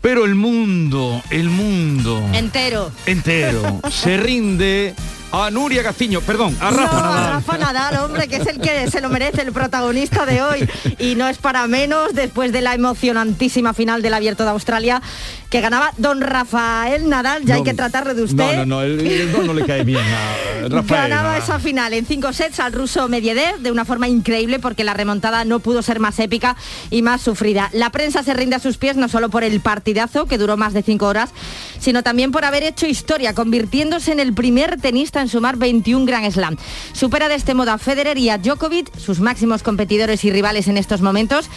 Pero 0.00 0.24
el 0.24 0.36
mundo, 0.36 1.20
el 1.30 1.48
mundo... 1.48 2.22
Entero. 2.32 2.92
Entero. 3.06 3.80
se 3.90 4.16
rinde 4.16 4.94
a 5.32 5.50
Nuria 5.50 5.82
Gaciño, 5.82 6.20
perdón, 6.20 6.56
a 6.60 6.70
Rafa 6.70 7.00
Nadal. 7.00 7.24
A 7.24 7.30
Rafa 7.32 7.58
Nadal, 7.58 7.96
hombre, 8.04 8.28
que 8.28 8.36
es 8.36 8.46
el 8.46 8.60
que 8.60 8.90
se 8.90 9.00
lo 9.00 9.08
merece, 9.08 9.42
el 9.42 9.52
protagonista 9.52 10.24
de 10.26 10.42
hoy. 10.42 10.68
Y 10.98 11.14
no 11.14 11.28
es 11.28 11.38
para 11.38 11.66
menos 11.66 12.14
después 12.14 12.52
de 12.52 12.62
la 12.62 12.74
emocionantísima 12.74 13.74
final 13.74 14.02
del 14.02 14.14
Abierto 14.14 14.44
de 14.44 14.50
Australia 14.50 15.02
que 15.50 15.60
ganaba 15.60 15.92
don 15.96 16.20
Rafael 16.20 17.08
Nadal, 17.08 17.44
ya 17.44 17.56
hay 17.56 17.62
que 17.62 17.74
tratar 17.74 18.14
de 18.14 18.22
usted. 18.22 18.36
No, 18.36 18.52
no, 18.52 18.66
no, 18.66 18.82
el, 18.82 19.32
don 19.32 19.46
no 19.46 19.54
le 19.54 19.64
cae 19.64 19.84
bien 19.84 20.02
a 20.02 20.68
Rafael. 20.68 21.08
Ganaba 21.08 21.38
esa 21.38 21.58
final 21.60 21.92
en 21.94 22.04
cinco 22.04 22.32
sets 22.32 22.58
al 22.60 22.72
ruso 22.72 23.08
Medvedev 23.08 23.58
de 23.60 23.70
una 23.70 23.84
forma 23.84 24.08
increíble 24.08 24.58
porque 24.58 24.84
la 24.84 24.94
remontada 24.94 25.44
no 25.44 25.60
pudo 25.60 25.82
ser 25.82 26.00
más 26.00 26.18
épica 26.18 26.56
y 26.90 27.02
más 27.02 27.20
sufrida. 27.22 27.70
La 27.72 27.90
prensa 27.90 28.22
se 28.22 28.34
rinde 28.34 28.56
a 28.56 28.58
sus 28.58 28.76
pies 28.76 28.96
no 28.96 29.08
solo 29.08 29.28
por 29.28 29.44
el 29.44 29.60
partidazo, 29.60 30.26
que 30.26 30.38
duró 30.38 30.56
más 30.56 30.72
de 30.72 30.82
cinco 30.82 31.06
horas, 31.06 31.30
sino 31.78 32.02
también 32.02 32.32
por 32.32 32.44
haber 32.44 32.64
hecho 32.64 32.86
historia, 32.86 33.32
convirtiéndose 33.34 34.12
en 34.12 34.20
el 34.20 34.34
primer 34.34 34.80
tenista 34.80 35.15
en 35.20 35.28
sumar 35.28 35.56
21 35.56 36.06
Grand 36.06 36.30
Slam. 36.30 36.56
Supera 36.92 37.28
de 37.28 37.34
este 37.34 37.54
modo 37.54 37.72
a 37.72 37.78
Federer 37.78 38.18
y 38.18 38.30
a 38.30 38.38
Djokovic, 38.38 38.96
sus 38.98 39.20
máximos 39.20 39.62
competidores 39.62 40.24
y 40.24 40.30
rivales 40.30 40.68
en 40.68 40.76
estos 40.76 41.00
momentos, 41.00 41.48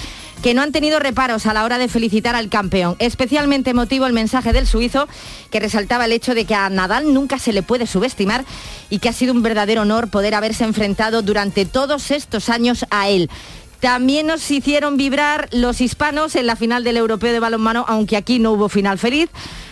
que 0.42 0.54
no 0.54 0.62
han 0.62 0.72
tenido 0.72 1.00
reparos 1.00 1.46
a 1.46 1.54
la 1.54 1.64
hora 1.64 1.78
de 1.78 1.88
felicitar 1.88 2.36
al 2.36 2.50
campeón. 2.50 2.96
Especialmente 3.00 3.72
emotivo 3.72 4.06
el 4.06 4.14
mensaje 4.14 4.54
del 4.54 4.68
suizo, 4.68 5.08
que 5.52 5.60
resaltaba 5.60 6.06
el 6.06 6.14
hecho 6.14 6.34
de 6.34 6.46
que 6.46 6.56
a 6.56 6.70
Nadal 6.70 7.14
nunca 7.14 7.40
se 7.40 7.54
le 7.54 7.64
puede 7.64 7.88
subestimar 7.88 8.46
y 8.90 9.00
que 9.00 9.10
ha 9.10 9.14
sido 9.14 9.34
un 9.34 9.42
verdadero 9.42 9.82
honor 9.82 10.10
poder 10.10 10.36
haberse 10.36 10.64
enfrentado 10.64 11.22
durante 11.22 11.66
todos 11.66 12.12
estos 12.12 12.50
años 12.50 12.86
a 12.90 13.10
él. 13.10 13.30
También 13.80 14.28
nos 14.28 14.50
hicieron 14.52 14.98
vibrar 14.98 15.48
los 15.52 15.80
hispanos 15.80 16.36
en 16.36 16.48
la 16.48 16.58
final 16.58 16.84
del 16.84 16.98
Europeo 16.98 17.32
de 17.32 17.40
Balonmano, 17.40 17.86
aunque 17.88 18.18
aquí 18.18 18.38
no 18.38 18.52
hubo 18.52 18.68
final 18.68 18.98
feliz. 18.98 19.30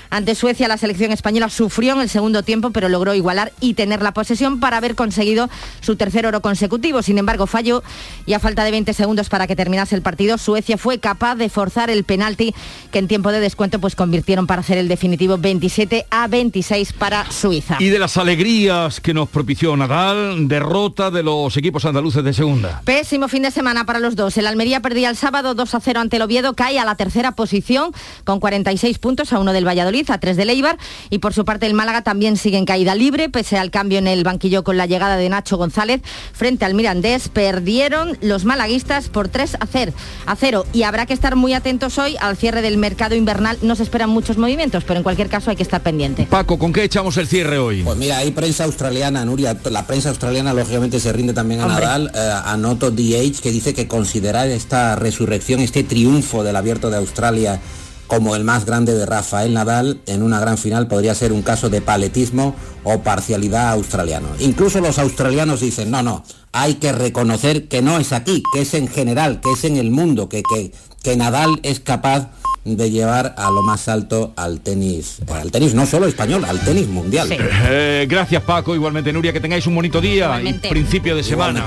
Ante 0.09 0.35
Suecia 0.35 0.67
la 0.67 0.77
selección 0.77 1.11
española 1.11 1.49
sufrió 1.49 1.93
en 1.93 2.01
el 2.01 2.09
segundo 2.09 2.43
tiempo, 2.43 2.71
pero 2.71 2.89
logró 2.89 3.13
igualar 3.13 3.51
y 3.59 3.73
tener 3.73 4.01
la 4.01 4.13
posesión 4.13 4.59
para 4.59 4.77
haber 4.77 4.95
conseguido 4.95 5.49
su 5.81 5.95
tercer 5.95 6.25
oro 6.25 6.41
consecutivo. 6.41 7.01
Sin 7.01 7.17
embargo, 7.17 7.47
falló 7.47 7.83
y 8.25 8.33
a 8.33 8.39
falta 8.39 8.63
de 8.63 8.71
20 8.71 8.93
segundos 8.93 9.29
para 9.29 9.47
que 9.47 9.55
terminase 9.55 9.95
el 9.95 10.01
partido, 10.01 10.37
Suecia 10.37 10.77
fue 10.77 10.99
capaz 10.99 11.35
de 11.35 11.49
forzar 11.49 11.89
el 11.89 12.03
penalti 12.03 12.53
que 12.91 12.99
en 12.99 13.07
tiempo 13.07 13.31
de 13.31 13.39
descuento 13.39 13.79
pues 13.79 13.95
convirtieron 13.95 14.47
para 14.47 14.61
hacer 14.61 14.77
el 14.77 14.87
definitivo 14.87 15.37
27 15.37 16.05
a 16.09 16.27
26 16.27 16.93
para 16.93 17.29
Suiza. 17.31 17.77
Y 17.79 17.89
de 17.89 17.99
las 17.99 18.17
alegrías 18.17 19.01
que 19.01 19.13
nos 19.13 19.29
propició 19.29 19.75
Nadal, 19.75 20.47
derrota 20.47 21.11
de 21.11 21.23
los 21.23 21.55
equipos 21.57 21.85
andaluces 21.85 22.23
de 22.23 22.33
segunda. 22.33 22.81
Pésimo 22.85 23.27
fin 23.27 23.43
de 23.43 23.51
semana 23.51 23.85
para 23.85 23.99
los 23.99 24.15
dos. 24.15 24.37
El 24.37 24.47
Almería 24.47 24.81
perdía 24.81 25.09
el 25.09 25.15
sábado 25.15 25.53
2 25.53 25.75
a 25.75 25.79
0 25.79 25.99
ante 25.99 26.15
el 26.17 26.21
Oviedo, 26.21 26.53
cae 26.53 26.79
a 26.79 26.85
la 26.85 26.95
tercera 26.95 27.33
posición 27.33 27.91
con 28.23 28.39
46 28.39 28.99
puntos 28.99 29.33
a 29.33 29.39
uno 29.39 29.53
del 29.53 29.67
Valladolid 29.67 29.96
Valladolid 29.97 30.11
a 30.11 30.17
3 30.19 30.37
del 30.37 30.49
Eibar 30.49 30.77
y 31.09 31.19
por 31.19 31.33
su 31.33 31.45
parte 31.45 31.65
el 31.65 31.73
Málaga 31.73 32.01
también 32.01 32.37
sigue 32.37 32.57
en 32.57 32.65
caída 32.65 32.95
libre, 32.95 33.29
pese 33.29 33.57
al 33.57 33.71
cambio 33.71 33.99
en 33.99 34.07
el 34.07 34.23
banquillo 34.23 34.63
con 34.63 34.77
la 34.77 34.85
llegada 34.85 35.17
de 35.17 35.29
Nacho 35.29 35.57
González 35.57 36.01
frente 36.33 36.65
al 36.65 36.73
Mirandés. 36.73 37.29
Perdieron 37.29 38.17
los 38.21 38.45
malaguistas 38.45 39.09
por 39.09 39.29
3 39.29 39.57
a 39.59 40.35
0 40.35 40.65
y 40.73 40.83
habrá 40.83 41.05
que 41.05 41.13
estar 41.13 41.35
muy 41.35 41.53
atentos 41.53 41.97
hoy 41.97 42.15
al 42.19 42.37
cierre 42.37 42.61
del 42.61 42.77
mercado 42.77 43.15
invernal. 43.15 43.57
No 43.61 43.75
se 43.75 43.83
esperan 43.83 44.09
muchos 44.09 44.37
movimientos, 44.37 44.83
pero 44.83 44.97
en 44.97 45.03
cualquier 45.03 45.29
caso 45.29 45.49
hay 45.49 45.55
que 45.55 45.63
estar 45.63 45.81
pendiente. 45.81 46.27
Paco, 46.29 46.59
¿con 46.59 46.73
qué 46.73 46.83
echamos 46.83 47.17
el 47.17 47.27
cierre 47.27 47.57
hoy? 47.57 47.83
Pues 47.83 47.97
mira, 47.97 48.17
hay 48.17 48.31
prensa 48.31 48.65
australiana, 48.65 49.25
Nuria, 49.25 49.57
la 49.69 49.87
prensa 49.87 50.09
australiana 50.09 50.53
lógicamente 50.53 50.99
se 50.99 51.11
rinde 51.13 51.33
también 51.33 51.61
a 51.61 51.67
Nadal, 51.67 52.11
eh, 52.13 52.33
a 52.45 52.55
Noto 52.57 52.91
DH, 52.91 53.41
que 53.41 53.51
dice 53.51 53.73
que 53.73 53.87
considerar 53.87 54.47
esta 54.47 54.95
resurrección, 54.95 55.59
este 55.59 55.83
triunfo 55.83 56.43
del 56.43 56.55
abierto 56.55 56.89
de 56.89 56.97
Australia 56.97 57.59
como 58.07 58.35
el 58.35 58.43
más 58.43 58.65
grande 58.65 58.93
de 58.93 59.05
Rafael 59.05 59.53
Nadal 59.53 59.99
en 60.05 60.23
una 60.23 60.39
gran 60.39 60.57
final 60.57 60.87
podría 60.87 61.13
ser 61.13 61.31
un 61.31 61.41
caso 61.41 61.69
de 61.69 61.81
paletismo 61.81 62.55
o 62.83 62.99
parcialidad 63.01 63.71
australiano. 63.71 64.29
Incluso 64.39 64.79
los 64.79 64.97
australianos 64.97 65.59
dicen, 65.59 65.91
no, 65.91 66.01
no, 66.01 66.23
hay 66.53 66.75
que 66.75 66.91
reconocer 66.91 67.67
que 67.67 67.81
no 67.81 67.99
es 67.99 68.13
aquí, 68.13 68.41
que 68.53 68.61
es 68.61 68.73
en 68.73 68.87
general, 68.87 69.41
que 69.41 69.51
es 69.51 69.63
en 69.65 69.77
el 69.77 69.91
mundo, 69.91 70.29
que, 70.29 70.41
que, 70.43 70.71
que 71.03 71.17
Nadal 71.17 71.59
es 71.63 71.79
capaz 71.79 72.29
de 72.63 72.91
llevar 72.91 73.33
a 73.37 73.49
lo 73.49 73.61
más 73.61 73.87
alto 73.87 74.33
al 74.35 74.59
tenis, 74.59 75.19
al 75.29 75.51
tenis 75.51 75.73
no 75.73 75.85
solo 75.85 76.05
español, 76.05 76.43
al 76.45 76.59
tenis 76.59 76.87
mundial. 76.87 77.29
Eh, 77.31 78.05
gracias 78.09 78.43
Paco, 78.43 78.75
igualmente 78.75 79.13
Nuria, 79.13 79.31
que 79.31 79.39
tengáis 79.39 79.65
un 79.67 79.75
bonito 79.75 80.01
día 80.01 80.41
y 80.41 80.53
principio 80.53 81.15
de 81.15 81.23
semana. 81.23 81.65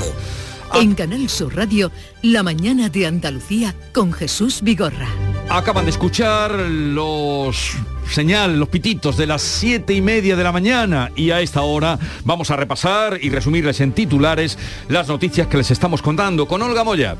En 0.75 0.95
Canal 0.95 1.29
Sur 1.29 1.57
Radio, 1.57 1.91
La 2.23 2.43
mañana 2.43 2.89
de 2.89 3.07
Andalucía 3.07 3.75
con 3.93 4.13
Jesús 4.13 4.61
Vigorra. 4.63 5.09
Acaban 5.53 5.85
de 5.85 5.91
escuchar 5.91 6.53
los 6.53 7.77
señal, 8.09 8.57
los 8.61 8.69
pititos 8.69 9.17
de 9.17 9.27
las 9.27 9.43
siete 9.43 9.93
y 9.93 10.01
media 10.01 10.37
de 10.37 10.45
la 10.45 10.53
mañana 10.53 11.11
y 11.17 11.33
a 11.33 11.41
esta 11.41 11.63
hora 11.63 11.99
vamos 12.25 12.53
a 12.53 12.57
repasar 12.57 13.19
y 13.21 13.31
resumirles 13.31 13.81
en 13.81 13.91
titulares 13.91 14.57
las 14.89 15.09
noticias 15.09 15.49
que 15.49 15.57
les 15.57 15.73
estamos 15.73 16.03
contando 16.03 16.47
con 16.47 16.63
Olga 16.63 16.85
Moya. 16.85 17.17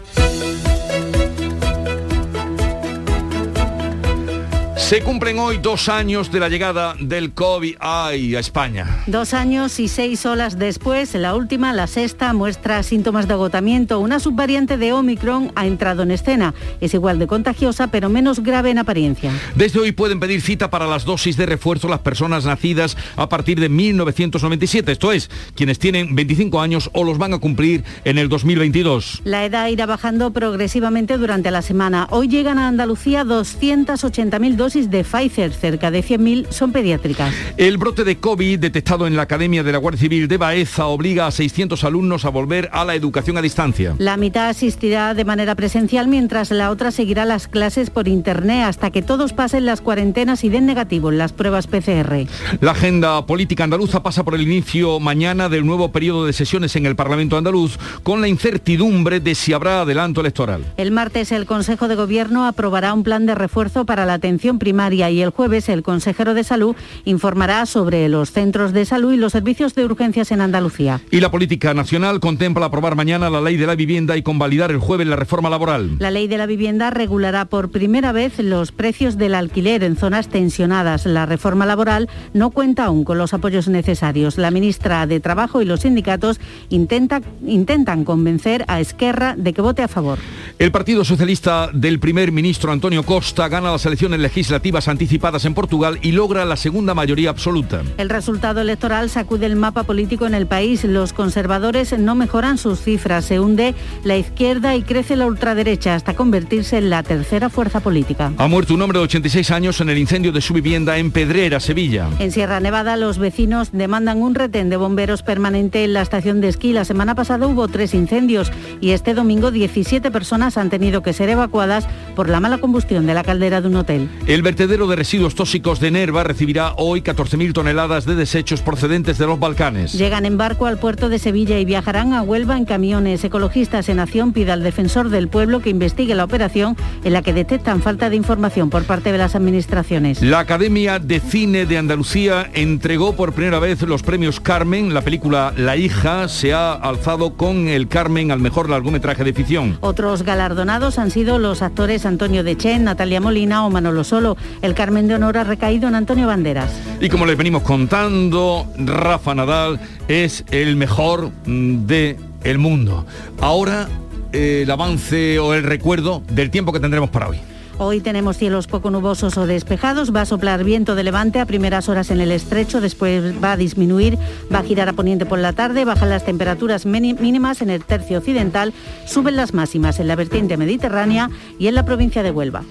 Se 4.91 5.03
cumplen 5.03 5.39
hoy 5.39 5.59
dos 5.59 5.89
años 5.89 6.33
de 6.33 6.41
la 6.41 6.49
llegada 6.49 6.97
del 6.99 7.33
COVID 7.33 7.77
a 7.79 8.13
España. 8.13 9.05
Dos 9.07 9.35
años 9.35 9.79
y 9.79 9.87
seis 9.87 10.27
horas 10.27 10.59
después, 10.59 11.15
la 11.15 11.37
última, 11.37 11.73
la 11.73 11.87
sexta, 11.87 12.33
muestra 12.33 12.83
síntomas 12.83 13.29
de 13.29 13.35
agotamiento. 13.35 14.01
Una 14.01 14.19
subvariante 14.19 14.79
de 14.79 14.93
Omicron 14.93 15.53
ha 15.55 15.69
entrado 15.69 16.03
en 16.03 16.11
escena. 16.11 16.55
Es 16.81 16.93
igual 16.93 17.21
de 17.21 17.29
contagiosa, 17.29 17.87
pero 17.87 18.09
menos 18.09 18.43
grave 18.43 18.71
en 18.71 18.79
apariencia. 18.79 19.31
Desde 19.55 19.79
hoy 19.79 19.93
pueden 19.93 20.19
pedir 20.19 20.41
cita 20.41 20.71
para 20.71 20.89
las 20.89 21.05
dosis 21.05 21.37
de 21.37 21.47
refuerzo 21.47 21.87
las 21.87 22.01
personas 22.01 22.45
nacidas 22.45 22.97
a 23.15 23.29
partir 23.29 23.61
de 23.61 23.69
1997, 23.69 24.91
esto 24.91 25.13
es, 25.13 25.31
quienes 25.55 25.79
tienen 25.79 26.17
25 26.17 26.61
años 26.61 26.91
o 26.95 27.05
los 27.05 27.17
van 27.17 27.33
a 27.33 27.39
cumplir 27.39 27.85
en 28.03 28.19
el 28.19 28.29
2022. 28.29 29.21
La 29.23 29.45
edad 29.45 29.69
irá 29.69 29.87
bajando 29.87 30.33
progresivamente 30.33 31.17
durante 31.17 31.53
la 31.53 31.63
semana. 31.63 32.09
Hoy 32.11 32.27
llegan 32.27 32.59
a 32.59 32.67
Andalucía 32.67 33.23
280.000 33.23 34.57
dosis 34.81 34.91
de 34.91 35.05
Pfizer, 35.05 35.53
cerca 35.53 35.91
de 35.91 36.03
100.000 36.03 36.47
son 36.51 36.73
pediátricas. 36.73 37.35
El 37.57 37.77
brote 37.77 38.05
de 38.05 38.19
COVID 38.19 38.59
detectado 38.59 39.07
en 39.07 39.17
la 39.17 39.23
Academia 39.23 39.63
de 39.63 39.73
la 39.73 39.79
Guardia 39.79 40.01
Civil 40.01 40.29
de 40.29 40.37
Baeza 40.37 40.87
obliga 40.87 41.27
a 41.27 41.31
600 41.31 41.85
alumnos 41.85 42.25
a 42.25 42.31
volver 42.31 42.71
a 42.73 42.85
la 42.85 42.95
educación 42.95 43.37
a 43.37 43.43
distancia. 43.43 43.95
La 43.99 44.17
mitad 44.17 44.49
asistirá 44.49 45.15
de 45.15 45.25
manera 45.25 45.55
presencial 45.55 46.09
mientras 46.09 46.51
la 46.51 46.71
otra 46.71 46.91
seguirá 46.91 47.25
las 47.25 47.49
clases 47.49 47.91
por 47.91 48.09
internet 48.09 48.65
hasta 48.65 48.91
que 48.91 49.03
todos 49.03 49.33
pasen 49.33 49.67
las 49.67 49.81
cuarentenas 49.81 50.45
y 50.45 50.49
den 50.49 50.67
negativo 50.67 51.11
en 51.11 51.19
las 51.19 51.33
pruebas 51.33 51.67
PCR. 51.67 52.27
La 52.61 52.73
agenda 52.73 53.27
política 53.27 53.65
andaluza 53.65 54.03
pasa 54.03 54.25
por 54.25 54.35
el 54.35 54.43
inicio 54.43 55.01
mañana 55.01 55.49
del 55.49 55.67
nuevo 55.67 55.93
periodo 55.93 56.27
de 56.27 56.33
sesiones 56.33 56.75
en 56.77 56.87
el 56.87 56.97
Parlamento 56.97 57.37
andaluz 57.37 57.79
con 58.03 58.21
la 58.21 58.29
incertidumbre 58.29 59.21
de 59.21 59.35
si 59.35 59.53
habrá 59.53 59.83
adelanto 59.83 60.21
electoral. 60.21 60.65
El 60.77 60.91
martes 60.91 61.33
el 61.33 61.47
Consejo 61.47 61.89
de 61.89 61.97
Gobierno 61.97 62.47
aprobará 62.47 62.95
un 62.95 63.03
plan 63.03 63.27
de 63.27 63.35
refuerzo 63.35 63.85
para 63.85 64.07
la 64.07 64.15
atención 64.15 64.59
primaria 64.59 64.70
primaria 64.71 65.11
y 65.11 65.21
el 65.21 65.31
jueves 65.31 65.69
el 65.69 65.83
consejero 65.83 66.33
de 66.33 66.45
salud 66.45 66.77
informará 67.05 67.67
sobre 67.67 68.09
los 68.09 68.31
centros 68.31 68.73
de 68.73 68.85
salud 68.85 69.13
y 69.13 69.17
los 69.17 69.33
servicios 69.33 69.75
de 69.75 69.85
urgencias 69.85 70.31
en 70.31 70.41
Andalucía. 70.41 71.01
Y 71.11 71.19
la 71.19 71.33
política 71.33 71.75
nacional 71.75 72.21
contempla 72.21 72.67
aprobar 72.67 72.95
mañana 72.95 73.29
la 73.31 73.41
ley 73.41 73.57
de 73.57 73.67
la 73.67 73.75
vivienda 73.75 74.17
y 74.17 74.23
convalidar 74.23 74.71
el 74.71 74.79
jueves 74.79 75.09
la 75.09 75.17
reforma 75.17 75.51
laboral. 75.51 75.97
La 75.99 76.13
ley 76.13 76.29
de 76.29 76.39
la 76.39 76.47
vivienda 76.47 76.91
regulará 76.91 77.47
por 77.47 77.73
primera 77.73 78.13
vez 78.13 78.39
los 78.39 78.71
precios 78.71 79.19
del 79.19 79.35
alquiler 79.35 79.83
en 79.83 79.97
zonas 79.97 80.29
tensionadas. 80.29 81.05
La 81.05 81.27
reforma 81.27 81.67
laboral 81.67 82.09
no 82.33 82.51
cuenta 82.51 82.85
aún 82.85 83.03
con 83.03 83.19
los 83.19 83.35
apoyos 83.35 83.67
necesarios. 83.67 84.39
La 84.39 84.53
ministra 84.53 85.05
de 85.09 85.19
Trabajo 85.19 85.63
y 85.63 85.65
los 85.65 85.81
sindicatos 85.81 86.39
intenta, 86.69 87.23
intentan 87.45 88.05
convencer 88.05 88.65
a 88.69 88.79
Esquerra 88.79 89.35
de 89.37 89.53
que 89.53 89.63
vote 89.63 89.83
a 89.83 89.89
favor. 89.89 90.21
El 90.61 90.73
Partido 90.73 91.07
Socialista 91.07 91.71
del 91.73 91.99
primer 92.01 92.33
ministro 92.33 92.71
Antonio 92.71 93.03
Costa 93.03 93.49
gana 93.49 93.73
las 93.73 93.87
elecciones 93.87 94.21
legislativas 94.21 94.89
anticipadas 94.89 95.47
en 95.47 95.55
Portugal 95.55 95.99
y 96.03 96.13
logra 96.13 96.45
la 96.45 96.59
segunda 96.59 96.93
mayoría 96.93 97.31
absoluta. 97.31 97.81
El 97.97 98.11
resultado 98.11 98.61
electoral 98.61 99.09
sacude 99.09 99.47
el 99.47 99.57
mapa 99.57 99.85
político 99.85 100.27
en 100.27 100.35
el 100.35 100.47
país. 100.47 100.85
Los 100.85 101.15
conservadores 101.15 101.99
no 101.99 102.15
mejoran 102.15 102.59
sus 102.59 102.83
cifras. 102.83 103.25
Se 103.25 103.41
hunde 103.41 103.75
la 104.05 104.19
izquierda 104.19 104.77
y 104.77 104.83
crece 104.83 105.17
la 105.17 105.25
ultraderecha 105.25 105.95
hasta 105.95 106.13
convertirse 106.13 106.77
en 106.77 106.91
la 106.91 107.03
tercera 107.05 107.49
fuerza 107.49 107.81
política. 107.81 108.31
Ha 108.37 108.47
muerto 108.47 108.75
un 108.75 108.83
hombre 108.83 108.99
de 108.99 109.05
86 109.05 109.51
años 109.53 109.81
en 109.81 109.89
el 109.89 109.97
incendio 109.97 110.31
de 110.31 110.43
su 110.43 110.53
vivienda 110.53 110.99
en 110.99 111.11
Pedrera, 111.11 111.59
Sevilla. 111.61 112.11
En 112.19 112.33
Sierra 112.33 112.61
Nevada 112.61 112.99
los 112.99 113.17
vecinos 113.17 113.71
demandan 113.73 114.21
un 114.21 114.35
retén 114.35 114.69
de 114.69 114.77
bomberos 114.77 115.23
permanente 115.23 115.85
en 115.85 115.95
la 115.95 116.03
estación 116.03 116.43
de 116.43 116.49
esquí. 116.49 116.75
La 116.75 116.85
semana 116.85 117.15
pasada 117.15 117.47
hubo 117.47 117.67
tres 117.67 117.95
incendios 117.95 118.53
y 118.83 118.91
este 118.91 119.15
domingo 119.15 119.51
17 119.51 120.11
personas 120.11 120.50
han 120.57 120.71
tenido 120.71 121.03
que 121.03 121.13
ser 121.13 121.29
evacuadas 121.29 121.87
por 122.15 122.29
la 122.29 122.41
mala 122.41 122.59
combustión 122.59 123.07
de 123.07 123.15
la 123.15 123.25
caldera 123.25 123.61
de 123.61 123.69
un 123.69 123.77
hotel. 123.77 124.09
El 124.27 124.43
vertedero 124.43 124.87
de 124.87 124.97
residuos 124.97 125.35
tóxicos 125.35 125.81
de 125.81 125.91
Nerva 125.91 126.25
recibirá 126.25 126.75
hoy 126.77 127.03
14.000 127.03 127.53
toneladas 127.53 128.05
de 128.05 128.15
desechos 128.15 128.63
procedentes 128.63 129.19
de 129.19 129.27
los 129.27 129.39
Balcanes. 129.39 129.93
Llegan 129.93 130.27
en 130.27 130.37
barco 130.37 130.67
al 130.67 130.79
puerto 130.79 131.09
de 131.09 131.19
Sevilla 131.19 131.59
y 131.59 131.65
viajarán 131.65 132.13
a 132.13 132.23
Huelva 132.23 132.57
en 132.57 132.65
camiones. 132.65 133.25
Ecologistas 133.25 133.89
en 133.89 134.01
Acción 134.01 134.33
pide 134.33 134.53
al 134.53 134.63
defensor 134.63 135.09
del 135.09 135.29
pueblo 135.29 135.61
que 135.61 135.71
investigue 135.71 136.15
la 136.15 136.25
operación 136.25 136.77
en 137.05 137.13
la 137.13 137.23
que 137.23 137.33
detectan 137.33 137.83
falta 137.83 138.11
de 138.11 138.17
información 138.17 138.71
por 138.71 138.85
parte 138.85 139.13
de 139.13 139.19
las 139.19 139.35
administraciones. 139.35 140.23
La 140.23 140.41
Academia 140.41 140.99
de 140.99 141.21
Cine 141.21 141.67
de 141.67 141.79
Andalucía 141.79 142.51
entregó 142.55 143.15
por 143.15 143.33
primera 143.33 143.59
vez 143.59 143.83
los 143.83 144.03
premios 144.03 144.41
Carmen. 144.41 144.95
La 144.95 145.03
película 145.03 145.53
La 145.57 145.77
hija 145.77 146.29
se 146.29 146.53
ha 146.53 146.73
alzado 146.73 147.35
con 147.37 147.69
el 147.69 147.89
Carmen 147.89 148.31
al 148.31 148.41
mejor 148.41 148.69
largometraje 148.69 149.25
de 149.25 149.33
ficción. 149.33 149.79
Otros 149.81 150.23
galardonados 150.41 150.99
han 150.99 151.11
sido 151.11 151.39
los 151.39 151.61
actores 151.61 152.07
Antonio 152.07 152.43
Dechen, 152.43 152.85
Natalia 152.85 153.21
Molina 153.21 153.67
o 153.67 153.69
Manolo 153.69 154.05
Solo. 154.05 154.39
El 154.63 154.73
Carmen 154.73 155.07
de 155.07 155.17
Honor 155.17 155.37
ha 155.37 155.45
recaído 155.45 155.87
en 155.87 155.95
Antonio 155.95 156.27
Banderas. 156.29 156.73
Y 156.99 157.11
como 157.11 157.27
les 157.27 157.37
venimos 157.37 157.63
contando, 157.63 158.67
Rafa 158.79 159.35
Nadal 159.35 159.79
es 160.09 160.47
el 160.51 160.77
mejor 160.77 161.31
del 161.45 162.17
el 162.43 162.57
mundo. 162.57 163.05
Ahora 163.43 163.87
eh, 164.33 164.63
el 164.63 164.71
avance 164.71 165.39
o 165.39 165.53
el 165.53 165.63
recuerdo 165.63 166.23
del 166.33 166.49
tiempo 166.49 166.73
que 166.73 166.81
tendremos 166.81 167.11
para 167.11 167.29
hoy. 167.29 167.37
Hoy 167.83 168.03
tenemos 168.03 168.37
cielos 168.37 168.67
poco 168.67 168.91
nubosos 168.91 169.39
o 169.39 169.47
despejados, 169.47 170.15
va 170.15 170.21
a 170.21 170.27
soplar 170.27 170.65
viento 170.65 170.95
de 170.95 171.03
levante 171.03 171.41
a 171.41 171.47
primeras 171.47 171.89
horas 171.89 172.11
en 172.11 172.21
el 172.21 172.31
estrecho, 172.31 172.83
después 172.83 173.43
va 173.43 173.53
a 173.53 173.57
disminuir, 173.57 174.19
va 174.55 174.59
a 174.59 174.63
girar 174.63 174.91
a 174.91 174.93
poniente 174.93 175.25
por 175.25 175.39
la 175.39 175.55
tarde, 175.55 175.87
bajan 175.87 176.11
las 176.11 176.27
temperaturas 176.27 176.85
mínimas 176.85 177.63
en 177.63 177.71
el 177.71 177.83
tercio 177.83 178.19
occidental, 178.19 178.75
suben 179.07 179.35
las 179.35 179.55
máximas 179.55 179.99
en 179.99 180.09
la 180.09 180.17
vertiente 180.17 180.59
mediterránea 180.59 181.31
y 181.59 181.69
en 181.69 181.75
la 181.75 181.87
provincia 181.87 182.23
de 182.23 182.31
Huelva. 182.31 182.65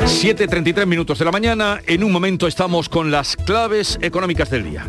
7.33 0.00 0.84
minutos 0.84 1.20
de 1.20 1.24
la 1.24 1.30
mañana, 1.30 1.80
en 1.86 2.02
un 2.02 2.10
momento 2.10 2.48
estamos 2.48 2.88
con 2.88 3.12
las 3.12 3.36
claves 3.36 3.96
económicas 4.02 4.50
del 4.50 4.64
día. 4.64 4.88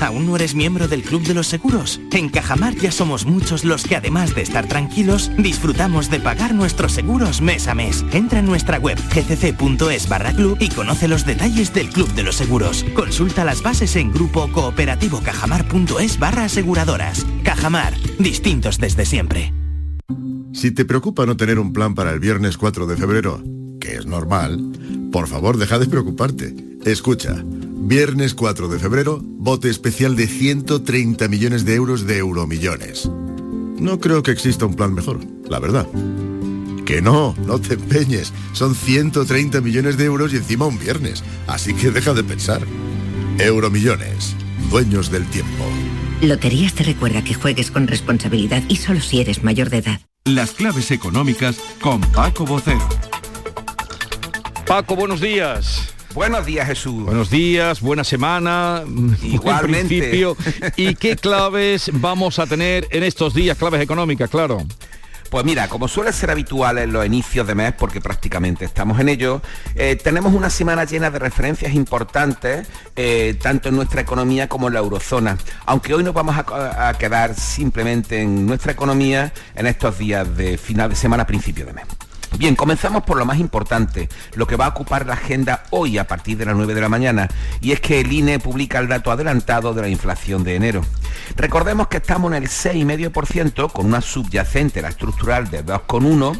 ¿Aún 0.00 0.26
no 0.26 0.34
eres 0.34 0.56
miembro 0.56 0.88
del 0.88 1.02
Club 1.02 1.22
de 1.22 1.34
los 1.34 1.46
Seguros? 1.46 2.00
En 2.10 2.28
Cajamar 2.28 2.74
ya 2.74 2.90
somos 2.90 3.26
muchos 3.26 3.64
los 3.64 3.84
que 3.84 3.94
además 3.94 4.34
de 4.34 4.42
estar 4.42 4.66
tranquilos, 4.66 5.30
disfrutamos 5.38 6.10
de 6.10 6.18
pagar 6.18 6.52
nuestros 6.52 6.92
seguros 6.92 7.40
mes 7.40 7.68
a 7.68 7.74
mes. 7.76 8.04
Entra 8.12 8.40
en 8.40 8.46
nuestra 8.46 8.78
web 8.78 8.98
gcc.es 8.98 10.08
barra 10.08 10.32
club 10.34 10.58
y 10.60 10.68
conoce 10.68 11.06
los 11.06 11.24
detalles 11.24 11.72
del 11.72 11.90
Club 11.90 12.12
de 12.14 12.24
los 12.24 12.34
Seguros. 12.34 12.84
Consulta 12.94 13.44
las 13.44 13.62
bases 13.62 13.94
en 13.94 14.12
grupo 14.12 14.50
cooperativo 14.50 15.20
cajamar.es 15.20 16.18
barra 16.18 16.44
aseguradoras. 16.44 17.24
Cajamar, 17.44 17.94
distintos 18.18 18.78
desde 18.78 19.06
siempre. 19.06 19.54
Si 20.52 20.72
te 20.72 20.84
preocupa 20.84 21.24
no 21.24 21.36
tener 21.36 21.60
un 21.60 21.72
plan 21.72 21.94
para 21.94 22.10
el 22.10 22.18
viernes 22.18 22.58
4 22.58 22.86
de 22.86 22.96
febrero, 22.96 23.42
que 23.80 23.94
es 23.94 24.06
normal, 24.06 24.60
por 25.12 25.28
favor 25.28 25.56
deja 25.56 25.78
de 25.78 25.86
preocuparte. 25.86 26.54
Escucha, 26.84 27.44
viernes 27.86 28.34
4 28.34 28.68
de 28.68 28.78
febrero, 28.78 29.20
bote 29.22 29.68
especial 29.68 30.16
de 30.16 30.26
130 30.26 31.28
millones 31.28 31.64
de 31.64 31.74
euros 31.74 32.06
de 32.06 32.18
euromillones. 32.18 33.10
No 33.78 34.00
creo 34.00 34.22
que 34.22 34.30
exista 34.30 34.64
un 34.64 34.74
plan 34.74 34.94
mejor, 34.94 35.20
la 35.48 35.58
verdad. 35.58 35.86
Que 36.86 37.02
no, 37.02 37.34
no 37.46 37.58
te 37.58 37.74
empeñes. 37.74 38.32
Son 38.52 38.74
130 38.74 39.60
millones 39.60 39.96
de 39.96 40.04
euros 40.04 40.32
y 40.32 40.36
encima 40.36 40.66
un 40.66 40.78
viernes. 40.78 41.22
Así 41.46 41.74
que 41.74 41.90
deja 41.90 42.14
de 42.14 42.24
pensar. 42.24 42.62
Euromillones, 43.38 44.34
dueños 44.70 45.10
del 45.10 45.26
tiempo. 45.26 45.64
Loterías 46.22 46.74
te 46.74 46.84
recuerda 46.84 47.22
que 47.22 47.34
juegues 47.34 47.70
con 47.70 47.86
responsabilidad 47.86 48.62
y 48.68 48.76
solo 48.76 49.00
si 49.00 49.20
eres 49.20 49.42
mayor 49.42 49.70
de 49.70 49.78
edad. 49.78 50.00
Las 50.24 50.52
claves 50.52 50.90
económicas 50.90 51.56
con 51.80 52.00
Paco 52.00 52.46
Bocero. 52.46 52.88
Paco, 54.66 54.96
buenos 54.96 55.20
días. 55.20 55.93
Buenos 56.14 56.46
días, 56.46 56.68
Jesús. 56.68 57.04
Buenos 57.04 57.28
días, 57.28 57.80
buena 57.80 58.04
semana. 58.04 58.84
Igualmente. 59.20 59.80
En 59.80 59.88
principio. 59.88 60.36
¿Y 60.76 60.94
qué 60.94 61.16
claves 61.20 61.90
vamos 61.92 62.38
a 62.38 62.46
tener 62.46 62.86
en 62.90 63.02
estos 63.02 63.34
días? 63.34 63.58
Claves 63.58 63.80
económicas, 63.80 64.30
claro. 64.30 64.64
Pues 65.28 65.44
mira, 65.44 65.66
como 65.66 65.88
suele 65.88 66.12
ser 66.12 66.30
habitual 66.30 66.78
en 66.78 66.92
los 66.92 67.04
inicios 67.04 67.44
de 67.48 67.56
mes, 67.56 67.72
porque 67.76 68.00
prácticamente 68.00 68.64
estamos 68.64 69.00
en 69.00 69.08
ello, 69.08 69.42
eh, 69.74 69.96
tenemos 69.96 70.32
una 70.32 70.50
semana 70.50 70.84
llena 70.84 71.10
de 71.10 71.18
referencias 71.18 71.74
importantes, 71.74 72.68
eh, 72.94 73.36
tanto 73.42 73.70
en 73.70 73.74
nuestra 73.74 74.00
economía 74.00 74.48
como 74.48 74.68
en 74.68 74.74
la 74.74 74.80
eurozona. 74.80 75.36
Aunque 75.66 75.94
hoy 75.94 76.04
nos 76.04 76.14
vamos 76.14 76.36
a, 76.36 76.88
a 76.88 76.94
quedar 76.94 77.34
simplemente 77.34 78.22
en 78.22 78.46
nuestra 78.46 78.70
economía 78.70 79.32
en 79.56 79.66
estos 79.66 79.98
días 79.98 80.36
de 80.36 80.56
final 80.58 80.90
de 80.90 80.94
semana, 80.94 81.26
principio 81.26 81.66
de 81.66 81.72
mes. 81.72 81.84
Bien, 82.38 82.56
comenzamos 82.56 83.04
por 83.04 83.16
lo 83.16 83.24
más 83.24 83.38
importante, 83.38 84.08
lo 84.34 84.46
que 84.46 84.56
va 84.56 84.66
a 84.66 84.70
ocupar 84.70 85.06
la 85.06 85.14
agenda 85.14 85.62
hoy 85.70 85.98
a 85.98 86.06
partir 86.06 86.36
de 86.36 86.44
las 86.44 86.56
9 86.56 86.74
de 86.74 86.80
la 86.80 86.88
mañana, 86.88 87.28
y 87.60 87.72
es 87.72 87.80
que 87.80 88.00
el 88.00 88.12
INE 88.12 88.40
publica 88.40 88.80
el 88.80 88.88
dato 88.88 89.10
adelantado 89.12 89.72
de 89.72 89.82
la 89.82 89.88
inflación 89.88 90.42
de 90.42 90.56
enero. 90.56 90.82
Recordemos 91.36 91.88
que 91.88 91.98
estamos 91.98 92.32
en 92.32 92.42
el 92.42 92.48
6,5% 92.48 93.70
con 93.70 93.86
una 93.86 94.00
subyacente, 94.00 94.82
la 94.82 94.88
estructural, 94.88 95.50
de 95.50 95.64
2,1%, 95.64 96.36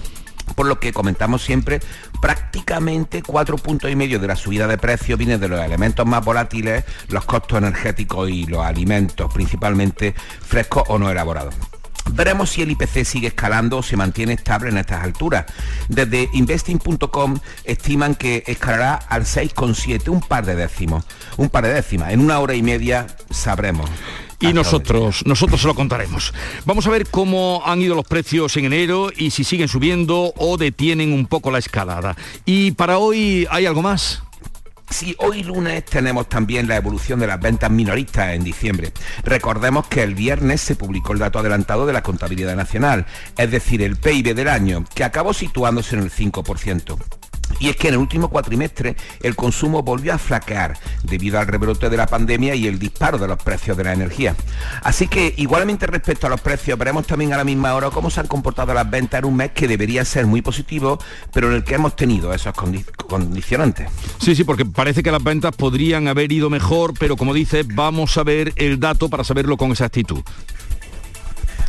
por 0.57 0.66
lo 0.66 0.78
que 0.78 0.93
comentamos 0.93 1.43
siempre, 1.43 1.80
prácticamente 2.20 3.22
cuatro 3.22 3.57
puntos 3.57 3.91
y 3.91 3.97
medio 3.97 4.18
de 4.18 4.26
la 4.26 4.37
subida 4.37 4.66
de 4.66 4.78
precios 4.78 5.18
viene 5.18 5.39
de 5.39 5.49
los 5.49 5.61
elementos 5.61 6.07
más 6.07 6.24
volátiles, 6.24 6.85
los 7.09 7.24
costos 7.24 7.59
energéticos 7.59 8.28
y 8.28 8.47
los 8.47 8.64
alimentos, 8.64 9.32
principalmente 9.32 10.14
frescos 10.14 10.85
o 10.89 10.99
no 10.99 11.11
elaborados. 11.11 11.55
Veremos 12.12 12.50
si 12.50 12.62
el 12.62 12.70
IPC 12.70 13.05
sigue 13.05 13.28
escalando 13.28 13.78
o 13.78 13.82
se 13.82 13.96
mantiene 13.96 14.34
estable 14.34 14.70
en 14.70 14.78
estas 14.78 15.02
alturas. 15.02 15.46
Desde 15.88 16.28
investing.com 16.32 17.38
estiman 17.64 18.14
que 18.14 18.44
escalará 18.46 18.94
al 18.94 19.24
6,7, 19.24 20.09
un 20.09 20.20
par 20.20 20.46
de 20.46 20.55
décimos. 20.55 21.05
Un 21.36 21.48
par 21.48 21.64
de 21.64 21.74
décimas. 21.74 22.12
En 22.12 22.20
una 22.20 22.38
hora 22.38 22.55
y 22.55 22.62
media 22.62 23.07
sabremos. 23.30 23.90
Y 24.40 24.52
nosotros, 24.52 25.24
nosotros 25.26 25.61
se 25.61 25.66
lo 25.66 25.74
contaremos. 25.74 26.34
Vamos 26.66 26.86
a 26.86 26.90
ver 26.90 27.09
cómo 27.09 27.62
han 27.64 27.80
ido 27.80 27.94
los 27.94 28.05
precios 28.05 28.57
en 28.57 28.66
enero 28.66 29.11
y 29.16 29.30
si 29.30 29.42
siguen 29.42 29.68
subiendo 29.68 30.34
o 30.36 30.57
detienen 30.59 31.12
un 31.12 31.26
poco 31.26 31.50
la 31.50 31.59
escalada. 31.59 32.16
Y 32.44 32.72
para 32.72 32.98
hoy, 32.98 33.46
¿hay 33.50 33.64
algo 33.64 33.80
más? 33.80 34.22
Sí, 34.91 35.16
hoy 35.18 35.43
lunes 35.43 35.85
tenemos 35.85 36.28
también 36.28 36.68
la 36.68 36.76
evolución 36.76 37.18
de 37.18 37.26
las 37.26 37.41
ventas 37.41 37.70
minoristas 37.70 38.35
en 38.35 38.45
diciembre. 38.45 38.93
Recordemos 39.24 39.87
que 39.89 40.03
el 40.03 40.14
viernes 40.14 40.61
se 40.61 40.76
publicó 40.76 41.12
el 41.12 41.18
dato 41.18 41.39
adelantado 41.39 41.87
de 41.87 41.93
la 41.93 42.03
contabilidad 42.03 42.55
nacional, 42.55 43.07
es 43.37 43.51
decir, 43.51 43.82
el 43.82 43.97
PIB 43.97 44.35
del 44.35 44.49
año, 44.49 44.85
que 44.95 45.05
acabó 45.05 45.32
situándose 45.32 45.97
en 45.97 46.03
el 46.03 46.11
5%. 46.11 46.97
Y 47.61 47.68
es 47.68 47.76
que 47.76 47.88
en 47.88 47.94
el 47.94 48.00
último 48.00 48.28
cuatrimestre 48.28 48.96
el 49.22 49.36
consumo 49.36 49.82
volvió 49.82 50.14
a 50.14 50.18
flaquear 50.18 50.78
debido 51.02 51.38
al 51.38 51.46
rebrote 51.46 51.90
de 51.90 51.96
la 51.96 52.07
pandemia 52.07 52.55
y 52.55 52.66
el 52.66 52.78
disparo 52.78 53.18
de 53.18 53.28
los 53.28 53.42
precios 53.42 53.76
de 53.76 53.84
la 53.84 53.92
energía. 53.92 54.34
Así 54.82 55.09
que 55.09 55.34
igualmente 55.36 55.86
respecto 55.86 56.26
a 56.26 56.30
los 56.30 56.40
precios, 56.40 56.78
veremos 56.78 57.07
también 57.07 57.32
a 57.32 57.36
la 57.36 57.44
misma 57.44 57.74
hora 57.74 57.90
cómo 57.90 58.11
se 58.11 58.20
han 58.20 58.26
comportado 58.26 58.74
las 58.74 58.88
ventas 58.90 59.18
en 59.18 59.26
un 59.26 59.36
mes 59.36 59.50
que 59.52 59.68
debería 59.68 60.05
ser 60.05 60.26
muy 60.26 60.42
positivo, 60.42 60.98
pero 61.32 61.48
en 61.48 61.55
el 61.55 61.64
que 61.64 61.74
hemos 61.74 61.96
tenido 61.96 62.32
esos 62.32 62.55
condicionantes. 63.09 63.88
Sí, 64.18 64.34
sí, 64.34 64.44
porque 64.44 64.64
parece 64.64 65.02
que 65.02 65.11
las 65.11 65.22
ventas 65.22 65.55
podrían 65.55 66.09
haber 66.09 66.32
ido 66.32 66.50
mejor, 66.50 66.94
pero 66.98 67.16
como 67.16 67.34
dice, 67.34 67.64
vamos 67.64 68.16
a 68.18 68.24
ver 68.24 68.52
el 68.57 68.80
dato 68.80 69.09
para 69.09 69.24
saberlo 69.24 69.57
con 69.57 69.70
exactitud. 69.70 70.22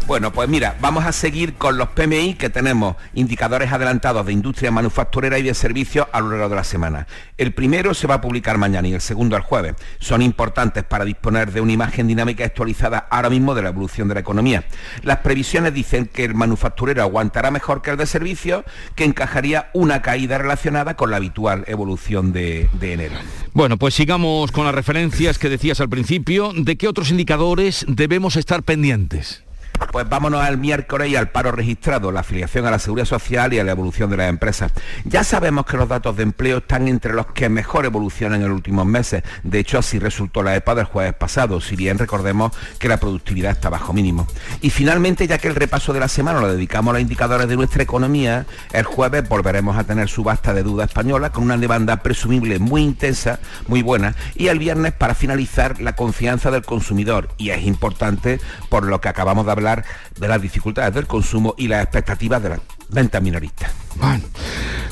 Bueno, 0.08 0.32
pues 0.32 0.48
mira, 0.48 0.78
vamos 0.82 1.04
a 1.06 1.12
seguir 1.12 1.56
con 1.56 1.80
los 1.80 1.90
PMI 1.90 2.36
que 2.36 2.52
tenemos 2.52 2.96
indicadores 3.16 3.72
adelantados 3.72 4.24
de 4.24 4.34
industria 4.34 4.70
manufacturera 4.70 5.40
y 5.40 5.42
de 5.42 5.56
servicios 5.56 6.06
a 6.12 6.22
lo 6.22 6.30
largo 6.30 6.50
de 6.50 6.56
la 6.56 6.64
semana. 6.64 7.08
El 7.40 7.54
primero 7.54 7.96
se 7.96 8.06
va 8.06 8.16
a 8.16 8.22
publicar 8.22 8.60
mañana 8.60 8.88
y 8.88 8.94
el 8.94 9.02
segundo 9.02 9.36
el 9.36 9.42
jueves. 9.42 9.74
Son 9.98 10.22
importantes 10.22 10.84
para 10.84 11.06
disponer 11.06 11.52
de 11.52 11.60
una 11.60 11.72
imagen 11.72 12.06
dinámica 12.08 12.46
actualizada 12.46 13.08
ahora 13.10 13.32
mismo 13.32 13.56
de 13.56 13.64
la 13.64 13.70
evolución 13.70 14.08
de 14.08 14.14
la 14.14 14.20
economía. 14.20 14.64
Las 15.02 15.18
previsiones 15.20 15.74
dicen 15.74 16.06
que 16.06 16.24
el 16.24 16.36
manufacturero 16.36 17.02
aguantará 17.02 17.50
mejor 17.50 17.82
que 17.82 17.90
el 17.90 17.98
de 17.98 18.06
servicios, 18.06 18.64
que 18.94 19.06
encajaría 19.06 19.72
una 19.74 20.04
caída 20.04 20.38
relacionada 20.38 20.96
con 20.96 21.10
la 21.10 21.18
habitual 21.18 21.64
evolución 21.66 22.32
de, 22.32 22.70
de 22.74 22.94
enero. 22.94 23.16
Bueno, 23.54 23.78
pues 23.78 23.96
sigamos 23.96 24.52
con 24.52 24.66
las 24.66 24.76
referencias 24.76 25.40
que 25.40 25.50
decías 25.50 25.82
al 25.82 25.90
principio. 25.90 26.52
¿De 26.56 26.78
qué 26.78 26.88
otros 26.88 27.10
indicadores 27.10 27.86
debemos 27.88 28.36
estar 28.36 28.62
pendientes? 28.62 29.45
Pues 29.92 30.10
vámonos 30.10 30.42
al 30.42 30.58
miércoles 30.58 31.10
y 31.10 31.16
al 31.16 31.30
paro 31.30 31.52
registrado, 31.52 32.12
la 32.12 32.20
afiliación 32.22 32.66
a 32.66 32.72
la 32.72 32.80
seguridad 32.80 33.06
social 33.06 33.54
y 33.54 33.60
a 33.60 33.64
la 33.64 33.72
evolución 33.72 34.10
de 34.10 34.18
las 34.18 34.30
empresas. 34.30 34.72
Ya 35.06 35.24
sabemos 35.24 35.66
que 35.66 35.78
los 35.78 35.88
datos 35.88 36.18
de 36.18 36.24
empleo 36.24 36.58
están 36.58 36.88
entre 36.88 37.14
los 37.14 37.28
que 37.28 37.50
mejor 37.50 37.86
evolucionan 37.86 38.42
en 38.42 38.50
los 38.50 38.56
últimos 38.56 38.86
meses. 38.86 39.24
De 39.44 39.60
hecho, 39.60 39.80
así 39.80 40.00
resultó 40.00 40.44
la 40.44 40.56
EPA 40.56 40.76
del 40.76 40.86
jueves 40.86 41.14
pasado, 41.14 41.62
si 41.62 41.76
bien 41.76 41.98
recordemos 41.98 42.52
que 42.80 42.90
la 42.90 42.98
productividad 42.98 43.52
está 43.52 43.70
bajo 43.70 43.94
mínimo. 43.94 44.28
Y 44.62 44.70
finalmente, 44.70 45.28
ya 45.28 45.38
que 45.38 45.48
el 45.48 45.56
repaso 45.56 45.94
de 45.94 46.00
la 46.00 46.08
semana 46.08 46.42
lo 46.42 46.54
dedicamos 46.54 46.92
a 46.92 46.94
los 46.94 47.02
indicadores 47.02 47.48
de 47.48 47.56
nuestra 47.56 47.84
economía, 47.84 48.46
el 48.74 48.84
jueves 48.84 49.28
volveremos 49.28 49.78
a 49.78 49.84
tener 49.84 50.10
subasta 50.10 50.54
de 50.54 50.64
duda 50.64 50.86
española 50.86 51.32
con 51.32 51.44
una 51.44 51.58
demanda 51.58 51.98
presumible 51.98 52.60
muy 52.60 52.82
intensa, 52.82 53.40
muy 53.68 53.82
buena, 53.82 54.16
y 54.36 54.48
el 54.48 54.60
viernes 54.60 54.94
para 54.94 55.16
finalizar 55.16 55.82
la 55.82 55.96
confianza 55.96 56.52
del 56.52 56.64
consumidor. 56.64 57.30
Y 57.38 57.50
es 57.50 57.64
importante 57.64 58.40
por 58.70 58.86
lo 58.86 59.02
que 59.02 59.10
acabamos 59.10 59.46
de 59.46 59.52
hablar 59.52 59.65
de 60.20 60.28
las 60.28 60.42
dificultades 60.42 60.94
del 60.94 61.08
consumo 61.08 61.56
y 61.58 61.68
las 61.68 61.84
expectativas 61.84 62.42
de 62.44 62.50
las 62.50 62.60
ventas 62.90 63.22
minoristas. 63.22 63.72
Bueno, 63.96 64.24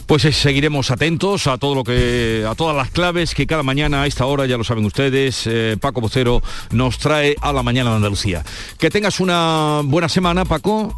pues 0.05 0.23
seguiremos 0.23 0.91
atentos 0.91 1.47
a 1.47 1.57
todo 1.57 1.75
lo 1.75 1.83
que 1.83 2.45
a 2.49 2.55
todas 2.55 2.75
las 2.75 2.89
claves 2.89 3.35
que 3.35 3.45
cada 3.45 3.63
mañana 3.63 4.03
a 4.03 4.07
esta 4.07 4.25
hora 4.25 4.45
ya 4.45 4.57
lo 4.57 4.63
saben 4.63 4.85
ustedes 4.85 5.43
eh, 5.45 5.77
Paco 5.79 6.01
Vocero 6.01 6.41
nos 6.71 6.97
trae 6.97 7.35
a 7.41 7.53
la 7.53 7.63
mañana 7.63 7.91
de 7.91 7.97
Andalucía. 7.97 8.43
Que 8.77 8.89
tengas 8.89 9.19
una 9.19 9.81
buena 9.83 10.09
semana 10.09 10.45
Paco 10.45 10.97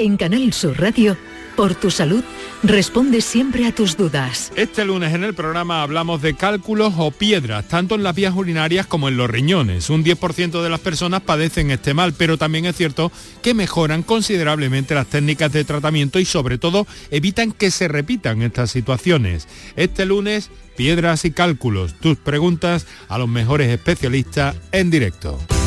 En 0.00 0.16
Canal 0.16 0.50
Sur 0.54 0.80
Radio, 0.80 1.14
por 1.56 1.74
tu 1.74 1.90
salud, 1.90 2.24
responde 2.62 3.20
siempre 3.20 3.66
a 3.66 3.74
tus 3.74 3.98
dudas. 3.98 4.50
Este 4.56 4.86
lunes 4.86 5.12
en 5.12 5.24
el 5.24 5.34
programa 5.34 5.82
hablamos 5.82 6.22
de 6.22 6.34
cálculos 6.34 6.94
o 6.96 7.10
piedras, 7.10 7.68
tanto 7.68 7.96
en 7.96 8.02
las 8.02 8.14
vías 8.14 8.34
urinarias 8.34 8.86
como 8.86 9.10
en 9.10 9.18
los 9.18 9.28
riñones. 9.28 9.90
Un 9.90 10.02
10% 10.02 10.62
de 10.62 10.70
las 10.70 10.80
personas 10.80 11.20
padecen 11.20 11.70
este 11.70 11.92
mal, 11.92 12.14
pero 12.14 12.38
también 12.38 12.64
es 12.64 12.76
cierto 12.76 13.12
que 13.42 13.52
mejoran 13.52 14.02
considerablemente 14.02 14.94
las 14.94 15.06
técnicas 15.06 15.52
de 15.52 15.64
tratamiento 15.64 16.18
y 16.18 16.24
sobre 16.24 16.56
todo 16.56 16.86
evitan 17.10 17.52
que 17.52 17.70
se 17.70 17.86
repitan 17.86 18.40
estas 18.40 18.70
situaciones. 18.70 19.48
Este 19.76 20.06
lunes, 20.06 20.50
piedras 20.78 21.26
y 21.26 21.30
cálculos, 21.30 21.92
tus 22.00 22.16
preguntas 22.16 22.86
a 23.10 23.18
los 23.18 23.28
mejores 23.28 23.68
especialistas 23.68 24.56
en 24.72 24.90
directo. 24.90 25.38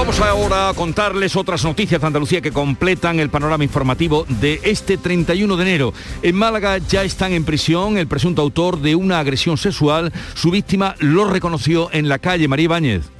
Vamos 0.00 0.18
ahora 0.20 0.70
a 0.70 0.74
contarles 0.74 1.36
otras 1.36 1.62
noticias 1.62 2.00
de 2.00 2.06
Andalucía 2.06 2.40
que 2.40 2.52
completan 2.52 3.20
el 3.20 3.28
panorama 3.28 3.64
informativo 3.64 4.24
de 4.40 4.58
este 4.64 4.96
31 4.96 5.58
de 5.58 5.62
enero. 5.62 5.92
En 6.22 6.36
Málaga 6.36 6.78
ya 6.78 7.04
están 7.04 7.32
en 7.32 7.44
prisión 7.44 7.98
el 7.98 8.06
presunto 8.06 8.40
autor 8.40 8.80
de 8.80 8.94
una 8.94 9.18
agresión 9.18 9.58
sexual. 9.58 10.10
Su 10.32 10.50
víctima 10.50 10.94
lo 11.00 11.26
reconoció 11.26 11.90
en 11.92 12.08
la 12.08 12.18
calle 12.18 12.48
María 12.48 12.64
Ibáñez. 12.64 13.19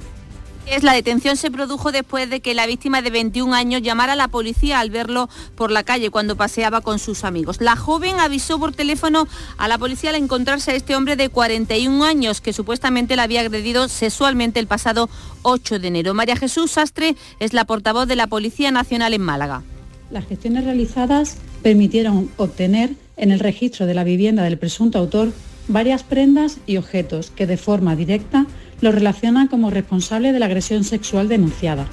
La 0.81 0.93
detención 0.93 1.37
se 1.37 1.51
produjo 1.51 1.91
después 1.91 2.29
de 2.29 2.39
que 2.39 2.53
la 2.53 2.65
víctima 2.65 3.01
de 3.01 3.09
21 3.09 3.53
años 3.53 3.81
llamara 3.81 4.13
a 4.13 4.15
la 4.15 4.29
policía 4.29 4.79
al 4.79 4.89
verlo 4.89 5.29
por 5.55 5.69
la 5.69 5.83
calle 5.83 6.09
cuando 6.09 6.35
paseaba 6.35 6.81
con 6.81 6.97
sus 6.97 7.23
amigos. 7.23 7.61
La 7.61 7.75
joven 7.75 8.19
avisó 8.19 8.57
por 8.57 8.73
teléfono 8.73 9.27
a 9.57 9.67
la 9.67 9.77
policía 9.77 10.11
al 10.11 10.15
encontrarse 10.15 10.71
a 10.71 10.75
este 10.75 10.95
hombre 10.95 11.15
de 11.15 11.29
41 11.29 12.03
años 12.03 12.41
que 12.41 12.53
supuestamente 12.53 13.15
la 13.15 13.23
había 13.23 13.41
agredido 13.41 13.89
sexualmente 13.89 14.59
el 14.59 14.67
pasado 14.67 15.09
8 15.43 15.79
de 15.79 15.87
enero. 15.87 16.13
María 16.13 16.35
Jesús 16.35 16.71
Sastre 16.71 17.15
es 17.39 17.53
la 17.53 17.65
portavoz 17.65 18.07
de 18.07 18.15
la 18.15 18.27
Policía 18.27 18.71
Nacional 18.71 19.13
en 19.13 19.21
Málaga. 19.21 19.63
Las 20.09 20.25
gestiones 20.25 20.63
realizadas 20.63 21.37
permitieron 21.61 22.29
obtener 22.37 22.91
en 23.17 23.31
el 23.31 23.39
registro 23.39 23.85
de 23.85 23.93
la 23.93 24.03
vivienda 24.03 24.43
del 24.43 24.57
presunto 24.57 24.97
autor 24.97 25.31
varias 25.67 26.03
prendas 26.03 26.57
y 26.65 26.77
objetos 26.77 27.31
que 27.31 27.47
de 27.47 27.57
forma 27.57 27.95
directa 27.95 28.45
lo 28.81 28.91
relacionan 28.91 29.47
como 29.47 29.69
responsable 29.69 30.33
de 30.33 30.39
la 30.39 30.47
agresión 30.47 30.83
sexual 30.83 31.27
denunciada. 31.27 31.87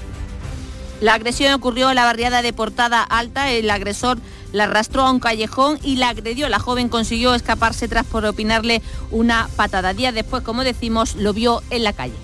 La 1.00 1.14
agresión 1.14 1.52
ocurrió 1.52 1.90
en 1.90 1.94
la 1.94 2.04
barriada 2.04 2.42
de 2.42 2.52
Portada 2.52 3.02
Alta. 3.02 3.52
El 3.52 3.70
agresor 3.70 4.18
la 4.52 4.64
arrastró 4.64 5.02
a 5.02 5.12
un 5.12 5.20
callejón 5.20 5.78
y 5.84 5.96
la 5.96 6.08
agredió. 6.08 6.48
La 6.48 6.58
joven 6.58 6.88
consiguió 6.88 7.34
escaparse 7.34 7.86
tras 7.86 8.04
propinarle 8.04 8.82
una 9.12 9.48
patada. 9.54 9.94
Días 9.94 10.14
después, 10.14 10.42
como 10.42 10.64
decimos, 10.64 11.14
lo 11.14 11.32
vio 11.32 11.62
en 11.70 11.84
la 11.84 11.92
calle. 11.92 12.14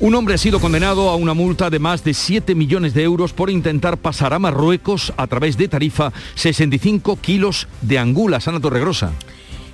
Un 0.00 0.14
hombre 0.14 0.34
ha 0.34 0.38
sido 0.38 0.60
condenado 0.60 1.10
a 1.10 1.16
una 1.16 1.34
multa 1.34 1.68
de 1.68 1.78
más 1.78 2.02
de 2.02 2.14
7 2.14 2.54
millones 2.54 2.94
de 2.94 3.02
euros 3.02 3.34
por 3.34 3.50
intentar 3.50 3.98
pasar 3.98 4.32
a 4.32 4.38
Marruecos 4.38 5.12
a 5.18 5.26
través 5.26 5.58
de 5.58 5.68
Tarifa 5.68 6.12
65 6.36 7.16
kilos 7.20 7.68
de 7.82 7.98
angulas. 7.98 8.48
Ana 8.48 8.60
Torregrosa. 8.60 9.12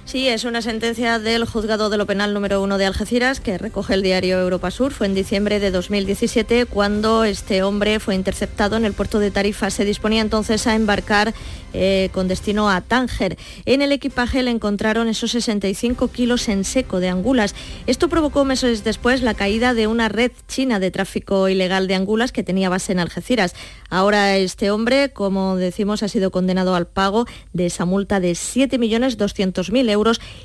Sí, 0.06 0.28
es 0.28 0.44
una 0.44 0.62
sentencia 0.62 1.18
del 1.18 1.44
juzgado 1.46 1.90
de 1.90 1.96
lo 1.96 2.06
penal 2.06 2.32
número 2.32 2.62
uno 2.62 2.78
de 2.78 2.86
Algeciras 2.86 3.40
que 3.40 3.58
recoge 3.58 3.92
el 3.94 4.02
diario 4.02 4.38
Europa 4.38 4.70
Sur. 4.70 4.92
Fue 4.92 5.08
en 5.08 5.16
diciembre 5.16 5.58
de 5.58 5.72
2017 5.72 6.66
cuando 6.66 7.24
este 7.24 7.64
hombre 7.64 7.98
fue 7.98 8.14
interceptado 8.14 8.76
en 8.76 8.84
el 8.84 8.92
puerto 8.92 9.18
de 9.18 9.32
Tarifa. 9.32 9.68
Se 9.68 9.84
disponía 9.84 10.20
entonces 10.20 10.68
a 10.68 10.76
embarcar 10.76 11.34
eh, 11.72 12.10
con 12.12 12.28
destino 12.28 12.70
a 12.70 12.82
Tánger. 12.82 13.36
En 13.64 13.82
el 13.82 13.90
equipaje 13.90 14.44
le 14.44 14.52
encontraron 14.52 15.08
esos 15.08 15.32
65 15.32 16.06
kilos 16.12 16.48
en 16.48 16.62
seco 16.62 17.00
de 17.00 17.08
angulas. 17.08 17.56
Esto 17.88 18.08
provocó 18.08 18.44
meses 18.44 18.84
después 18.84 19.22
la 19.22 19.34
caída 19.34 19.74
de 19.74 19.88
una 19.88 20.08
red 20.08 20.30
china 20.46 20.78
de 20.78 20.92
tráfico 20.92 21.48
ilegal 21.48 21.88
de 21.88 21.96
angulas 21.96 22.30
que 22.30 22.44
tenía 22.44 22.68
base 22.68 22.92
en 22.92 23.00
Algeciras. 23.00 23.56
Ahora 23.90 24.36
este 24.36 24.70
hombre, 24.70 25.10
como 25.10 25.56
decimos, 25.56 26.04
ha 26.04 26.08
sido 26.08 26.30
condenado 26.30 26.76
al 26.76 26.86
pago 26.86 27.26
de 27.52 27.66
esa 27.66 27.84
multa 27.84 28.20
de 28.20 28.32
7.200.000 28.32 29.90
euros 29.90 29.95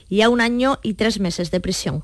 y 0.09 0.21
a 0.21 0.29
un 0.29 0.41
año 0.41 0.79
y 0.83 0.95
tres 0.95 1.19
meses 1.19 1.51
de 1.51 1.59
prisión. 1.59 2.03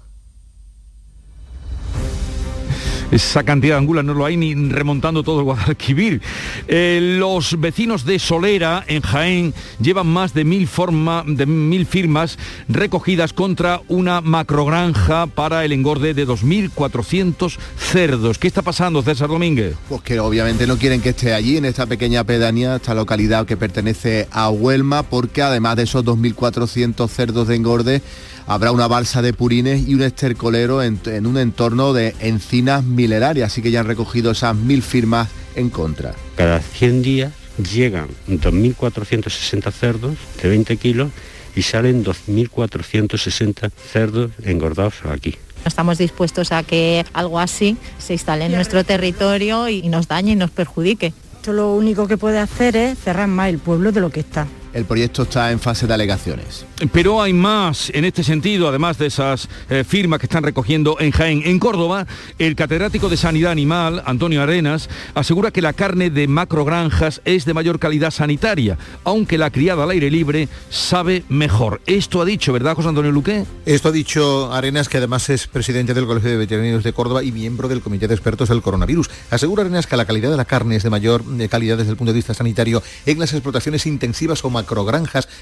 Esa 3.10 3.43
cantidad 3.43 3.76
de 3.76 3.80
angulas 3.80 4.03
no 4.03 4.14
lo 4.14 4.26
hay 4.26 4.36
ni 4.36 4.53
remontando 4.53 5.24
todo 5.24 5.39
el 5.39 5.45
Guadalquivir. 5.45 6.22
Eh, 6.68 7.16
los 7.18 7.58
vecinos 7.58 8.03
de 8.03 8.20
Solera, 8.20 8.84
en 8.86 9.01
Jaén, 9.01 9.53
llevan 9.80 10.08
más 10.08 10.34
de 10.34 10.43
mil, 10.43 10.68
forma, 10.68 11.24
de 11.26 11.45
mil 11.45 11.86
firmas 11.86 12.38
recogidas 12.68 13.32
contra 13.32 13.82
una 13.88 14.20
macrogranja 14.20 15.28
para 15.28 15.64
el 15.64 15.72
engorde 15.72 16.14
de 16.14 16.28
2.400 16.28 17.58
cerdos. 17.78 18.38
¿Qué 18.38 18.47
está 18.47 18.62
pasando, 18.62 19.01
César 19.01 19.30
Domínguez? 19.30 19.76
Pues 19.88 20.01
que 20.01 20.20
obviamente 20.20 20.68
no 20.68 20.78
quieren 20.78 20.99
que 20.99 21.10
esté 21.10 21.34
allí, 21.34 21.55
en 21.55 21.66
esta 21.66 21.86
pequeña 21.86 22.26
pedanía, 22.26 22.76
esta 22.76 22.93
localidad 22.93 23.45
que 23.45 23.55
pertenece 23.55 24.28
a 24.32 24.49
Huelma, 24.49 25.03
porque 25.03 25.41
además 25.41 25.78
de 25.78 25.84
esos 25.84 26.03
2.400 26.03 27.08
cerdos 27.08 27.47
de 27.47 27.55
engorde, 27.55 28.01
habrá 28.47 28.71
una 28.71 28.87
balsa 28.87 29.21
de 29.21 29.33
purines 29.33 29.87
y 29.87 29.93
un 29.93 30.01
estercolero 30.01 30.81
en, 30.81 30.99
un 31.25 31.37
entorno 31.37 31.93
de 31.93 32.15
encinas 32.19 32.83
milenarias, 32.83 33.51
así 33.51 33.61
que 33.61 33.71
ya 33.71 33.81
han 33.81 33.87
recogido 33.87 34.31
esas 34.31 34.55
mil 34.55 34.81
firmas 34.81 35.27
en 35.55 35.69
contra. 35.69 36.15
Cada 36.35 36.59
100 36.61 37.01
días 37.01 37.33
llegan 37.71 38.07
2.460 38.29 39.71
cerdos 39.71 40.15
de 40.41 40.49
20 40.49 40.77
kilos 40.77 41.11
y 41.55 41.63
salen 41.63 42.03
2.460 42.03 43.71
cerdos 43.91 44.31
engordados 44.43 44.93
aquí. 45.09 45.35
Estamos 45.65 45.97
dispuestos 45.97 46.51
a 46.51 46.63
que 46.63 47.05
algo 47.13 47.39
así 47.39 47.77
se 47.97 48.13
instale 48.13 48.45
en 48.45 48.53
nuestro 48.53 48.83
territorio 48.83 49.67
y 49.67 49.89
nos 49.89 50.07
dañe 50.07 50.31
y 50.31 50.35
nos 50.35 50.51
perjudique. 50.51 51.13
Esto 51.35 51.51
lo 51.51 51.73
único 51.73 52.07
que 52.07 52.17
puede 52.17 52.39
hacer 52.39 52.77
es 52.77 52.99
cerrar 52.99 53.27
más 53.27 53.49
el 53.49 53.59
pueblo 53.59 53.91
de 53.91 53.99
lo 53.99 54.09
que 54.09 54.21
está. 54.21 54.47
El 54.78 54.86
proyecto 54.86 55.23
está 55.23 55.51
en 55.51 55.59
fase 55.59 55.88
de 55.88 55.95
alegaciones. 55.95 56.63
Pero 56.91 57.19
hay 57.19 57.34
más 57.34 57.89
en 57.95 58.05
este 58.05 58.23
sentido, 58.23 58.67
además 58.67 58.99
de 58.99 59.07
esas 59.07 59.49
eh, 59.71 59.84
firmas 59.84 60.19
que 60.19 60.28
están 60.28 60.43
recogiendo 60.43 60.97
en 60.99 61.09
Jaén. 61.09 61.41
En 61.45 61.57
Córdoba, 61.57 62.05
el 62.38 62.55
catedrático 62.55 63.09
de 63.09 63.17
Sanidad 63.17 63.51
Animal, 63.51 64.03
Antonio 64.05 64.43
Arenas, 64.43 64.88
asegura 65.15 65.49
que 65.49 65.63
la 65.63 65.73
carne 65.73 66.11
de 66.11 66.28
macrogranjas 66.28 67.21
es 67.25 67.45
de 67.45 67.55
mayor 67.55 67.80
calidad 67.80 68.11
sanitaria, 68.11 68.78
aunque 69.03 69.39
la 69.39 69.49
criada 69.49 69.84
al 69.84 69.89
aire 69.89 70.11
libre 70.11 70.47
sabe 70.69 71.23
mejor. 71.28 71.82
Esto 71.88 72.21
ha 72.21 72.25
dicho, 72.25 72.53
¿verdad, 72.53 72.75
José 72.75 72.89
Antonio 72.89 73.11
Luque? 73.11 73.45
Esto 73.65 73.89
ha 73.89 73.91
dicho 73.91 74.53
Arenas, 74.53 74.89
que 74.89 74.97
además 74.99 75.28
es 75.32 75.47
presidente 75.47 75.95
del 75.95 76.05
Colegio 76.05 76.30
de 76.30 76.38
Veterinarios 76.38 76.84
de 76.84 76.93
Córdoba 76.93 77.23
y 77.23 77.32
miembro 77.32 77.67
del 77.67 77.82
Comité 77.82 78.07
de 78.07 78.13
Expertos 78.13 78.49
del 78.49 78.61
Coronavirus. 78.61 79.09
Asegura 79.32 79.63
Arenas 79.63 79.88
que 79.88 79.97
la 79.97 80.05
calidad 80.05 80.30
de 80.30 80.38
la 80.38 80.45
carne 80.45 80.75
es 80.75 80.84
de 80.84 80.91
mayor 80.91 81.23
eh, 81.39 81.49
calidad 81.49 81.80
desde 81.80 81.89
el 81.89 81.97
punto 81.97 82.13
de 82.13 82.17
vista 82.17 82.36
sanitario 82.36 82.84
en 83.07 83.17
las 83.17 83.34
explotaciones 83.34 83.88
intensivas 83.88 84.45
o 84.45 84.51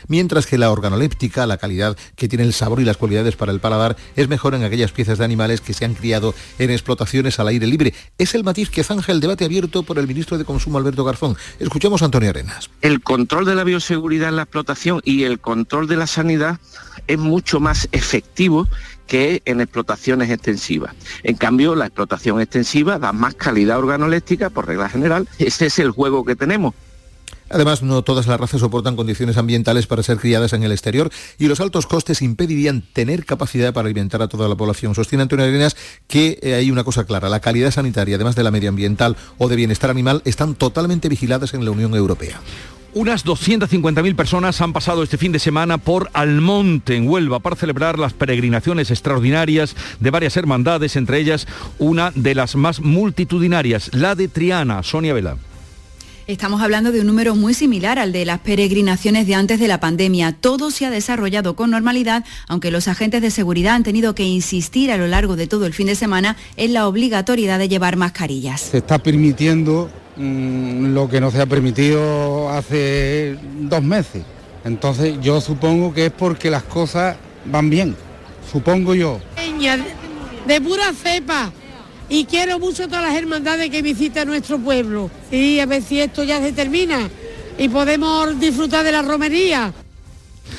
mientras 0.07 0.45
que 0.45 0.57
la 0.57 0.71
organoléptica, 0.71 1.45
la 1.47 1.57
calidad 1.57 1.97
que 2.15 2.28
tiene 2.28 2.43
el 2.43 2.53
sabor 2.53 2.80
y 2.80 2.86
las 2.86 2.97
cualidades 2.97 3.36
para 3.36 3.51
el 3.51 3.59
paladar, 3.59 3.95
es 4.15 4.28
mejor 4.28 4.55
en 4.55 4.63
aquellas 4.63 4.91
piezas 4.91 5.17
de 5.17 5.26
animales 5.26 5.61
que 5.61 5.73
se 5.73 5.86
han 5.86 5.93
criado 5.93 6.34
en 6.59 6.71
explotaciones 6.71 7.39
al 7.39 7.47
aire 7.47 7.67
libre. 7.67 7.93
Es 8.17 8.36
el 8.36 8.43
matiz 8.43 8.69
que 8.69 8.84
zanja 8.84 9.11
el 9.11 9.19
debate 9.19 9.45
abierto 9.45 9.84
por 9.84 9.99
el 9.99 10.07
ministro 10.07 10.38
de 10.38 10.45
Consumo, 10.45 10.78
Alberto 10.78 11.03
Garzón. 11.03 11.38
Escuchamos 11.59 12.01
a 12.01 12.05
Antonio 12.05 12.30
Arenas. 12.30 12.69
El 12.82 13.01
control 13.01 13.45
de 13.45 13.55
la 13.55 13.63
bioseguridad 13.63 14.30
en 14.30 14.38
la 14.38 14.43
explotación 14.43 15.01
y 15.03 15.23
el 15.23 15.39
control 15.39 15.88
de 15.88 15.97
la 15.97 16.07
sanidad 16.07 16.59
es 17.07 17.17
mucho 17.17 17.59
más 17.59 17.88
efectivo 17.91 18.67
que 19.07 19.41
en 19.45 19.61
explotaciones 19.61 20.30
extensivas. 20.30 20.95
En 21.23 21.36
cambio, 21.36 21.76
la 21.76 21.86
explotación 21.86 22.41
extensiva 22.41 22.97
da 22.97 23.13
más 23.13 23.36
calidad 23.36 23.78
organoléptica 23.78 24.49
por 24.49 24.67
regla 24.67 24.89
general. 24.89 25.28
Ese 25.38 25.67
es 25.67 25.80
el 25.80 25.91
juego 25.91 26.26
que 26.26 26.36
tenemos. 26.36 26.73
Además, 27.49 27.83
no 27.83 28.01
todas 28.01 28.27
las 28.27 28.39
razas 28.39 28.61
soportan 28.61 28.95
condiciones 28.95 29.37
ambientales 29.37 29.87
para 29.87 30.03
ser 30.03 30.17
criadas 30.17 30.53
en 30.53 30.63
el 30.63 30.71
exterior 30.71 31.11
y 31.37 31.47
los 31.47 31.59
altos 31.59 31.85
costes 31.85 32.21
impedirían 32.21 32.81
tener 32.93 33.25
capacidad 33.25 33.73
para 33.73 33.87
alimentar 33.87 34.21
a 34.21 34.27
toda 34.27 34.47
la 34.49 34.55
población. 34.55 34.95
Sostiene 34.95 35.23
Antonio 35.23 35.45
Arenas 35.45 35.75
que 36.07 36.39
eh, 36.41 36.55
hay 36.55 36.71
una 36.71 36.83
cosa 36.83 37.05
clara, 37.05 37.29
la 37.29 37.39
calidad 37.39 37.71
sanitaria, 37.71 38.15
además 38.15 38.35
de 38.35 38.43
la 38.43 38.51
medioambiental 38.51 39.15
o 39.37 39.47
de 39.47 39.55
bienestar 39.55 39.89
animal, 39.89 40.21
están 40.25 40.55
totalmente 40.55 41.09
vigiladas 41.09 41.53
en 41.53 41.65
la 41.65 41.71
Unión 41.71 41.93
Europea. 41.93 42.41
Unas 42.95 43.25
250.000 43.25 44.15
personas 44.15 44.61
han 44.61 44.71
pasado 44.71 45.03
este 45.03 45.17
fin 45.17 45.33
de 45.33 45.39
semana 45.39 45.77
por 45.77 46.09
Almonte, 46.13 46.95
en 46.95 47.09
Huelva, 47.09 47.39
para 47.39 47.57
celebrar 47.57 47.99
las 47.99 48.13
peregrinaciones 48.13 48.89
extraordinarias 48.89 49.75
de 49.99 50.11
varias 50.11 50.37
hermandades, 50.37 50.95
entre 50.95 51.19
ellas 51.19 51.45
una 51.77 52.11
de 52.15 52.35
las 52.35 52.55
más 52.55 52.79
multitudinarias, 52.79 53.93
la 53.93 54.15
de 54.15 54.29
Triana, 54.29 54.81
Sonia 54.81 55.13
Vela. 55.13 55.35
Estamos 56.28 56.63
hablando 56.63 56.91
de 56.91 57.01
un 57.01 57.05
número 57.05 57.36
muy 57.36 57.53
similar 57.53 57.99
al 57.99 58.11
de 58.11 58.26
las 58.26 58.39
peregrinaciones 58.39 59.28
de 59.28 59.36
antes 59.36 59.59
de 59.59 59.67
la 59.67 59.80
pandemia. 59.80 60.32
Todo 60.32 60.71
se 60.71 60.88
ha 60.88 60.89
desarrollado 60.89 61.55
con 61.55 61.69
normalidad, 61.69 62.26
aunque 62.47 62.71
los 62.71 62.88
agentes 62.88 63.21
de 63.21 63.30
seguridad 63.30 63.76
han 63.76 63.84
tenido 63.84 64.15
que 64.15 64.23
insistir 64.23 64.91
a 64.91 64.97
lo 64.97 65.05
largo 65.05 65.36
de 65.36 65.45
todo 65.45 65.67
el 65.67 65.73
fin 65.76 65.86
de 65.86 65.93
semana 65.93 66.36
en 66.57 66.73
la 66.73 66.88
obligatoriedad 66.88 67.59
de 67.59 67.69
llevar 67.69 67.95
mascarillas. 67.95 68.59
Se 68.59 68.80
está 68.80 68.97
permitiendo 68.97 69.88
mm, 70.15 70.95
lo 70.95 71.07
que 71.07 71.21
no 71.21 71.30
se 71.30 71.39
ha 71.41 71.45
permitido 71.45 72.49
hace 72.49 73.38
dos 73.59 73.84
meses. 73.84 74.23
Entonces 74.63 75.19
yo 75.21 75.39
supongo 75.41 75.93
que 75.93 76.07
es 76.07 76.11
porque 76.11 76.49
las 76.49 76.63
cosas 76.63 77.17
van 77.45 77.69
bien. 77.69 77.95
Supongo 78.51 78.95
yo. 78.95 79.19
De 80.47 80.59
pura 80.59 80.91
cepa 80.91 81.51
y 82.09 82.25
quiero 82.25 82.59
mucho 82.59 82.87
todas 82.87 83.03
las 83.03 83.15
hermandades 83.15 83.69
que 83.69 83.81
visitan 83.81 84.27
nuestro 84.27 84.59
pueblo. 84.59 85.09
Y 85.31 85.59
a 85.59 85.65
ver 85.65 85.81
si 85.81 85.99
esto 85.99 86.23
ya 86.23 86.39
se 86.39 86.51
termina, 86.51 87.09
y 87.57 87.69
podemos 87.69 88.39
disfrutar 88.39 88.83
de 88.83 88.91
la 88.91 89.01
romería. 89.01 89.73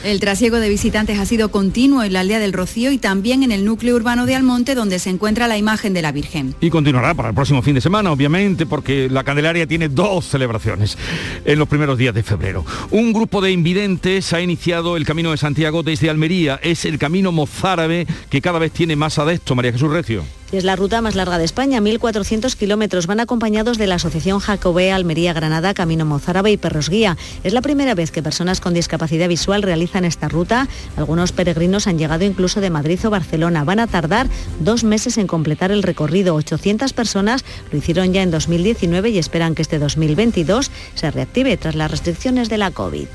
El 0.04 0.20
trasiego 0.20 0.58
de 0.58 0.68
visitantes 0.68 1.18
ha 1.18 1.26
sido 1.26 1.50
continuo 1.50 2.02
en 2.02 2.12
la 2.12 2.20
aldea 2.20 2.38
del 2.38 2.52
Rocío 2.52 2.90
y 2.90 2.98
también 2.98 3.42
en 3.42 3.52
el 3.52 3.64
núcleo 3.64 3.96
urbano 3.96 4.26
de 4.26 4.34
Almonte, 4.34 4.74
donde 4.74 4.98
se 4.98 5.10
encuentra 5.10 5.48
la 5.48 5.58
imagen 5.58 5.94
de 5.94 6.02
la 6.02 6.12
Virgen. 6.12 6.54
Y 6.60 6.70
continuará 6.70 7.14
para 7.14 7.30
el 7.30 7.34
próximo 7.34 7.62
fin 7.62 7.74
de 7.74 7.80
semana, 7.80 8.12
obviamente, 8.12 8.66
porque 8.66 9.08
la 9.10 9.24
Candelaria 9.24 9.66
tiene 9.66 9.88
dos 9.88 10.26
celebraciones 10.26 10.98
en 11.44 11.58
los 11.58 11.68
primeros 11.68 11.98
días 11.98 12.14
de 12.14 12.22
febrero. 12.22 12.64
Un 12.90 13.12
grupo 13.12 13.40
de 13.40 13.52
invidentes 13.52 14.32
ha 14.32 14.40
iniciado 14.40 14.96
el 14.96 15.06
Camino 15.06 15.30
de 15.30 15.38
Santiago 15.38 15.82
desde 15.82 16.10
Almería. 16.10 16.60
Es 16.62 16.84
el 16.84 16.98
Camino 16.98 17.32
Mozárabe 17.32 18.06
que 18.28 18.40
cada 18.40 18.58
vez 18.58 18.72
tiene 18.72 18.96
más 18.96 19.18
adeptos, 19.18 19.56
María 19.56 19.72
Jesús 19.72 19.90
Recio. 19.90 20.24
Es 20.52 20.62
la 20.62 20.76
ruta 20.76 21.02
más 21.02 21.16
larga 21.16 21.38
de 21.38 21.44
España, 21.44 21.80
1.400 21.80 22.54
kilómetros. 22.54 23.08
Van 23.08 23.18
acompañados 23.18 23.78
de 23.78 23.88
la 23.88 23.96
Asociación 23.96 24.38
Jacobea 24.38 24.94
Almería 24.94 25.32
Granada, 25.32 25.74
Camino 25.74 26.04
Mozárabe 26.04 26.52
y 26.52 26.56
Perros 26.56 26.88
Guía. 26.88 27.16
Es 27.42 27.52
la 27.52 27.62
primera 27.62 27.96
vez 27.96 28.12
que 28.12 28.22
personas 28.22 28.60
con 28.60 28.72
discapacidad 28.72 29.28
visual 29.28 29.62
realizan 29.62 30.04
esta 30.04 30.28
ruta. 30.28 30.68
Algunos 30.96 31.32
peregrinos 31.32 31.88
han 31.88 31.98
llegado 31.98 32.24
incluso 32.24 32.60
de 32.60 32.70
Madrid 32.70 33.00
o 33.04 33.10
Barcelona. 33.10 33.64
Van 33.64 33.80
a 33.80 33.88
tardar 33.88 34.28
dos 34.60 34.84
meses 34.84 35.18
en 35.18 35.26
completar 35.26 35.72
el 35.72 35.82
recorrido. 35.82 36.36
800 36.36 36.92
personas 36.92 37.44
lo 37.72 37.78
hicieron 37.78 38.12
ya 38.12 38.22
en 38.22 38.30
2019 38.30 39.10
y 39.10 39.18
esperan 39.18 39.56
que 39.56 39.62
este 39.62 39.80
2022 39.80 40.70
se 40.94 41.10
reactive 41.10 41.56
tras 41.56 41.74
las 41.74 41.90
restricciones 41.90 42.48
de 42.48 42.58
la 42.58 42.70
COVID. 42.70 43.08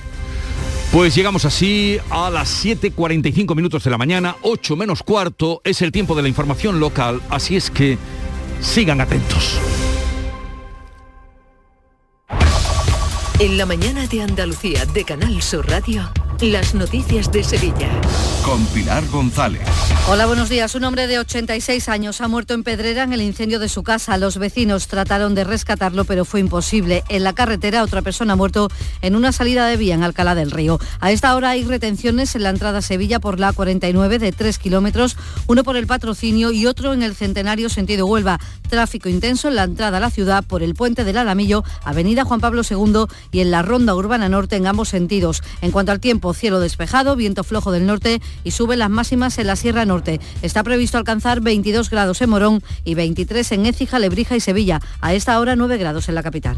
Pues 0.91 1.15
llegamos 1.15 1.45
así 1.45 1.99
a 2.09 2.29
las 2.29 2.65
7.45 2.65 3.55
minutos 3.55 3.85
de 3.85 3.91
la 3.91 3.97
mañana, 3.97 4.35
8 4.41 4.75
menos 4.75 5.03
cuarto, 5.03 5.61
es 5.63 5.81
el 5.81 5.93
tiempo 5.93 6.15
de 6.15 6.21
la 6.21 6.27
información 6.27 6.81
local, 6.81 7.21
así 7.29 7.55
es 7.55 7.71
que 7.71 7.97
sigan 8.59 8.99
atentos. 8.99 9.57
En 13.39 13.57
la 13.57 13.65
mañana 13.65 14.05
de 14.05 14.21
Andalucía 14.21 14.85
de 14.85 15.05
Canal 15.05 15.41
Sur 15.41 15.65
Radio, 15.69 16.11
las 16.49 16.73
noticias 16.73 17.31
de 17.31 17.43
Sevilla. 17.43 17.89
Con 18.43 18.65
Pilar 18.67 19.05
González. 19.09 19.61
Hola, 20.09 20.25
buenos 20.25 20.49
días. 20.49 20.73
Un 20.73 20.83
hombre 20.83 21.05
de 21.05 21.19
86 21.19 21.87
años 21.87 22.19
ha 22.21 22.27
muerto 22.27 22.55
en 22.55 22.63
Pedrera 22.63 23.03
en 23.03 23.13
el 23.13 23.21
incendio 23.21 23.59
de 23.59 23.69
su 23.69 23.83
casa. 23.83 24.17
Los 24.17 24.37
vecinos 24.37 24.87
trataron 24.87 25.35
de 25.35 25.43
rescatarlo, 25.43 26.03
pero 26.05 26.25
fue 26.25 26.39
imposible. 26.39 27.03
En 27.09 27.23
la 27.23 27.33
carretera, 27.33 27.83
otra 27.83 28.01
persona 28.01 28.33
ha 28.33 28.35
muerto 28.35 28.69
en 29.03 29.15
una 29.15 29.31
salida 29.31 29.67
de 29.67 29.77
vía 29.77 29.93
en 29.93 30.01
Alcalá 30.01 30.33
del 30.33 30.49
Río. 30.49 30.79
A 30.99 31.11
esta 31.11 31.35
hora 31.35 31.51
hay 31.51 31.63
retenciones 31.63 32.35
en 32.35 32.43
la 32.43 32.49
entrada 32.49 32.79
a 32.79 32.81
Sevilla 32.81 33.19
por 33.19 33.39
la 33.39 33.53
49 33.53 34.17
de 34.17 34.31
3 34.31 34.57
kilómetros, 34.57 35.17
uno 35.45 35.63
por 35.63 35.77
el 35.77 35.85
patrocinio 35.85 36.51
y 36.51 36.65
otro 36.65 36.93
en 36.93 37.03
el 37.03 37.15
Centenario 37.15 37.69
sentido 37.69 38.07
Huelva. 38.07 38.39
Tráfico 38.67 39.07
intenso 39.07 39.49
en 39.49 39.55
la 39.55 39.63
entrada 39.63 39.97
a 39.97 40.01
la 40.01 40.09
ciudad 40.09 40.43
por 40.43 40.63
el 40.63 40.73
puente 40.73 41.03
del 41.03 41.17
Alamillo, 41.17 41.63
Avenida 41.83 42.25
Juan 42.25 42.39
Pablo 42.39 42.63
II 42.67 43.05
y 43.31 43.41
en 43.41 43.51
la 43.51 43.61
Ronda 43.61 43.93
Urbana 43.93 44.29
Norte 44.29 44.55
en 44.55 44.65
ambos 44.65 44.89
sentidos. 44.89 45.43
En 45.61 45.71
cuanto 45.71 45.91
al 45.91 45.99
tiempo, 45.99 46.30
cielo 46.33 46.59
despejado, 46.59 47.15
viento 47.15 47.43
flojo 47.43 47.71
del 47.71 47.85
norte 47.85 48.21
y 48.43 48.51
suben 48.51 48.79
las 48.79 48.89
máximas 48.89 49.37
en 49.37 49.47
la 49.47 49.55
Sierra 49.55 49.85
Norte. 49.85 50.19
Está 50.41 50.63
previsto 50.63 50.97
alcanzar 50.97 51.41
22 51.41 51.89
grados 51.89 52.21
en 52.21 52.29
Morón 52.29 52.63
y 52.83 52.95
23 52.95 53.51
en 53.51 53.65
Écija, 53.65 53.99
Lebrija 53.99 54.35
y 54.35 54.39
Sevilla. 54.39 54.81
A 55.01 55.13
esta 55.13 55.39
hora 55.39 55.55
9 55.55 55.77
grados 55.77 56.09
en 56.09 56.15
la 56.15 56.23
capital. 56.23 56.57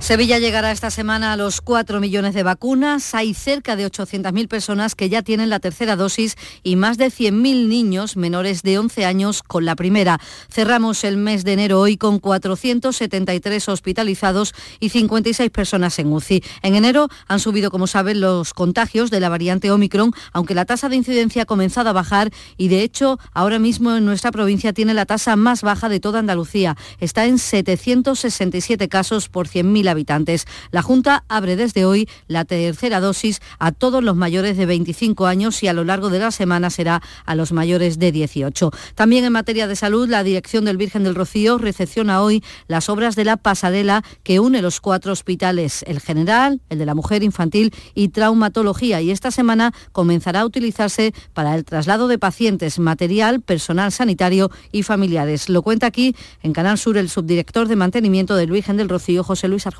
Sevilla 0.00 0.38
llegará 0.38 0.72
esta 0.72 0.90
semana 0.90 1.34
a 1.34 1.36
los 1.36 1.60
4 1.60 2.00
millones 2.00 2.32
de 2.32 2.42
vacunas. 2.42 3.14
Hay 3.14 3.34
cerca 3.34 3.76
de 3.76 3.86
800.000 3.86 4.48
personas 4.48 4.94
que 4.94 5.10
ya 5.10 5.20
tienen 5.20 5.50
la 5.50 5.60
tercera 5.60 5.94
dosis 5.94 6.36
y 6.62 6.76
más 6.76 6.96
de 6.96 7.08
100.000 7.08 7.68
niños 7.68 8.16
menores 8.16 8.62
de 8.62 8.78
11 8.78 9.04
años 9.04 9.42
con 9.42 9.66
la 9.66 9.76
primera. 9.76 10.18
Cerramos 10.50 11.04
el 11.04 11.18
mes 11.18 11.44
de 11.44 11.52
enero 11.52 11.80
hoy 11.80 11.98
con 11.98 12.18
473 12.18 13.68
hospitalizados 13.68 14.54
y 14.80 14.88
56 14.88 15.50
personas 15.50 15.98
en 15.98 16.10
UCI. 16.10 16.42
En 16.62 16.76
enero 16.76 17.08
han 17.28 17.38
subido, 17.38 17.70
como 17.70 17.86
saben, 17.86 18.22
los 18.22 18.54
contagios 18.54 19.10
de 19.10 19.20
la 19.20 19.28
variante 19.28 19.70
Omicron, 19.70 20.14
aunque 20.32 20.54
la 20.54 20.64
tasa 20.64 20.88
de 20.88 20.96
incidencia 20.96 21.42
ha 21.42 21.46
comenzado 21.46 21.90
a 21.90 21.92
bajar 21.92 22.30
y, 22.56 22.68
de 22.68 22.82
hecho, 22.82 23.18
ahora 23.34 23.58
mismo 23.58 23.94
en 23.94 24.06
nuestra 24.06 24.32
provincia 24.32 24.72
tiene 24.72 24.94
la 24.94 25.04
tasa 25.04 25.36
más 25.36 25.60
baja 25.60 25.90
de 25.90 26.00
toda 26.00 26.20
Andalucía. 26.20 26.78
Está 27.00 27.26
en 27.26 27.38
767 27.38 28.88
casos 28.88 29.28
por 29.28 29.46
100.000 29.46 29.89
habitantes. 29.90 30.46
La 30.70 30.82
Junta 30.82 31.24
abre 31.28 31.56
desde 31.56 31.84
hoy 31.84 32.08
la 32.28 32.44
tercera 32.44 33.00
dosis 33.00 33.40
a 33.58 33.72
todos 33.72 34.02
los 34.02 34.16
mayores 34.16 34.56
de 34.56 34.66
25 34.66 35.26
años 35.26 35.62
y 35.62 35.68
a 35.68 35.72
lo 35.72 35.84
largo 35.84 36.10
de 36.10 36.18
la 36.18 36.30
semana 36.30 36.70
será 36.70 37.02
a 37.24 37.34
los 37.34 37.52
mayores 37.52 37.98
de 37.98 38.12
18. 38.12 38.70
También 38.94 39.24
en 39.24 39.32
materia 39.32 39.66
de 39.66 39.76
salud, 39.76 40.08
la 40.08 40.22
Dirección 40.22 40.64
del 40.64 40.76
Virgen 40.76 41.04
del 41.04 41.14
Rocío 41.14 41.58
recepciona 41.58 42.22
hoy 42.22 42.42
las 42.66 42.88
obras 42.88 43.16
de 43.16 43.24
la 43.24 43.36
pasarela 43.36 44.02
que 44.22 44.40
une 44.40 44.62
los 44.62 44.80
cuatro 44.80 45.12
hospitales, 45.12 45.84
el 45.86 46.00
general, 46.00 46.60
el 46.68 46.78
de 46.78 46.86
la 46.86 46.94
mujer 46.94 47.22
infantil 47.22 47.72
y 47.94 48.08
traumatología. 48.08 49.00
Y 49.00 49.10
esta 49.10 49.30
semana 49.30 49.72
comenzará 49.92 50.40
a 50.40 50.46
utilizarse 50.46 51.12
para 51.34 51.54
el 51.54 51.64
traslado 51.64 52.08
de 52.08 52.18
pacientes, 52.18 52.78
material, 52.78 53.40
personal 53.40 53.92
sanitario 53.92 54.50
y 54.72 54.82
familiares. 54.82 55.48
Lo 55.48 55.62
cuenta 55.62 55.86
aquí 55.86 56.14
en 56.42 56.52
Canal 56.52 56.78
Sur 56.78 56.96
el 56.96 57.08
subdirector 57.08 57.68
de 57.68 57.76
mantenimiento 57.76 58.36
del 58.36 58.50
Virgen 58.50 58.76
del 58.76 58.88
Rocío, 58.88 59.24
José 59.24 59.48
Luis 59.48 59.66
Arjona. 59.66 59.79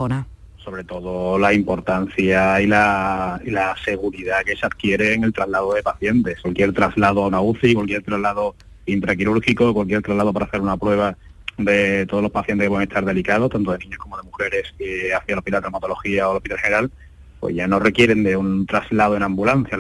Sobre 0.57 0.85
todo 0.85 1.39
la 1.39 1.53
importancia 1.53 2.61
y 2.61 2.67
la, 2.67 3.41
y 3.45 3.51
la 3.51 3.75
seguridad 3.85 4.45
que 4.45 4.57
se 4.57 4.67
adquiere 4.67 5.15
en 5.15 5.25
el 5.25 5.33
traslado 5.33 5.75
de 5.75 5.83
pacientes. 5.83 6.41
Cualquier 6.41 6.73
traslado 6.73 7.25
a 7.25 7.29
una 7.29 7.41
UCI, 7.41 7.75
cualquier 7.75 8.03
traslado 8.03 8.55
intraquirúrgico, 8.87 9.73
cualquier 9.75 10.03
traslado 10.03 10.33
para 10.33 10.47
hacer 10.47 10.61
una 10.61 10.77
prueba 10.77 11.17
de 11.57 12.07
todos 12.07 12.23
los 12.23 12.33
pacientes 12.33 12.67
que 12.67 12.71
pueden 12.71 12.89
estar 12.89 13.05
delicados, 13.05 13.51
tanto 13.51 13.73
de 13.73 13.79
niños 13.79 13.99
como 13.99 14.17
de 14.17 14.23
mujeres, 14.23 14.75
eh, 14.79 15.13
hacia 15.15 15.33
el 15.33 15.39
hospital 15.39 15.59
de 15.59 15.63
traumatología 15.63 16.29
o 16.29 16.33
el 16.33 16.37
hospital 16.39 16.59
general, 16.59 16.91
pues 17.39 17.55
ya 17.55 17.67
no 17.67 17.79
requieren 17.79 18.23
de 18.23 18.37
un 18.37 18.67
traslado 18.67 19.17
en 19.17 19.23
ambulancia, 19.23 19.77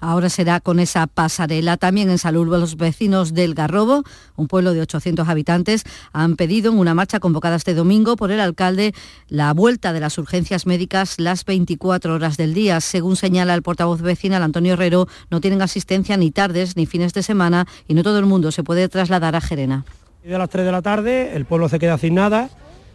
Ahora 0.00 0.28
será 0.28 0.60
con 0.60 0.78
esa 0.78 1.06
pasarela. 1.08 1.76
También 1.76 2.08
en 2.08 2.18
salud 2.18 2.46
los 2.46 2.76
vecinos 2.76 3.34
del 3.34 3.54
Garrobo, 3.54 4.04
un 4.36 4.46
pueblo 4.46 4.72
de 4.72 4.80
800 4.80 5.28
habitantes, 5.28 5.84
han 6.12 6.36
pedido 6.36 6.70
en 6.70 6.78
una 6.78 6.94
marcha 6.94 7.18
convocada 7.18 7.56
este 7.56 7.74
domingo 7.74 8.14
por 8.14 8.30
el 8.30 8.40
alcalde 8.40 8.94
la 9.28 9.52
vuelta 9.52 9.92
de 9.92 10.00
las 10.00 10.16
urgencias 10.18 10.66
médicas 10.66 11.16
las 11.18 11.44
24 11.44 12.14
horas 12.14 12.36
del 12.36 12.54
día. 12.54 12.80
Según 12.80 13.16
señala 13.16 13.54
el 13.54 13.62
portavoz 13.62 14.00
vecinal 14.00 14.42
Antonio 14.44 14.74
Herrero, 14.74 15.08
no 15.30 15.40
tienen 15.40 15.62
asistencia 15.62 16.16
ni 16.16 16.30
tardes 16.30 16.76
ni 16.76 16.86
fines 16.86 17.12
de 17.12 17.24
semana 17.24 17.66
y 17.88 17.94
no 17.94 18.04
todo 18.04 18.20
el 18.20 18.26
mundo 18.26 18.52
se 18.52 18.62
puede 18.62 18.88
trasladar 18.88 19.34
a 19.34 19.40
Gerena. 19.40 19.84
De 20.22 20.38
las 20.38 20.48
3 20.48 20.64
de 20.64 20.72
la 20.72 20.82
tarde 20.82 21.34
el 21.34 21.44
pueblo 21.44 21.68
se 21.68 21.80
queda 21.80 21.98
sin 21.98 22.14
nada. 22.14 22.50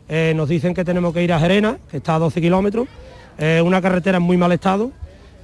Eh, 0.07 0.33
nos 0.35 0.47
dicen 0.47 0.73
que 0.73 0.85
tenemos 0.85 1.13
que 1.13 1.23
ir 1.23 1.33
a 1.33 1.39
Gerena, 1.39 1.77
que 1.89 1.97
está 1.97 2.15
a 2.15 2.19
12 2.19 2.39
kilómetros. 2.39 2.87
Eh, 3.37 3.61
una 3.65 3.81
carretera 3.81 4.17
en 4.17 4.23
muy 4.23 4.37
mal 4.37 4.51
estado 4.51 4.91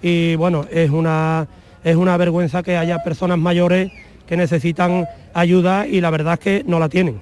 y 0.01 0.35
bueno, 0.35 0.65
es 0.71 0.89
una, 0.89 1.47
es 1.83 1.95
una 1.95 2.17
vergüenza 2.17 2.63
que 2.63 2.77
haya 2.77 3.03
personas 3.03 3.37
mayores 3.37 3.91
que 4.27 4.37
necesitan 4.37 5.07
ayuda 5.33 5.87
y 5.87 6.01
la 6.01 6.09
verdad 6.09 6.33
es 6.33 6.39
que 6.39 6.63
no 6.67 6.79
la 6.79 6.89
tienen. 6.89 7.21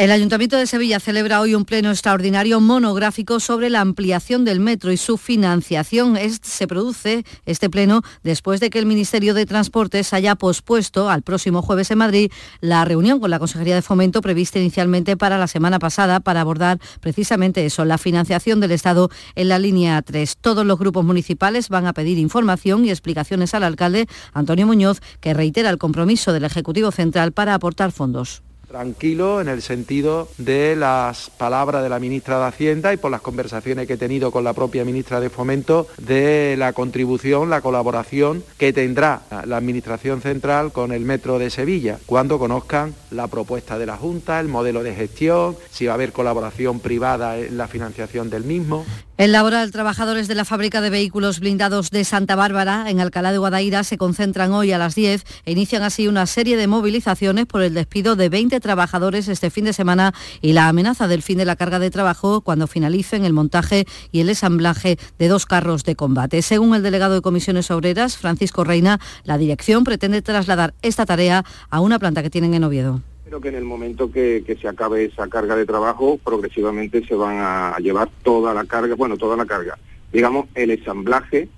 El 0.00 0.12
Ayuntamiento 0.12 0.56
de 0.56 0.66
Sevilla 0.66 0.98
celebra 0.98 1.42
hoy 1.42 1.54
un 1.54 1.66
pleno 1.66 1.90
extraordinario 1.90 2.58
monográfico 2.58 3.38
sobre 3.38 3.68
la 3.68 3.82
ampliación 3.82 4.46
del 4.46 4.58
metro 4.58 4.92
y 4.92 4.96
su 4.96 5.18
financiación. 5.18 6.16
se 6.40 6.66
produce 6.66 7.22
este 7.44 7.68
pleno 7.68 8.00
después 8.22 8.60
de 8.60 8.70
que 8.70 8.78
el 8.78 8.86
Ministerio 8.86 9.34
de 9.34 9.44
Transportes 9.44 10.14
haya 10.14 10.36
pospuesto 10.36 11.10
al 11.10 11.20
próximo 11.20 11.60
jueves 11.60 11.90
en 11.90 11.98
Madrid 11.98 12.32
la 12.62 12.82
reunión 12.86 13.20
con 13.20 13.28
la 13.28 13.38
Consejería 13.38 13.74
de 13.74 13.82
Fomento 13.82 14.22
prevista 14.22 14.58
inicialmente 14.58 15.18
para 15.18 15.36
la 15.36 15.46
semana 15.46 15.78
pasada 15.78 16.20
para 16.20 16.40
abordar 16.40 16.78
precisamente 17.00 17.66
eso, 17.66 17.84
la 17.84 17.98
financiación 17.98 18.58
del 18.60 18.70
Estado 18.70 19.10
en 19.34 19.50
la 19.50 19.58
línea 19.58 20.00
3. 20.00 20.38
Todos 20.40 20.64
los 20.64 20.78
grupos 20.78 21.04
municipales 21.04 21.68
van 21.68 21.86
a 21.86 21.92
pedir 21.92 22.16
información 22.16 22.86
y 22.86 22.90
explicaciones 22.90 23.52
al 23.52 23.64
alcalde 23.64 24.06
Antonio 24.32 24.66
Muñoz, 24.66 25.02
que 25.20 25.34
reitera 25.34 25.68
el 25.68 25.76
compromiso 25.76 26.32
del 26.32 26.44
Ejecutivo 26.44 26.90
Central 26.90 27.32
para 27.32 27.52
aportar 27.52 27.92
fondos 27.92 28.42
tranquilo 28.70 29.40
en 29.40 29.48
el 29.48 29.62
sentido 29.62 30.28
de 30.38 30.76
las 30.76 31.28
palabras 31.30 31.82
de 31.82 31.88
la 31.88 31.98
ministra 31.98 32.38
de 32.38 32.46
Hacienda 32.46 32.92
y 32.92 32.98
por 32.98 33.10
las 33.10 33.20
conversaciones 33.20 33.88
que 33.88 33.94
he 33.94 33.96
tenido 33.96 34.30
con 34.30 34.44
la 34.44 34.52
propia 34.52 34.84
ministra 34.84 35.18
de 35.18 35.28
Fomento 35.28 35.88
de 35.98 36.54
la 36.56 36.72
contribución, 36.72 37.50
la 37.50 37.62
colaboración 37.62 38.44
que 38.58 38.72
tendrá 38.72 39.22
la 39.44 39.56
Administración 39.56 40.22
Central 40.22 40.70
con 40.70 40.92
el 40.92 41.04
Metro 41.04 41.40
de 41.40 41.50
Sevilla 41.50 41.98
cuando 42.06 42.38
conozcan 42.38 42.94
la 43.10 43.26
propuesta 43.26 43.76
de 43.76 43.86
la 43.86 43.96
Junta, 43.96 44.38
el 44.38 44.46
modelo 44.46 44.84
de 44.84 44.94
gestión, 44.94 45.56
si 45.70 45.86
va 45.86 45.92
a 45.92 45.94
haber 45.94 46.12
colaboración 46.12 46.78
privada 46.78 47.38
en 47.38 47.58
la 47.58 47.66
financiación 47.66 48.30
del 48.30 48.44
mismo. 48.44 48.86
En 49.20 49.32
laboral, 49.32 49.70
trabajadores 49.70 50.28
de 50.28 50.34
la 50.34 50.46
fábrica 50.46 50.80
de 50.80 50.88
vehículos 50.88 51.40
blindados 51.40 51.90
de 51.90 52.06
Santa 52.06 52.36
Bárbara, 52.36 52.86
en 52.88 53.00
Alcalá 53.00 53.32
de 53.32 53.36
Guadaira, 53.36 53.84
se 53.84 53.98
concentran 53.98 54.50
hoy 54.52 54.72
a 54.72 54.78
las 54.78 54.94
10 54.94 55.26
e 55.44 55.52
inician 55.52 55.82
así 55.82 56.08
una 56.08 56.24
serie 56.24 56.56
de 56.56 56.66
movilizaciones 56.66 57.44
por 57.44 57.60
el 57.60 57.74
despido 57.74 58.16
de 58.16 58.30
20 58.30 58.58
trabajadores 58.60 59.28
este 59.28 59.50
fin 59.50 59.66
de 59.66 59.74
semana 59.74 60.14
y 60.40 60.54
la 60.54 60.68
amenaza 60.68 61.06
del 61.06 61.20
fin 61.20 61.36
de 61.36 61.44
la 61.44 61.56
carga 61.56 61.78
de 61.78 61.90
trabajo 61.90 62.40
cuando 62.40 62.66
finalicen 62.66 63.26
el 63.26 63.34
montaje 63.34 63.84
y 64.10 64.20
el 64.20 64.30
ensamblaje 64.30 64.96
de 65.18 65.28
dos 65.28 65.44
carros 65.44 65.84
de 65.84 65.96
combate. 65.96 66.40
Según 66.40 66.74
el 66.74 66.82
delegado 66.82 67.12
de 67.12 67.20
Comisiones 67.20 67.70
Obreras, 67.70 68.16
Francisco 68.16 68.64
Reina, 68.64 69.00
la 69.24 69.36
dirección 69.36 69.84
pretende 69.84 70.22
trasladar 70.22 70.72
esta 70.80 71.04
tarea 71.04 71.44
a 71.68 71.80
una 71.80 71.98
planta 71.98 72.22
que 72.22 72.30
tienen 72.30 72.54
en 72.54 72.64
Oviedo. 72.64 73.02
Que 73.38 73.48
en 73.48 73.54
el 73.54 73.64
momento 73.64 74.10
que, 74.10 74.58
se 74.60 74.66
acabe 74.66 75.04
esa 75.04 75.28
carga 75.28 75.54
de 75.54 75.64
trabajo, 75.64 76.18
progresivamente 76.18 77.06
se 77.06 77.14
van 77.14 77.36
a 77.38 77.76
llevar 77.78 78.10
toda 78.24 78.52
la 78.52 78.64
carga, 78.64 78.96
bueno, 78.96 79.16
toda 79.16 79.36
la 79.36 79.46
carga, 79.46 79.78
digamos, 80.12 80.46
el 80.56 80.72
ensamblaje 80.72 81.48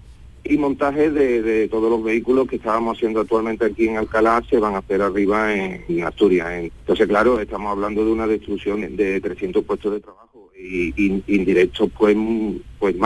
y 0.45 0.59
montaje 0.59 1.11
de, 1.11 1.69
todos 1.69 1.91
los 1.91 2.05
vehículos 2.05 2.47
que 2.47 2.57
estábamos 2.57 2.99
haciendo 2.99 3.21
actualmente 3.21 3.65
aquí 3.65 3.89
en 3.89 3.97
Alcalá 3.97 4.43
se 4.51 4.59
van 4.59 4.75
a 4.75 4.79
hacer 4.79 5.01
arriba 5.01 5.55
en, 5.55 6.05
Asturias. 6.05 6.51
Entonces, 6.53 7.09
claro, 7.09 7.41
estamos 7.41 7.73
hablando 7.73 8.05
de 8.05 8.13
una 8.13 8.27
destrucción 8.27 8.95
de 8.95 9.21
300 9.21 9.65
puestos 9.65 9.93
de 9.93 10.01
trabajo 10.01 10.51
y 10.55 11.23
indirectos 11.27 11.91
pues, 11.97 12.17
pues. 12.83 12.97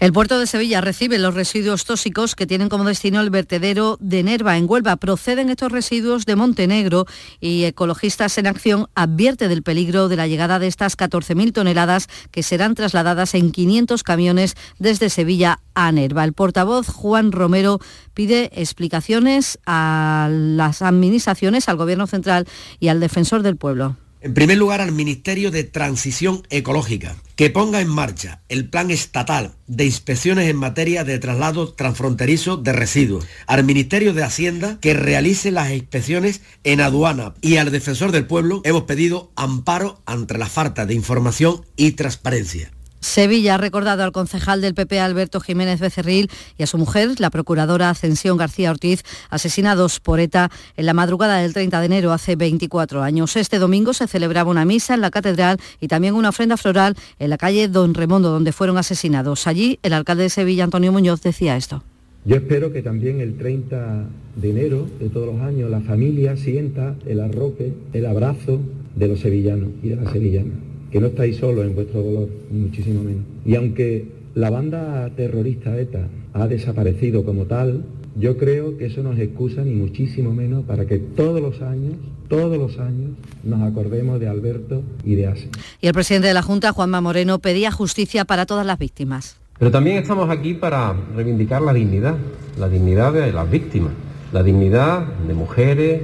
El 0.00 0.12
puerto 0.14 0.38
de 0.38 0.46
Sevilla 0.46 0.80
recibe 0.80 1.18
los 1.18 1.34
residuos 1.34 1.84
tóxicos 1.84 2.34
que 2.34 2.46
tienen 2.46 2.70
como 2.70 2.84
destino 2.84 3.20
el 3.20 3.28
vertedero 3.28 3.98
de 4.00 4.22
Nerva 4.22 4.56
en 4.56 4.64
Huelva. 4.66 4.96
Proceden 4.96 5.50
estos 5.50 5.70
residuos 5.70 6.24
de 6.24 6.36
Montenegro 6.36 7.04
y 7.38 7.64
Ecologistas 7.64 8.38
en 8.38 8.46
Acción 8.46 8.86
advierte 8.94 9.48
del 9.48 9.62
peligro 9.62 10.08
de 10.08 10.16
la 10.16 10.26
llegada 10.26 10.58
de 10.58 10.68
estas 10.68 10.96
14.000 10.96 11.52
toneladas 11.52 12.08
que 12.30 12.42
serán 12.42 12.74
trasladadas 12.74 13.34
en 13.34 13.52
500 13.52 14.02
camiones 14.02 14.56
desde 14.78 15.10
Sevilla 15.10 15.60
a 15.74 15.92
Nerva. 15.92 16.24
El 16.24 16.32
portavoz 16.32 16.88
Juan 16.88 17.30
Romero 17.30 17.78
pide 18.14 18.50
explicaciones 18.54 19.58
a 19.66 20.28
las 20.30 20.80
administraciones, 20.80 21.68
al 21.68 21.76
Gobierno 21.76 22.06
Central 22.06 22.46
y 22.80 22.88
al 22.88 23.00
Defensor 23.00 23.42
del 23.42 23.56
Pueblo. 23.56 23.96
En 24.20 24.34
primer 24.34 24.58
lugar, 24.58 24.80
al 24.80 24.90
Ministerio 24.90 25.52
de 25.52 25.62
Transición 25.62 26.42
Ecológica, 26.50 27.16
que 27.36 27.50
ponga 27.50 27.80
en 27.80 27.88
marcha 27.88 28.42
el 28.48 28.68
plan 28.68 28.90
estatal 28.90 29.54
de 29.68 29.84
inspecciones 29.84 30.48
en 30.48 30.56
materia 30.56 31.04
de 31.04 31.20
traslado 31.20 31.72
transfronterizo 31.72 32.56
de 32.56 32.72
residuos, 32.72 33.26
al 33.46 33.62
Ministerio 33.62 34.14
de 34.14 34.24
Hacienda, 34.24 34.78
que 34.80 34.94
realice 34.94 35.52
las 35.52 35.70
inspecciones 35.70 36.40
en 36.64 36.80
aduana 36.80 37.34
y 37.42 37.58
al 37.58 37.70
Defensor 37.70 38.10
del 38.10 38.26
Pueblo 38.26 38.60
hemos 38.64 38.82
pedido 38.82 39.30
amparo 39.36 40.02
ante 40.04 40.36
la 40.36 40.46
falta 40.46 40.84
de 40.84 40.94
información 40.94 41.64
y 41.76 41.92
transparencia. 41.92 42.72
Sevilla 43.00 43.54
ha 43.54 43.58
recordado 43.58 44.02
al 44.02 44.12
concejal 44.12 44.60
del 44.60 44.74
PP 44.74 44.98
Alberto 44.98 45.40
Jiménez 45.40 45.80
Becerril 45.80 46.30
y 46.56 46.62
a 46.64 46.66
su 46.66 46.78
mujer, 46.78 47.20
la 47.20 47.30
procuradora 47.30 47.90
Ascensión 47.90 48.36
García 48.36 48.70
Ortiz, 48.70 49.04
asesinados 49.30 50.00
por 50.00 50.18
ETA 50.20 50.50
en 50.76 50.86
la 50.86 50.94
madrugada 50.94 51.38
del 51.38 51.52
30 51.52 51.78
de 51.80 51.86
enero 51.86 52.12
hace 52.12 52.34
24 52.34 53.02
años. 53.02 53.36
Este 53.36 53.58
domingo 53.58 53.92
se 53.92 54.08
celebraba 54.08 54.50
una 54.50 54.64
misa 54.64 54.94
en 54.94 55.00
la 55.00 55.10
catedral 55.10 55.58
y 55.80 55.88
también 55.88 56.14
una 56.14 56.30
ofrenda 56.30 56.56
floral 56.56 56.96
en 57.18 57.30
la 57.30 57.38
calle 57.38 57.68
Don 57.68 57.94
Remondo, 57.94 58.30
donde 58.30 58.52
fueron 58.52 58.78
asesinados. 58.78 59.46
Allí, 59.46 59.78
el 59.82 59.92
alcalde 59.92 60.24
de 60.24 60.30
Sevilla, 60.30 60.64
Antonio 60.64 60.90
Muñoz, 60.90 61.22
decía 61.22 61.56
esto. 61.56 61.84
Yo 62.24 62.36
espero 62.36 62.72
que 62.72 62.82
también 62.82 63.20
el 63.20 63.38
30 63.38 64.06
de 64.36 64.50
enero 64.50 64.88
de 64.98 65.08
todos 65.08 65.34
los 65.34 65.40
años 65.40 65.70
la 65.70 65.80
familia 65.80 66.36
sienta 66.36 66.96
el 67.06 67.20
arrope, 67.20 67.72
el 67.92 68.06
abrazo 68.06 68.60
de 68.96 69.08
los 69.08 69.20
sevillanos 69.20 69.70
y 69.82 69.90
de 69.90 69.96
las 69.96 70.12
sevillanas 70.12 70.67
que 70.90 71.00
no 71.00 71.08
estáis 71.08 71.36
solos 71.36 71.66
en 71.66 71.74
vuestro 71.74 72.02
dolor, 72.02 72.28
muchísimo 72.50 73.02
menos. 73.02 73.24
Y 73.44 73.54
aunque 73.54 74.06
la 74.34 74.50
banda 74.50 75.10
terrorista 75.16 75.78
ETA 75.78 76.08
ha 76.32 76.46
desaparecido 76.46 77.24
como 77.24 77.44
tal, 77.44 77.84
yo 78.16 78.36
creo 78.36 78.76
que 78.76 78.86
eso 78.86 79.02
no 79.02 79.12
es 79.12 79.20
excusa 79.20 79.62
ni 79.62 79.74
muchísimo 79.74 80.34
menos 80.34 80.64
para 80.64 80.86
que 80.86 80.98
todos 80.98 81.40
los 81.40 81.62
años, 81.62 81.94
todos 82.28 82.58
los 82.58 82.78
años, 82.78 83.12
nos 83.44 83.62
acordemos 83.62 84.18
de 84.18 84.28
Alberto 84.28 84.82
y 85.04 85.14
de 85.14 85.26
Ase. 85.26 85.48
Y 85.80 85.86
el 85.86 85.92
presidente 85.92 86.28
de 86.28 86.34
la 86.34 86.42
Junta, 86.42 86.72
Juanma 86.72 87.00
Moreno, 87.00 87.38
pedía 87.38 87.70
justicia 87.70 88.24
para 88.24 88.46
todas 88.46 88.66
las 88.66 88.78
víctimas. 88.78 89.36
Pero 89.58 89.70
también 89.70 89.98
estamos 89.98 90.30
aquí 90.30 90.54
para 90.54 90.94
reivindicar 91.14 91.62
la 91.62 91.72
dignidad, 91.72 92.16
la 92.58 92.68
dignidad 92.68 93.12
de 93.12 93.32
las 93.32 93.50
víctimas, 93.50 93.92
la 94.32 94.42
dignidad 94.42 95.06
de 95.26 95.34
mujeres, 95.34 96.02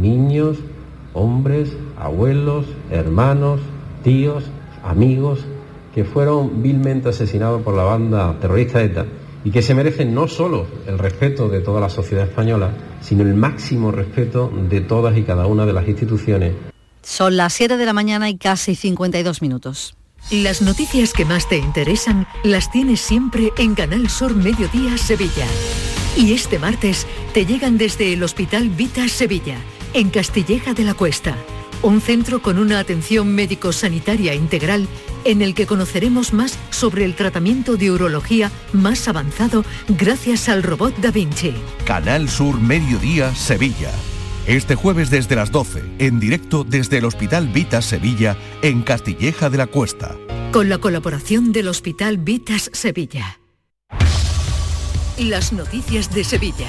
niños, 0.00 0.58
hombres, 1.12 1.70
abuelos, 1.96 2.66
hermanos, 2.90 3.60
tíos, 4.04 4.44
amigos, 4.84 5.40
que 5.92 6.04
fueron 6.04 6.62
vilmente 6.62 7.08
asesinados 7.08 7.62
por 7.62 7.74
la 7.74 7.82
banda 7.82 8.36
terrorista 8.40 8.80
ETA 8.82 9.06
y 9.44 9.50
que 9.50 9.62
se 9.62 9.74
merecen 9.74 10.14
no 10.14 10.28
solo 10.28 10.66
el 10.86 10.98
respeto 10.98 11.48
de 11.48 11.60
toda 11.60 11.80
la 11.80 11.88
sociedad 11.88 12.24
española, 12.24 12.70
sino 13.00 13.22
el 13.22 13.34
máximo 13.34 13.90
respeto 13.90 14.52
de 14.68 14.80
todas 14.80 15.16
y 15.16 15.22
cada 15.22 15.46
una 15.46 15.66
de 15.66 15.72
las 15.72 15.88
instituciones. 15.88 16.52
Son 17.02 17.36
las 17.36 17.52
7 17.54 17.76
de 17.76 17.84
la 17.84 17.92
mañana 17.92 18.30
y 18.30 18.36
casi 18.36 18.74
52 18.74 19.42
minutos. 19.42 19.96
Las 20.30 20.62
noticias 20.62 21.12
que 21.12 21.26
más 21.26 21.48
te 21.48 21.58
interesan 21.58 22.26
las 22.44 22.70
tienes 22.70 23.00
siempre 23.00 23.52
en 23.58 23.74
Canal 23.74 24.08
Sur 24.08 24.34
Mediodía 24.34 24.96
Sevilla. 24.96 25.46
Y 26.16 26.32
este 26.32 26.58
martes 26.58 27.06
te 27.34 27.44
llegan 27.44 27.76
desde 27.76 28.14
el 28.14 28.22
Hospital 28.22 28.70
Vita 28.70 29.06
Sevilla, 29.08 29.56
en 29.92 30.08
Castilleja 30.10 30.72
de 30.72 30.84
la 30.84 30.94
Cuesta 30.94 31.36
un 31.84 32.00
centro 32.00 32.40
con 32.40 32.58
una 32.58 32.78
atención 32.78 33.34
médico-sanitaria 33.34 34.34
integral 34.34 34.88
en 35.24 35.42
el 35.42 35.54
que 35.54 35.66
conoceremos 35.66 36.32
más 36.32 36.58
sobre 36.70 37.04
el 37.04 37.14
tratamiento 37.14 37.76
de 37.76 37.90
urología 37.90 38.50
más 38.72 39.06
avanzado 39.06 39.64
gracias 39.88 40.48
al 40.48 40.62
robot 40.62 40.96
Da 40.98 41.10
Vinci. 41.10 41.54
Canal 41.84 42.28
Sur 42.28 42.60
Mediodía 42.60 43.34
Sevilla. 43.34 43.90
Este 44.46 44.74
jueves 44.74 45.10
desde 45.10 45.36
las 45.36 45.50
12, 45.50 45.82
en 45.98 46.20
directo 46.20 46.64
desde 46.64 46.98
el 46.98 47.04
Hospital 47.04 47.48
Vitas 47.48 47.86
Sevilla, 47.86 48.36
en 48.62 48.82
Castilleja 48.82 49.48
de 49.48 49.58
la 49.58 49.66
Cuesta. 49.66 50.16
Con 50.52 50.68
la 50.68 50.78
colaboración 50.78 51.52
del 51.52 51.68
Hospital 51.68 52.18
Vitas 52.18 52.70
Sevilla. 52.72 53.40
Las 55.18 55.52
noticias 55.52 56.12
de 56.12 56.24
Sevilla. 56.24 56.68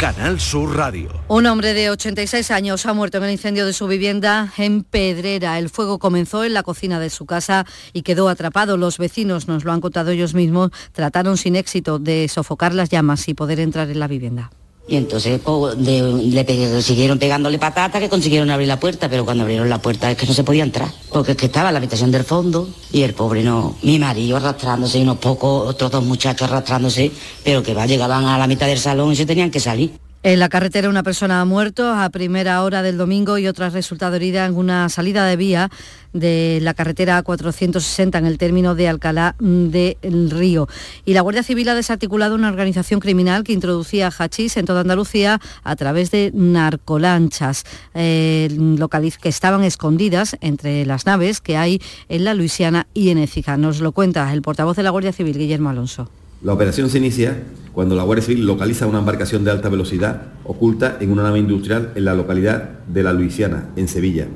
Canal 0.00 0.40
Sur 0.40 0.78
Radio. 0.78 1.10
Un 1.28 1.44
hombre 1.44 1.74
de 1.74 1.90
86 1.90 2.50
años 2.52 2.86
ha 2.86 2.94
muerto 2.94 3.18
en 3.18 3.24
el 3.24 3.32
incendio 3.32 3.66
de 3.66 3.74
su 3.74 3.86
vivienda 3.86 4.50
en 4.56 4.82
Pedrera. 4.82 5.58
El 5.58 5.68
fuego 5.68 5.98
comenzó 5.98 6.42
en 6.42 6.54
la 6.54 6.62
cocina 6.62 6.98
de 6.98 7.10
su 7.10 7.26
casa 7.26 7.66
y 7.92 8.00
quedó 8.00 8.30
atrapado. 8.30 8.78
Los 8.78 8.96
vecinos, 8.96 9.46
nos 9.46 9.64
lo 9.64 9.72
han 9.72 9.82
contado 9.82 10.10
ellos 10.10 10.32
mismos, 10.32 10.70
trataron 10.92 11.36
sin 11.36 11.54
éxito 11.54 11.98
de 11.98 12.28
sofocar 12.28 12.72
las 12.72 12.88
llamas 12.88 13.28
y 13.28 13.34
poder 13.34 13.60
entrar 13.60 13.90
en 13.90 14.00
la 14.00 14.08
vivienda. 14.08 14.50
Y 14.90 14.96
entonces 14.96 15.40
le 15.78 16.82
siguieron 16.82 17.16
pegándole 17.16 17.60
patatas 17.60 18.00
que 18.00 18.08
consiguieron 18.08 18.50
abrir 18.50 18.66
la 18.66 18.80
puerta, 18.80 19.08
pero 19.08 19.24
cuando 19.24 19.44
abrieron 19.44 19.70
la 19.70 19.80
puerta 19.80 20.10
es 20.10 20.16
que 20.16 20.26
no 20.26 20.34
se 20.34 20.42
podía 20.42 20.64
entrar, 20.64 20.88
porque 21.12 21.30
es 21.30 21.36
que 21.36 21.46
estaba 21.46 21.68
en 21.68 21.74
la 21.74 21.78
habitación 21.78 22.10
del 22.10 22.24
fondo 22.24 22.68
y 22.92 23.02
el 23.02 23.14
pobre 23.14 23.44
no, 23.44 23.76
mi 23.82 24.00
marido 24.00 24.36
arrastrándose 24.36 24.98
y 24.98 25.02
unos 25.02 25.18
pocos, 25.18 25.68
otros 25.68 25.92
dos 25.92 26.04
muchachos 26.04 26.48
arrastrándose, 26.48 27.12
pero 27.44 27.62
que 27.62 27.72
va, 27.72 27.86
llegaban 27.86 28.24
a 28.24 28.36
la 28.36 28.48
mitad 28.48 28.66
del 28.66 28.80
salón 28.80 29.12
y 29.12 29.16
se 29.16 29.26
tenían 29.26 29.52
que 29.52 29.60
salir. 29.60 29.92
En 30.22 30.38
la 30.38 30.50
carretera 30.50 30.90
una 30.90 31.02
persona 31.02 31.40
ha 31.40 31.46
muerto 31.46 31.90
a 31.90 32.10
primera 32.10 32.62
hora 32.62 32.82
del 32.82 32.98
domingo 32.98 33.38
y 33.38 33.46
otra 33.46 33.68
ha 33.68 33.70
resultado 33.70 34.16
herida 34.16 34.44
en 34.44 34.54
una 34.54 34.86
salida 34.90 35.24
de 35.24 35.36
vía 35.36 35.70
de 36.12 36.58
la 36.60 36.74
carretera 36.74 37.22
460 37.22 38.18
en 38.18 38.26
el 38.26 38.36
término 38.36 38.74
de 38.74 38.86
Alcalá 38.86 39.34
del 39.38 40.30
Río. 40.30 40.68
Y 41.06 41.14
la 41.14 41.22
Guardia 41.22 41.42
Civil 41.42 41.70
ha 41.70 41.74
desarticulado 41.74 42.34
una 42.34 42.48
organización 42.48 43.00
criminal 43.00 43.44
que 43.44 43.54
introducía 43.54 44.10
hachís 44.10 44.58
en 44.58 44.66
toda 44.66 44.82
Andalucía 44.82 45.40
a 45.64 45.76
través 45.76 46.10
de 46.10 46.32
narcolanchas 46.34 47.64
eh, 47.94 48.76
que 49.22 49.28
estaban 49.30 49.64
escondidas 49.64 50.36
entre 50.42 50.84
las 50.84 51.06
naves 51.06 51.40
que 51.40 51.56
hay 51.56 51.80
en 52.10 52.24
la 52.24 52.34
Luisiana 52.34 52.86
y 52.92 53.08
en 53.08 53.16
Écija. 53.16 53.56
Nos 53.56 53.80
lo 53.80 53.92
cuenta 53.92 54.30
el 54.34 54.42
portavoz 54.42 54.76
de 54.76 54.82
la 54.82 54.90
Guardia 54.90 55.14
Civil, 55.14 55.38
Guillermo 55.38 55.70
Alonso. 55.70 56.10
La 56.42 56.54
operación 56.54 56.88
se 56.88 56.96
inicia 56.96 57.36
cuando 57.74 57.94
la 57.94 58.02
Guardia 58.02 58.24
Civil 58.24 58.46
localiza 58.46 58.86
una 58.86 59.00
embarcación 59.00 59.44
de 59.44 59.50
alta 59.50 59.68
velocidad 59.68 60.22
oculta 60.44 60.96
en 60.98 61.12
una 61.12 61.22
nave 61.22 61.38
industrial 61.38 61.92
en 61.94 62.06
la 62.06 62.14
localidad 62.14 62.78
de 62.88 63.02
La 63.02 63.12
Luisiana, 63.12 63.68
en 63.76 63.88
Sevilla. 63.88 64.26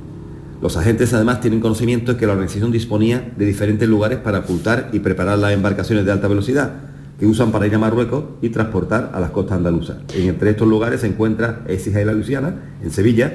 Los 0.61 0.77
agentes 0.77 1.15
además 1.15 1.41
tienen 1.41 1.61
conocimiento 1.61 2.13
de 2.13 2.19
que 2.19 2.27
la 2.27 2.33
organización 2.33 2.71
disponía 2.73 3.33
de 3.39 3.47
diferentes 3.47 3.89
lugares 3.89 4.19
para 4.19 4.41
ocultar 4.41 4.91
y 4.93 4.99
preparar 4.99 5.39
las 5.39 5.53
embarcaciones 5.53 6.05
de 6.05 6.13
alta 6.13 6.29
velocidad 6.29 6.73
que 7.19 7.25
usan 7.25 7.51
para 7.51 7.67
ir 7.67 7.75
a 7.75 7.79
Marruecos 7.79 8.25
y 8.43 8.51
transportar 8.51 9.13
a 9.15 9.21
las 9.21 9.31
costas 9.31 9.57
andaluzas. 9.57 9.97
entre 10.15 10.51
estos 10.51 10.69
lugares 10.69 11.01
se 11.01 11.07
encuentra 11.07 11.63
Écija 11.69 12.03
y 12.03 12.05
La 12.05 12.13
Luisiana, 12.13 12.75
en 12.83 12.91
Sevilla, 12.91 13.33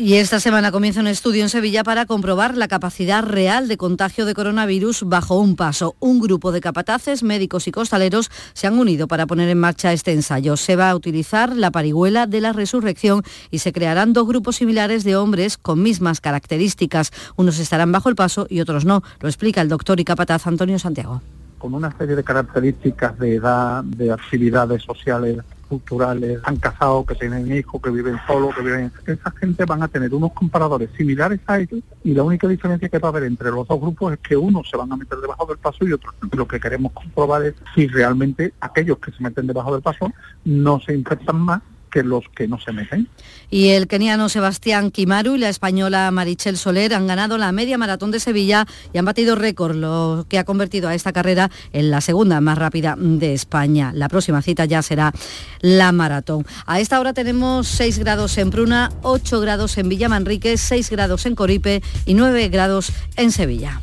Y 0.00 0.14
esta 0.14 0.38
semana 0.38 0.70
comienza 0.70 1.00
un 1.00 1.08
estudio 1.08 1.42
en 1.42 1.48
Sevilla 1.48 1.82
para 1.82 2.06
comprobar 2.06 2.56
la 2.56 2.68
capacidad 2.68 3.20
real 3.24 3.66
de 3.66 3.76
contagio 3.76 4.26
de 4.26 4.34
coronavirus 4.34 5.02
bajo 5.02 5.40
un 5.40 5.56
paso. 5.56 5.96
Un 5.98 6.20
grupo 6.20 6.52
de 6.52 6.60
capataces, 6.60 7.24
médicos 7.24 7.66
y 7.66 7.72
costaleros 7.72 8.30
se 8.52 8.68
han 8.68 8.78
unido 8.78 9.08
para 9.08 9.26
poner 9.26 9.48
en 9.48 9.58
marcha 9.58 9.92
este 9.92 10.12
ensayo. 10.12 10.56
Se 10.56 10.76
va 10.76 10.90
a 10.90 10.94
utilizar 10.94 11.56
la 11.56 11.72
parihuela 11.72 12.28
de 12.28 12.40
la 12.40 12.52
resurrección 12.52 13.24
y 13.50 13.58
se 13.58 13.72
crearán 13.72 14.12
dos 14.12 14.28
grupos 14.28 14.54
similares 14.54 15.02
de 15.02 15.16
hombres 15.16 15.58
con 15.58 15.82
mismas 15.82 16.20
características. 16.20 17.10
Unos 17.34 17.58
estarán 17.58 17.90
bajo 17.90 18.08
el 18.08 18.14
paso 18.14 18.46
y 18.48 18.60
otros 18.60 18.84
no. 18.84 19.02
Lo 19.18 19.28
explica 19.28 19.62
el 19.62 19.68
doctor 19.68 19.98
y 19.98 20.04
capataz 20.04 20.46
Antonio 20.46 20.78
Santiago. 20.78 21.22
Con 21.58 21.74
una 21.74 21.90
serie 21.98 22.14
de 22.14 22.22
características 22.22 23.18
de 23.18 23.34
edad, 23.34 23.82
de 23.82 24.12
actividades 24.12 24.84
sociales 24.84 25.38
culturales, 25.68 26.40
han 26.44 26.56
casado, 26.56 27.04
que 27.04 27.14
tienen 27.14 27.54
hijos, 27.54 27.80
que 27.80 27.90
viven 27.90 28.16
solos, 28.26 28.54
que 28.54 28.62
viven... 28.62 28.92
Esa 29.06 29.30
gente 29.32 29.64
van 29.64 29.82
a 29.82 29.88
tener 29.88 30.12
unos 30.14 30.32
comparadores 30.32 30.90
similares 30.96 31.40
a 31.46 31.58
ellos 31.58 31.80
y 32.02 32.14
la 32.14 32.22
única 32.22 32.48
diferencia 32.48 32.88
que 32.88 32.98
va 32.98 33.08
a 33.08 33.10
haber 33.10 33.24
entre 33.24 33.50
los 33.50 33.68
dos 33.68 33.80
grupos 33.80 34.14
es 34.14 34.18
que 34.20 34.36
unos 34.36 34.68
se 34.68 34.76
van 34.76 34.92
a 34.92 34.96
meter 34.96 35.18
debajo 35.18 35.46
del 35.46 35.58
paso 35.58 35.86
y 35.86 35.92
otros. 35.92 36.14
Lo 36.32 36.48
que 36.48 36.58
queremos 36.58 36.92
comprobar 36.92 37.44
es 37.44 37.54
si 37.74 37.86
realmente 37.86 38.54
aquellos 38.60 38.98
que 38.98 39.12
se 39.12 39.22
meten 39.22 39.46
debajo 39.46 39.72
del 39.72 39.82
paso 39.82 40.10
no 40.44 40.80
se 40.80 40.94
infectan 40.94 41.40
más 41.40 41.62
que 41.88 42.02
los 42.02 42.24
que 42.34 42.48
no 42.48 42.60
se 42.60 42.72
meten. 42.72 43.08
Y 43.50 43.68
el 43.68 43.86
keniano 43.86 44.28
Sebastián 44.28 44.90
Kimaru 44.90 45.36
y 45.36 45.38
la 45.38 45.48
española 45.48 46.10
Marichel 46.10 46.56
Soler 46.56 46.94
han 46.94 47.06
ganado 47.06 47.38
la 47.38 47.50
media 47.52 47.78
maratón 47.78 48.10
de 48.10 48.20
Sevilla 48.20 48.66
y 48.92 48.98
han 48.98 49.04
batido 49.04 49.34
récord, 49.34 49.74
lo 49.74 50.26
que 50.28 50.38
ha 50.38 50.44
convertido 50.44 50.88
a 50.88 50.94
esta 50.94 51.12
carrera 51.12 51.50
en 51.72 51.90
la 51.90 52.00
segunda 52.00 52.40
más 52.40 52.58
rápida 52.58 52.96
de 52.98 53.34
España. 53.34 53.92
La 53.94 54.08
próxima 54.08 54.42
cita 54.42 54.64
ya 54.64 54.82
será 54.82 55.12
la 55.60 55.92
maratón. 55.92 56.46
A 56.66 56.80
esta 56.80 57.00
hora 57.00 57.12
tenemos 57.12 57.68
6 57.68 57.98
grados 57.98 58.38
en 58.38 58.50
Pruna, 58.50 58.90
8 59.02 59.40
grados 59.40 59.78
en 59.78 59.88
Villamanrique, 59.88 60.56
6 60.56 60.90
grados 60.90 61.26
en 61.26 61.34
Coripe 61.34 61.82
y 62.06 62.14
9 62.14 62.48
grados 62.48 62.92
en 63.16 63.32
Sevilla. 63.32 63.80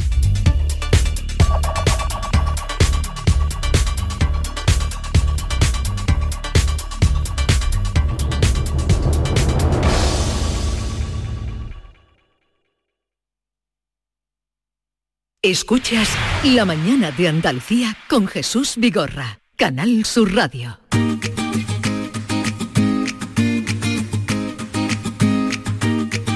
Escuchas 15.46 16.10
La 16.44 16.66
mañana 16.66 17.12
de 17.12 17.28
Andalucía 17.28 17.96
con 18.10 18.26
Jesús 18.26 18.78
Vigorra, 18.78 19.42
Canal 19.56 20.04
Sur 20.04 20.34
Radio. 20.34 20.80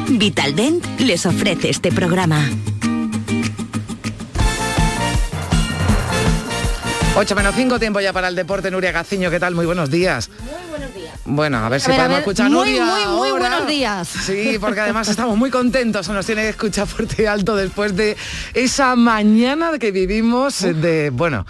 Vitaldent 0.09 0.85
les 0.99 1.25
ofrece 1.25 1.71
este 1.71 1.91
programa. 1.91 2.47
8 7.15 7.35
menos 7.35 7.55
5, 7.55 7.79
tiempo 7.79 7.99
ya 8.01 8.13
para 8.13 8.27
el 8.27 8.35
deporte. 8.35 8.69
Nuria 8.69 8.91
Gaciño, 8.91 9.31
¿qué 9.31 9.39
tal? 9.39 9.55
Muy 9.55 9.65
buenos 9.65 9.89
días. 9.89 10.29
Bueno, 11.29 11.59
a 11.59 11.69
ver 11.69 11.79
si 11.79 11.87
ver, 11.89 11.97
podemos 11.97 12.15
ver, 12.15 12.21
escuchar 12.21 12.49
muy, 12.49 12.57
Nuria 12.57 12.85
muy, 12.85 13.05
muy 13.17 13.29
ahora. 13.29 13.49
buenos 13.49 13.67
días. 13.67 14.07
Sí, 14.07 14.57
porque 14.59 14.79
además 14.81 15.07
estamos 15.09 15.37
muy 15.37 15.51
contentos, 15.51 16.07
se 16.07 16.11
nos 16.13 16.25
tiene 16.25 16.41
que 16.41 16.49
escuchar 16.49 16.87
fuerte 16.87 17.23
y 17.23 17.25
alto 17.27 17.55
después 17.55 17.95
de 17.95 18.17
esa 18.53 18.95
mañana 18.95 19.77
que 19.77 19.91
vivimos 19.91 20.59
de, 20.61 21.11
bueno, 21.11 21.45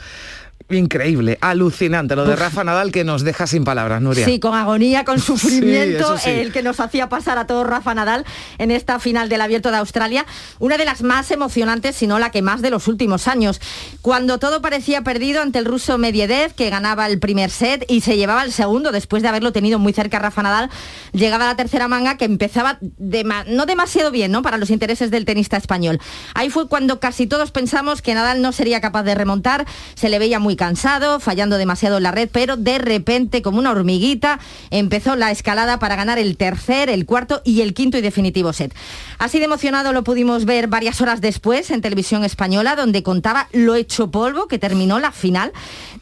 increíble, 0.69 1.37
alucinante, 1.41 2.15
lo 2.15 2.25
de 2.25 2.33
Uf. 2.33 2.39
Rafa 2.39 2.63
Nadal 2.63 2.91
que 2.91 3.03
nos 3.03 3.23
deja 3.23 3.47
sin 3.47 3.63
palabras, 3.63 4.01
Nuria. 4.01 4.25
Sí, 4.25 4.39
con 4.39 4.53
agonía, 4.55 5.03
con 5.05 5.19
sufrimiento, 5.19 6.17
sí. 6.17 6.29
el 6.29 6.51
que 6.51 6.61
nos 6.63 6.79
hacía 6.79 7.09
pasar 7.09 7.37
a 7.37 7.47
todo 7.47 7.63
Rafa 7.63 7.93
Nadal 7.95 8.25
en 8.57 8.71
esta 8.71 8.99
final 8.99 9.29
del 9.29 9.41
Abierto 9.41 9.71
de 9.71 9.77
Australia, 9.77 10.25
una 10.59 10.77
de 10.77 10.85
las 10.85 11.01
más 11.01 11.31
emocionantes, 11.31 11.95
si 11.95 12.07
no 12.07 12.19
la 12.19 12.31
que 12.31 12.41
más 12.41 12.61
de 12.61 12.69
los 12.69 12.87
últimos 12.87 13.27
años. 13.27 13.59
Cuando 14.01 14.37
todo 14.39 14.61
parecía 14.61 15.01
perdido 15.03 15.41
ante 15.41 15.59
el 15.59 15.65
ruso 15.65 15.97
Medvedev, 15.97 16.53
que 16.53 16.69
ganaba 16.69 17.07
el 17.07 17.19
primer 17.19 17.49
set 17.49 17.85
y 17.87 18.01
se 18.01 18.17
llevaba 18.17 18.43
el 18.43 18.51
segundo 18.51 18.91
después 18.91 19.23
de 19.23 19.29
haberlo 19.29 19.51
tenido 19.51 19.79
muy 19.79 19.93
cerca 19.93 20.19
Rafa 20.19 20.43
Nadal, 20.43 20.69
llegaba 21.13 21.45
la 21.45 21.55
tercera 21.55 21.87
manga 21.87 22.17
que 22.17 22.25
empezaba 22.25 22.77
dema- 22.99 23.45
no 23.47 23.65
demasiado 23.65 24.11
bien, 24.11 24.31
¿no? 24.31 24.41
Para 24.41 24.57
los 24.57 24.69
intereses 24.69 25.11
del 25.11 25.25
tenista 25.25 25.57
español. 25.57 25.99
Ahí 26.35 26.49
fue 26.49 26.67
cuando 26.67 26.99
casi 26.99 27.27
todos 27.27 27.51
pensamos 27.51 28.01
que 28.01 28.13
Nadal 28.13 28.41
no 28.41 28.51
sería 28.51 28.81
capaz 28.81 29.03
de 29.03 29.15
remontar, 29.15 29.65
se 29.95 30.09
le 30.09 30.19
veía 30.19 30.39
muy 30.39 30.55
cansado, 30.59 31.19
fallando 31.19 31.57
demasiado 31.57 31.97
en 31.97 32.03
la 32.03 32.11
red, 32.11 32.29
pero 32.31 32.57
de 32.57 32.77
repente, 32.77 33.41
como 33.41 33.57
una 33.57 33.71
hormiguita, 33.71 34.39
empezó 34.69 35.15
la 35.15 35.31
escalada 35.31 35.79
para 35.79 35.95
ganar 35.95 36.19
el 36.19 36.35
tercer, 36.37 36.89
el 36.89 37.05
cuarto 37.07 37.41
y 37.43 37.61
el 37.61 37.73
quinto 37.73 37.97
y 37.97 38.01
definitivo 38.01 38.53
set. 38.53 38.75
Así 39.17 39.39
de 39.39 39.45
emocionado 39.45 39.93
lo 39.93 40.03
pudimos 40.03 40.43
ver 40.45 40.67
varias 40.67 40.99
horas 41.01 41.21
después 41.21 41.71
en 41.71 41.81
televisión 41.81 42.23
española, 42.23 42.75
donde 42.75 43.01
contaba 43.01 43.47
lo 43.53 43.73
hecho 43.75 44.11
polvo 44.11 44.47
que 44.47 44.59
terminó 44.59 44.99
la 44.99 45.11
final. 45.13 45.51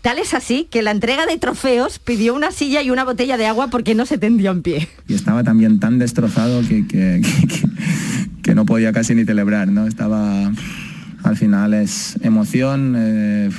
Tal 0.02 0.18
es 0.18 0.34
así 0.34 0.68
que 0.70 0.82
la 0.82 0.92
entrega 0.92 1.26
de 1.28 1.38
trofeos 1.38 2.00
pidió 2.00 2.34
una 2.34 2.52
silla 2.52 2.82
y 2.82 2.90
una 2.90 3.04
botella 3.06 3.38
de 3.38 3.46
agua 3.46 3.68
porque 3.68 3.94
no 3.96 4.06
se 4.08 4.18
tendió 4.18 4.50
en 4.52 4.64
pie. 4.64 4.90
y 5.08 5.14
estaba 5.14 5.44
también 5.44 5.80
tan 5.80 6.00
destrozado 6.00 6.62
que, 6.68 6.88
que- 6.88 7.22
que- 8.44 8.56
no 8.56 8.66
podía 8.66 8.92
casi 8.92 9.14
ni 9.14 9.24
celebrar, 9.24 9.68
¿no? 9.68 9.86
Estaba, 9.86 10.52
al 11.24 11.36
final 11.38 11.74
es 11.76 12.18
emoción, 12.24 12.96
eh, 12.98 13.50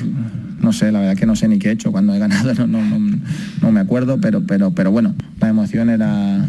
no 0.62 0.72
sé, 0.72 0.90
la 0.92 1.00
verdad 1.00 1.16
que 1.16 1.26
no 1.26 1.36
sé 1.36 1.48
ni 1.48 1.58
qué 1.58 1.68
he 1.68 1.72
hecho 1.72 1.92
cuando 1.92 2.14
he 2.14 2.18
ganado, 2.18 2.54
no, 2.66 2.66
no, 2.66 2.98
no- 2.98 3.18
no 3.62 3.72
me 3.72 3.80
acuerdo, 3.80 4.20
pero, 4.20 4.42
pero, 4.46 4.70
pero 4.72 4.90
bueno, 4.90 5.14
la 5.40 5.48
emoción 5.48 5.90
era, 5.90 6.44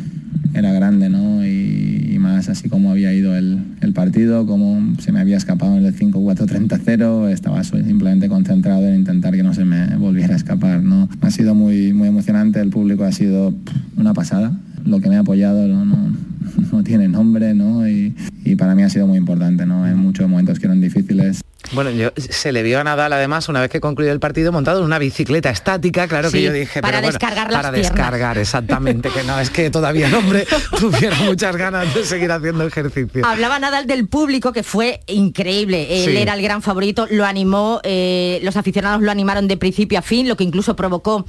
era 0.53 0.71
grande, 0.73 1.09
¿no? 1.09 1.45
Y, 1.45 1.97
más 2.19 2.49
así 2.49 2.67
como 2.67 2.91
había 2.91 3.13
ido 3.13 3.33
el, 3.37 3.59
el 3.79 3.93
partido, 3.93 4.45
como 4.45 4.93
se 4.99 5.13
me 5.13 5.21
había 5.21 5.37
escapado 5.37 5.77
en 5.77 5.85
el 5.85 5.95
5-4-30-0, 5.95 7.29
estaba 7.29 7.63
simplemente 7.63 8.27
concentrado 8.27 8.85
en 8.87 8.95
intentar 8.95 9.33
que 9.35 9.41
no 9.43 9.53
se 9.53 9.63
me 9.63 9.95
volviera 9.95 10.33
a 10.33 10.37
escapar, 10.37 10.83
¿no? 10.83 11.07
Ha 11.21 11.31
sido 11.31 11.55
muy, 11.55 11.93
muy 11.93 12.09
emocionante, 12.09 12.59
el 12.59 12.71
público 12.71 13.05
ha 13.05 13.11
sido 13.13 13.53
una 13.95 14.13
pasada, 14.13 14.51
lo 14.85 14.99
que 14.99 15.07
me 15.07 15.15
ha 15.15 15.19
apoyado 15.19 15.65
no, 15.69 15.85
no, 15.85 16.11
no 16.73 16.83
tiene 16.83 17.07
nombre, 17.07 17.53
¿no? 17.53 17.87
Y, 17.87 18.13
y 18.43 18.55
para 18.55 18.75
mí 18.75 18.83
ha 18.83 18.89
sido 18.89 19.07
muy 19.07 19.17
importante, 19.17 19.65
¿no? 19.65 19.87
En 19.87 19.97
muchos 19.97 20.27
momentos 20.29 20.59
que 20.59 20.65
eran 20.65 20.81
difíciles. 20.81 21.41
Bueno, 21.71 21.91
yo, 21.91 22.09
se 22.17 22.51
le 22.51 22.63
vio 22.63 22.79
a 22.79 22.83
Nadal 22.83 23.13
además 23.13 23.47
una 23.49 23.59
vez 23.61 23.69
que 23.69 23.79
concluyó 23.79 24.11
el 24.11 24.19
partido 24.19 24.51
montado 24.51 24.79
en 24.79 24.85
una 24.85 24.97
bicicleta 24.97 25.49
estática, 25.51 26.07
claro 26.07 26.31
que 26.31 26.41
yo 26.41 26.51
dije, 26.53 26.81
para 26.81 26.97
pero 26.99 27.07
bueno, 27.07 27.11
descargar 27.19 27.51
las 27.51 27.61
para 27.61 27.71
piernas. 27.73 27.93
descargar, 27.95 28.37
exactamente, 28.37 29.09
que 29.09 29.23
no 29.23 29.39
es 29.39 29.49
que 29.51 29.69
todavía 29.69 30.07
el 30.07 30.15
hombre 30.15 30.47
tuviera 30.79 31.15
muchas 31.17 31.55
ganas 31.57 31.93
de 31.93 32.05
seguir 32.05 32.31
haciendo 32.31 32.65
ejercicio. 32.65 33.25
Hablaba 33.25 33.59
Nadal 33.59 33.85
del 33.87 34.07
público 34.07 34.51
que 34.51 34.63
fue 34.63 35.01
increíble. 35.07 36.03
Él 36.05 36.11
Sí. 36.11 36.17
era 36.17 36.33
el 36.33 36.41
gran 36.41 36.61
favorito, 36.61 37.05
lo 37.11 37.25
animó, 37.25 37.81
eh, 37.83 38.39
los 38.41 38.55
aficionados 38.57 39.01
lo 39.01 39.11
animaron 39.11 39.47
de 39.47 39.57
principio 39.57 39.99
a 39.99 40.01
fin, 40.01 40.27
lo 40.27 40.35
que 40.37 40.45
incluso 40.45 40.75
provocó 40.75 41.25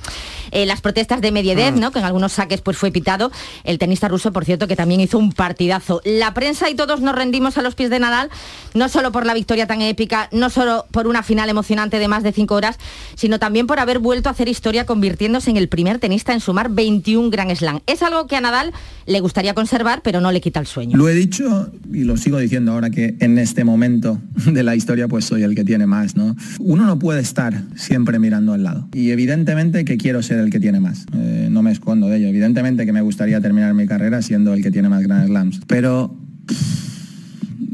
eh, 0.52 0.64
las 0.64 0.80
protestas 0.80 1.20
de 1.20 1.32
Medvedev, 1.32 1.74
Mm. 1.74 1.80
¿no? 1.80 1.90
que 1.92 1.98
en 1.98 2.04
algunos 2.06 2.32
saques 2.32 2.60
pues 2.62 2.76
fue 2.76 2.90
pitado. 2.90 3.30
El 3.64 3.78
tenista 3.78 4.08
ruso, 4.08 4.32
por 4.32 4.44
cierto, 4.44 4.66
que 4.68 4.76
también 4.76 5.00
hizo 5.00 5.18
un 5.18 5.32
partidazo. 5.32 6.00
La 6.04 6.32
prensa 6.34 6.70
y 6.70 6.74
todos 6.74 7.00
nos 7.00 7.14
rendimos 7.14 7.58
a 7.58 7.62
los 7.62 7.74
pies 7.74 7.90
de 7.90 7.98
Nadal, 7.98 8.30
no 8.74 8.88
solo 8.88 9.12
por 9.12 9.26
la 9.26 9.34
victoria 9.34 9.66
tan 9.66 9.82
épica, 9.82 10.19
no 10.32 10.50
solo 10.50 10.86
por 10.90 11.06
una 11.06 11.22
final 11.22 11.48
emocionante 11.48 11.98
de 11.98 12.08
más 12.08 12.22
de 12.22 12.32
cinco 12.32 12.54
horas, 12.54 12.78
sino 13.14 13.38
también 13.38 13.66
por 13.66 13.78
haber 13.78 13.98
vuelto 13.98 14.28
a 14.28 14.32
hacer 14.32 14.48
historia 14.48 14.86
convirtiéndose 14.86 15.50
en 15.50 15.56
el 15.56 15.68
primer 15.68 15.98
tenista 15.98 16.32
en 16.32 16.40
sumar 16.40 16.70
21 16.70 17.30
Grand 17.30 17.54
Slam. 17.54 17.80
Es 17.86 18.02
algo 18.02 18.26
que 18.26 18.36
a 18.36 18.40
Nadal 18.40 18.72
le 19.06 19.20
gustaría 19.20 19.54
conservar, 19.54 20.02
pero 20.02 20.20
no 20.20 20.32
le 20.32 20.40
quita 20.40 20.60
el 20.60 20.66
sueño. 20.66 20.96
Lo 20.96 21.08
he 21.08 21.14
dicho 21.14 21.70
y 21.92 22.04
lo 22.04 22.16
sigo 22.16 22.38
diciendo 22.38 22.72
ahora 22.72 22.90
que 22.90 23.16
en 23.20 23.38
este 23.38 23.64
momento 23.64 24.20
de 24.46 24.62
la 24.62 24.76
historia 24.76 25.08
pues 25.08 25.24
soy 25.24 25.42
el 25.42 25.54
que 25.54 25.64
tiene 25.64 25.86
más, 25.86 26.16
¿no? 26.16 26.36
Uno 26.58 26.86
no 26.86 26.98
puede 26.98 27.20
estar 27.20 27.62
siempre 27.76 28.18
mirando 28.18 28.52
al 28.52 28.62
lado. 28.62 28.88
Y 28.92 29.10
evidentemente 29.10 29.84
que 29.84 29.96
quiero 29.96 30.22
ser 30.22 30.38
el 30.38 30.50
que 30.50 30.60
tiene 30.60 30.80
más. 30.80 31.06
Eh, 31.14 31.48
no 31.50 31.62
me 31.62 31.72
escondo 31.72 32.08
de 32.08 32.18
ello. 32.18 32.28
Evidentemente 32.28 32.86
que 32.86 32.92
me 32.92 33.00
gustaría 33.00 33.40
terminar 33.40 33.74
mi 33.74 33.86
carrera 33.86 34.22
siendo 34.22 34.54
el 34.54 34.62
que 34.62 34.70
tiene 34.70 34.88
más 34.88 35.02
Grand 35.02 35.26
Slams. 35.26 35.60
Pero 35.66 36.14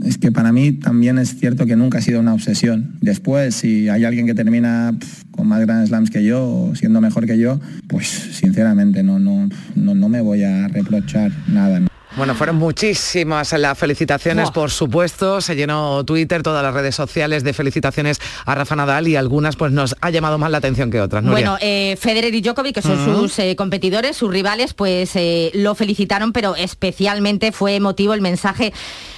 es 0.05 0.18
que 0.18 0.32
para 0.32 0.53
mí 0.53 0.72
también 0.72 1.18
es 1.18 1.38
cierto 1.38 1.66
que 1.66 1.76
nunca 1.76 1.99
ha 1.99 2.03
sido 2.03 2.20
una 2.20 2.34
obsesión. 2.34 2.97
Después, 3.01 3.55
si 3.55 3.88
hay 3.88 4.05
alguien 4.05 4.26
que 4.26 4.34
termina 4.34 4.94
con 5.30 5.49
más 5.49 5.61
Grand 5.61 5.86
Slams 5.86 6.11
que 6.11 6.24
yo 6.24 6.72
siendo 6.74 7.01
mejor 7.01 7.26
que 7.26 7.38
yo, 7.38 7.61
pues 7.88 8.07
sinceramente 8.07 9.03
no, 9.03 9.18
no, 9.18 9.49
no, 9.74 9.94
no 9.94 10.09
me 10.09 10.20
voy 10.20 10.42
a 10.42 10.68
reprochar 10.68 11.32
nada. 11.49 11.80
¿No? 12.17 12.21
Bueno, 12.21 12.35
fueron 12.35 12.57
muchísimas 12.57 13.53
las 13.53 13.79
felicitaciones, 13.79 14.47
Buah. 14.47 14.53
por 14.53 14.71
supuesto. 14.71 15.41
Se 15.41 15.55
llenó 15.55 16.05
Twitter, 16.05 16.43
todas 16.43 16.62
las 16.62 16.75
redes 16.75 16.95
sociales 16.95 17.45
de 17.45 17.53
felicitaciones 17.53 18.21
a 18.45 18.55
Rafa 18.55 18.77
Nadal 18.77 19.09
y 19.09 19.17
algunas 19.17 19.57
pues 19.57 19.73
nos 19.73 19.95
ha 20.01 20.11
llamado 20.11 20.39
más 20.39 20.51
la 20.51 20.59
atención 20.59 20.91
que 20.91 21.01
otras. 21.01 21.23
Nuria. 21.23 21.35
Bueno, 21.35 21.59
eh, 21.61 21.97
Federer 22.01 22.35
y 22.35 22.41
Djokovic, 22.41 22.75
que 22.75 22.83
son 22.83 23.05
sus 23.05 23.39
eh, 23.39 23.55
competidores, 23.57 24.17
sus 24.17 24.31
rivales, 24.31 24.75
pues 24.75 25.14
eh, 25.14 25.51
lo 25.55 25.75
felicitaron, 25.75 26.33
pero 26.33 26.57
especialmente 26.57 27.53
fue 27.53 27.77
emotivo 27.77 28.14
el 28.14 28.21
mensaje 28.21 28.73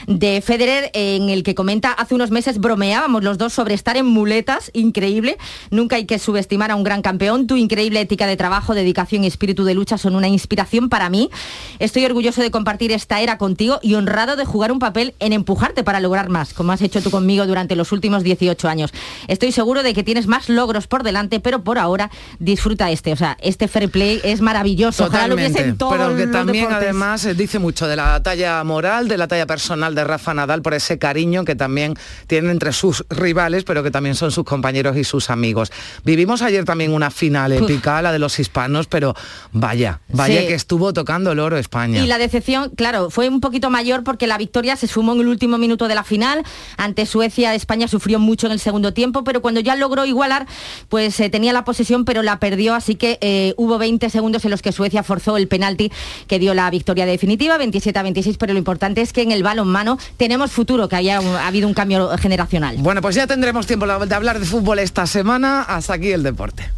de 0.06 0.40
Federer 0.40 0.90
en 0.94 1.28
el 1.28 1.42
que 1.42 1.54
comenta, 1.54 1.92
hace 1.92 2.14
unos 2.14 2.30
meses 2.30 2.58
bromeábamos 2.58 3.22
los 3.22 3.38
dos 3.38 3.52
sobre 3.52 3.74
estar 3.74 3.96
en 3.96 4.06
muletas, 4.06 4.70
increíble, 4.72 5.38
nunca 5.70 5.96
hay 5.96 6.06
que 6.06 6.18
subestimar 6.18 6.70
a 6.70 6.76
un 6.76 6.82
gran 6.82 7.02
campeón, 7.02 7.46
tu 7.46 7.56
increíble 7.56 8.00
ética 8.00 8.26
de 8.26 8.36
trabajo, 8.36 8.74
dedicación 8.74 9.24
y 9.24 9.26
espíritu 9.26 9.64
de 9.64 9.74
lucha 9.74 9.98
son 9.98 10.14
una 10.14 10.28
inspiración 10.28 10.88
para 10.88 11.10
mí. 11.10 11.30
Estoy 11.78 12.04
orgulloso 12.04 12.40
de 12.40 12.50
compartir 12.50 12.87
esta 12.94 13.20
era 13.20 13.38
contigo 13.38 13.78
y 13.82 13.94
honrado 13.94 14.36
de 14.36 14.44
jugar 14.44 14.72
un 14.72 14.78
papel 14.78 15.14
en 15.20 15.32
empujarte 15.32 15.84
para 15.84 16.00
lograr 16.00 16.28
más, 16.28 16.54
como 16.54 16.72
has 16.72 16.82
hecho 16.82 17.00
tú 17.02 17.10
conmigo 17.10 17.46
durante 17.46 17.76
los 17.76 17.92
últimos 17.92 18.22
18 18.22 18.68
años. 18.68 18.92
Estoy 19.28 19.52
seguro 19.52 19.82
de 19.82 19.94
que 19.94 20.02
tienes 20.04 20.26
más 20.26 20.48
logros 20.48 20.86
por 20.86 21.02
delante, 21.02 21.40
pero 21.40 21.62
por 21.62 21.78
ahora 21.78 22.10
disfruta 22.38 22.90
este. 22.90 23.12
O 23.12 23.16
sea, 23.16 23.36
este 23.40 23.68
fair 23.68 23.90
play 23.90 24.20
es 24.24 24.40
maravilloso. 24.40 25.06
Ojalá 25.06 25.28
lo 25.28 25.36
todos 25.76 25.92
pero 25.92 26.16
que 26.16 26.24
los 26.26 26.32
también 26.32 26.64
deportes. 26.64 26.84
además 26.88 27.28
dice 27.36 27.58
mucho 27.58 27.86
de 27.86 27.96
la 27.96 28.22
talla 28.22 28.62
moral, 28.64 29.08
de 29.08 29.16
la 29.16 29.28
talla 29.28 29.46
personal 29.46 29.94
de 29.94 30.04
Rafa 30.04 30.34
Nadal, 30.34 30.62
por 30.62 30.74
ese 30.74 30.98
cariño 30.98 31.44
que 31.44 31.54
también 31.54 31.94
tiene 32.26 32.50
entre 32.50 32.72
sus 32.72 33.04
rivales, 33.10 33.64
pero 33.64 33.82
que 33.82 33.90
también 33.90 34.14
son 34.14 34.30
sus 34.30 34.44
compañeros 34.44 34.96
y 34.96 35.04
sus 35.04 35.30
amigos. 35.30 35.72
Vivimos 36.04 36.42
ayer 36.42 36.64
también 36.64 36.92
una 36.92 37.10
final 37.10 37.52
épica, 37.52 38.02
la 38.02 38.12
de 38.12 38.18
los 38.18 38.38
hispanos, 38.38 38.86
pero 38.86 39.14
vaya, 39.52 40.00
vaya 40.08 40.40
Sí. 40.40 40.46
que 40.46 40.54
estuvo 40.54 40.92
tocando 40.92 41.32
el 41.32 41.38
oro 41.40 41.56
España. 41.56 42.02
Y 42.02 42.06
la 42.06 42.18
decepción, 42.18 42.70
claro, 42.78 43.10
fue 43.10 43.28
un 43.28 43.40
poquito 43.40 43.70
mayor 43.70 44.04
porque 44.04 44.28
la 44.28 44.38
victoria 44.38 44.76
se 44.76 44.86
sumó 44.86 45.12
en 45.12 45.20
el 45.20 45.26
último 45.26 45.58
minuto 45.58 45.88
de 45.88 45.96
la 45.96 46.04
final. 46.04 46.44
Ante 46.76 47.06
Suecia, 47.06 47.52
España 47.54 47.88
sufrió 47.88 48.20
mucho 48.20 48.46
en 48.46 48.52
el 48.52 48.60
segundo 48.60 48.94
tiempo, 48.94 49.24
pero 49.24 49.42
cuando 49.42 49.60
ya 49.60 49.74
logró 49.74 50.06
igualar, 50.06 50.46
pues 50.88 51.18
eh, 51.18 51.28
tenía 51.28 51.52
la 51.52 51.64
posesión, 51.64 52.04
pero 52.04 52.22
la 52.22 52.38
perdió. 52.38 52.74
Así 52.74 52.94
que 52.94 53.18
eh, 53.20 53.52
hubo 53.56 53.78
20 53.78 54.08
segundos 54.10 54.44
en 54.44 54.52
los 54.52 54.62
que 54.62 54.70
Suecia 54.70 55.02
forzó 55.02 55.36
el 55.36 55.48
penalti 55.48 55.90
que 56.28 56.38
dio 56.38 56.54
la 56.54 56.70
victoria 56.70 57.04
definitiva, 57.04 57.58
27 57.58 57.98
a 57.98 58.02
26. 58.04 58.38
Pero 58.38 58.52
lo 58.52 58.60
importante 58.60 59.00
es 59.00 59.12
que 59.12 59.22
en 59.22 59.32
el 59.32 59.42
balonmano 59.42 59.98
tenemos 60.16 60.52
futuro, 60.52 60.88
que 60.88 60.94
haya 60.94 61.18
ha 61.18 61.48
habido 61.48 61.66
un 61.66 61.74
cambio 61.74 62.16
generacional. 62.16 62.76
Bueno, 62.78 63.02
pues 63.02 63.16
ya 63.16 63.26
tendremos 63.26 63.66
tiempo 63.66 63.86
de 63.86 64.14
hablar 64.14 64.38
de 64.38 64.46
fútbol 64.46 64.78
esta 64.78 65.04
semana. 65.08 65.62
Hasta 65.62 65.94
aquí 65.94 66.12
el 66.12 66.22
deporte. 66.22 66.70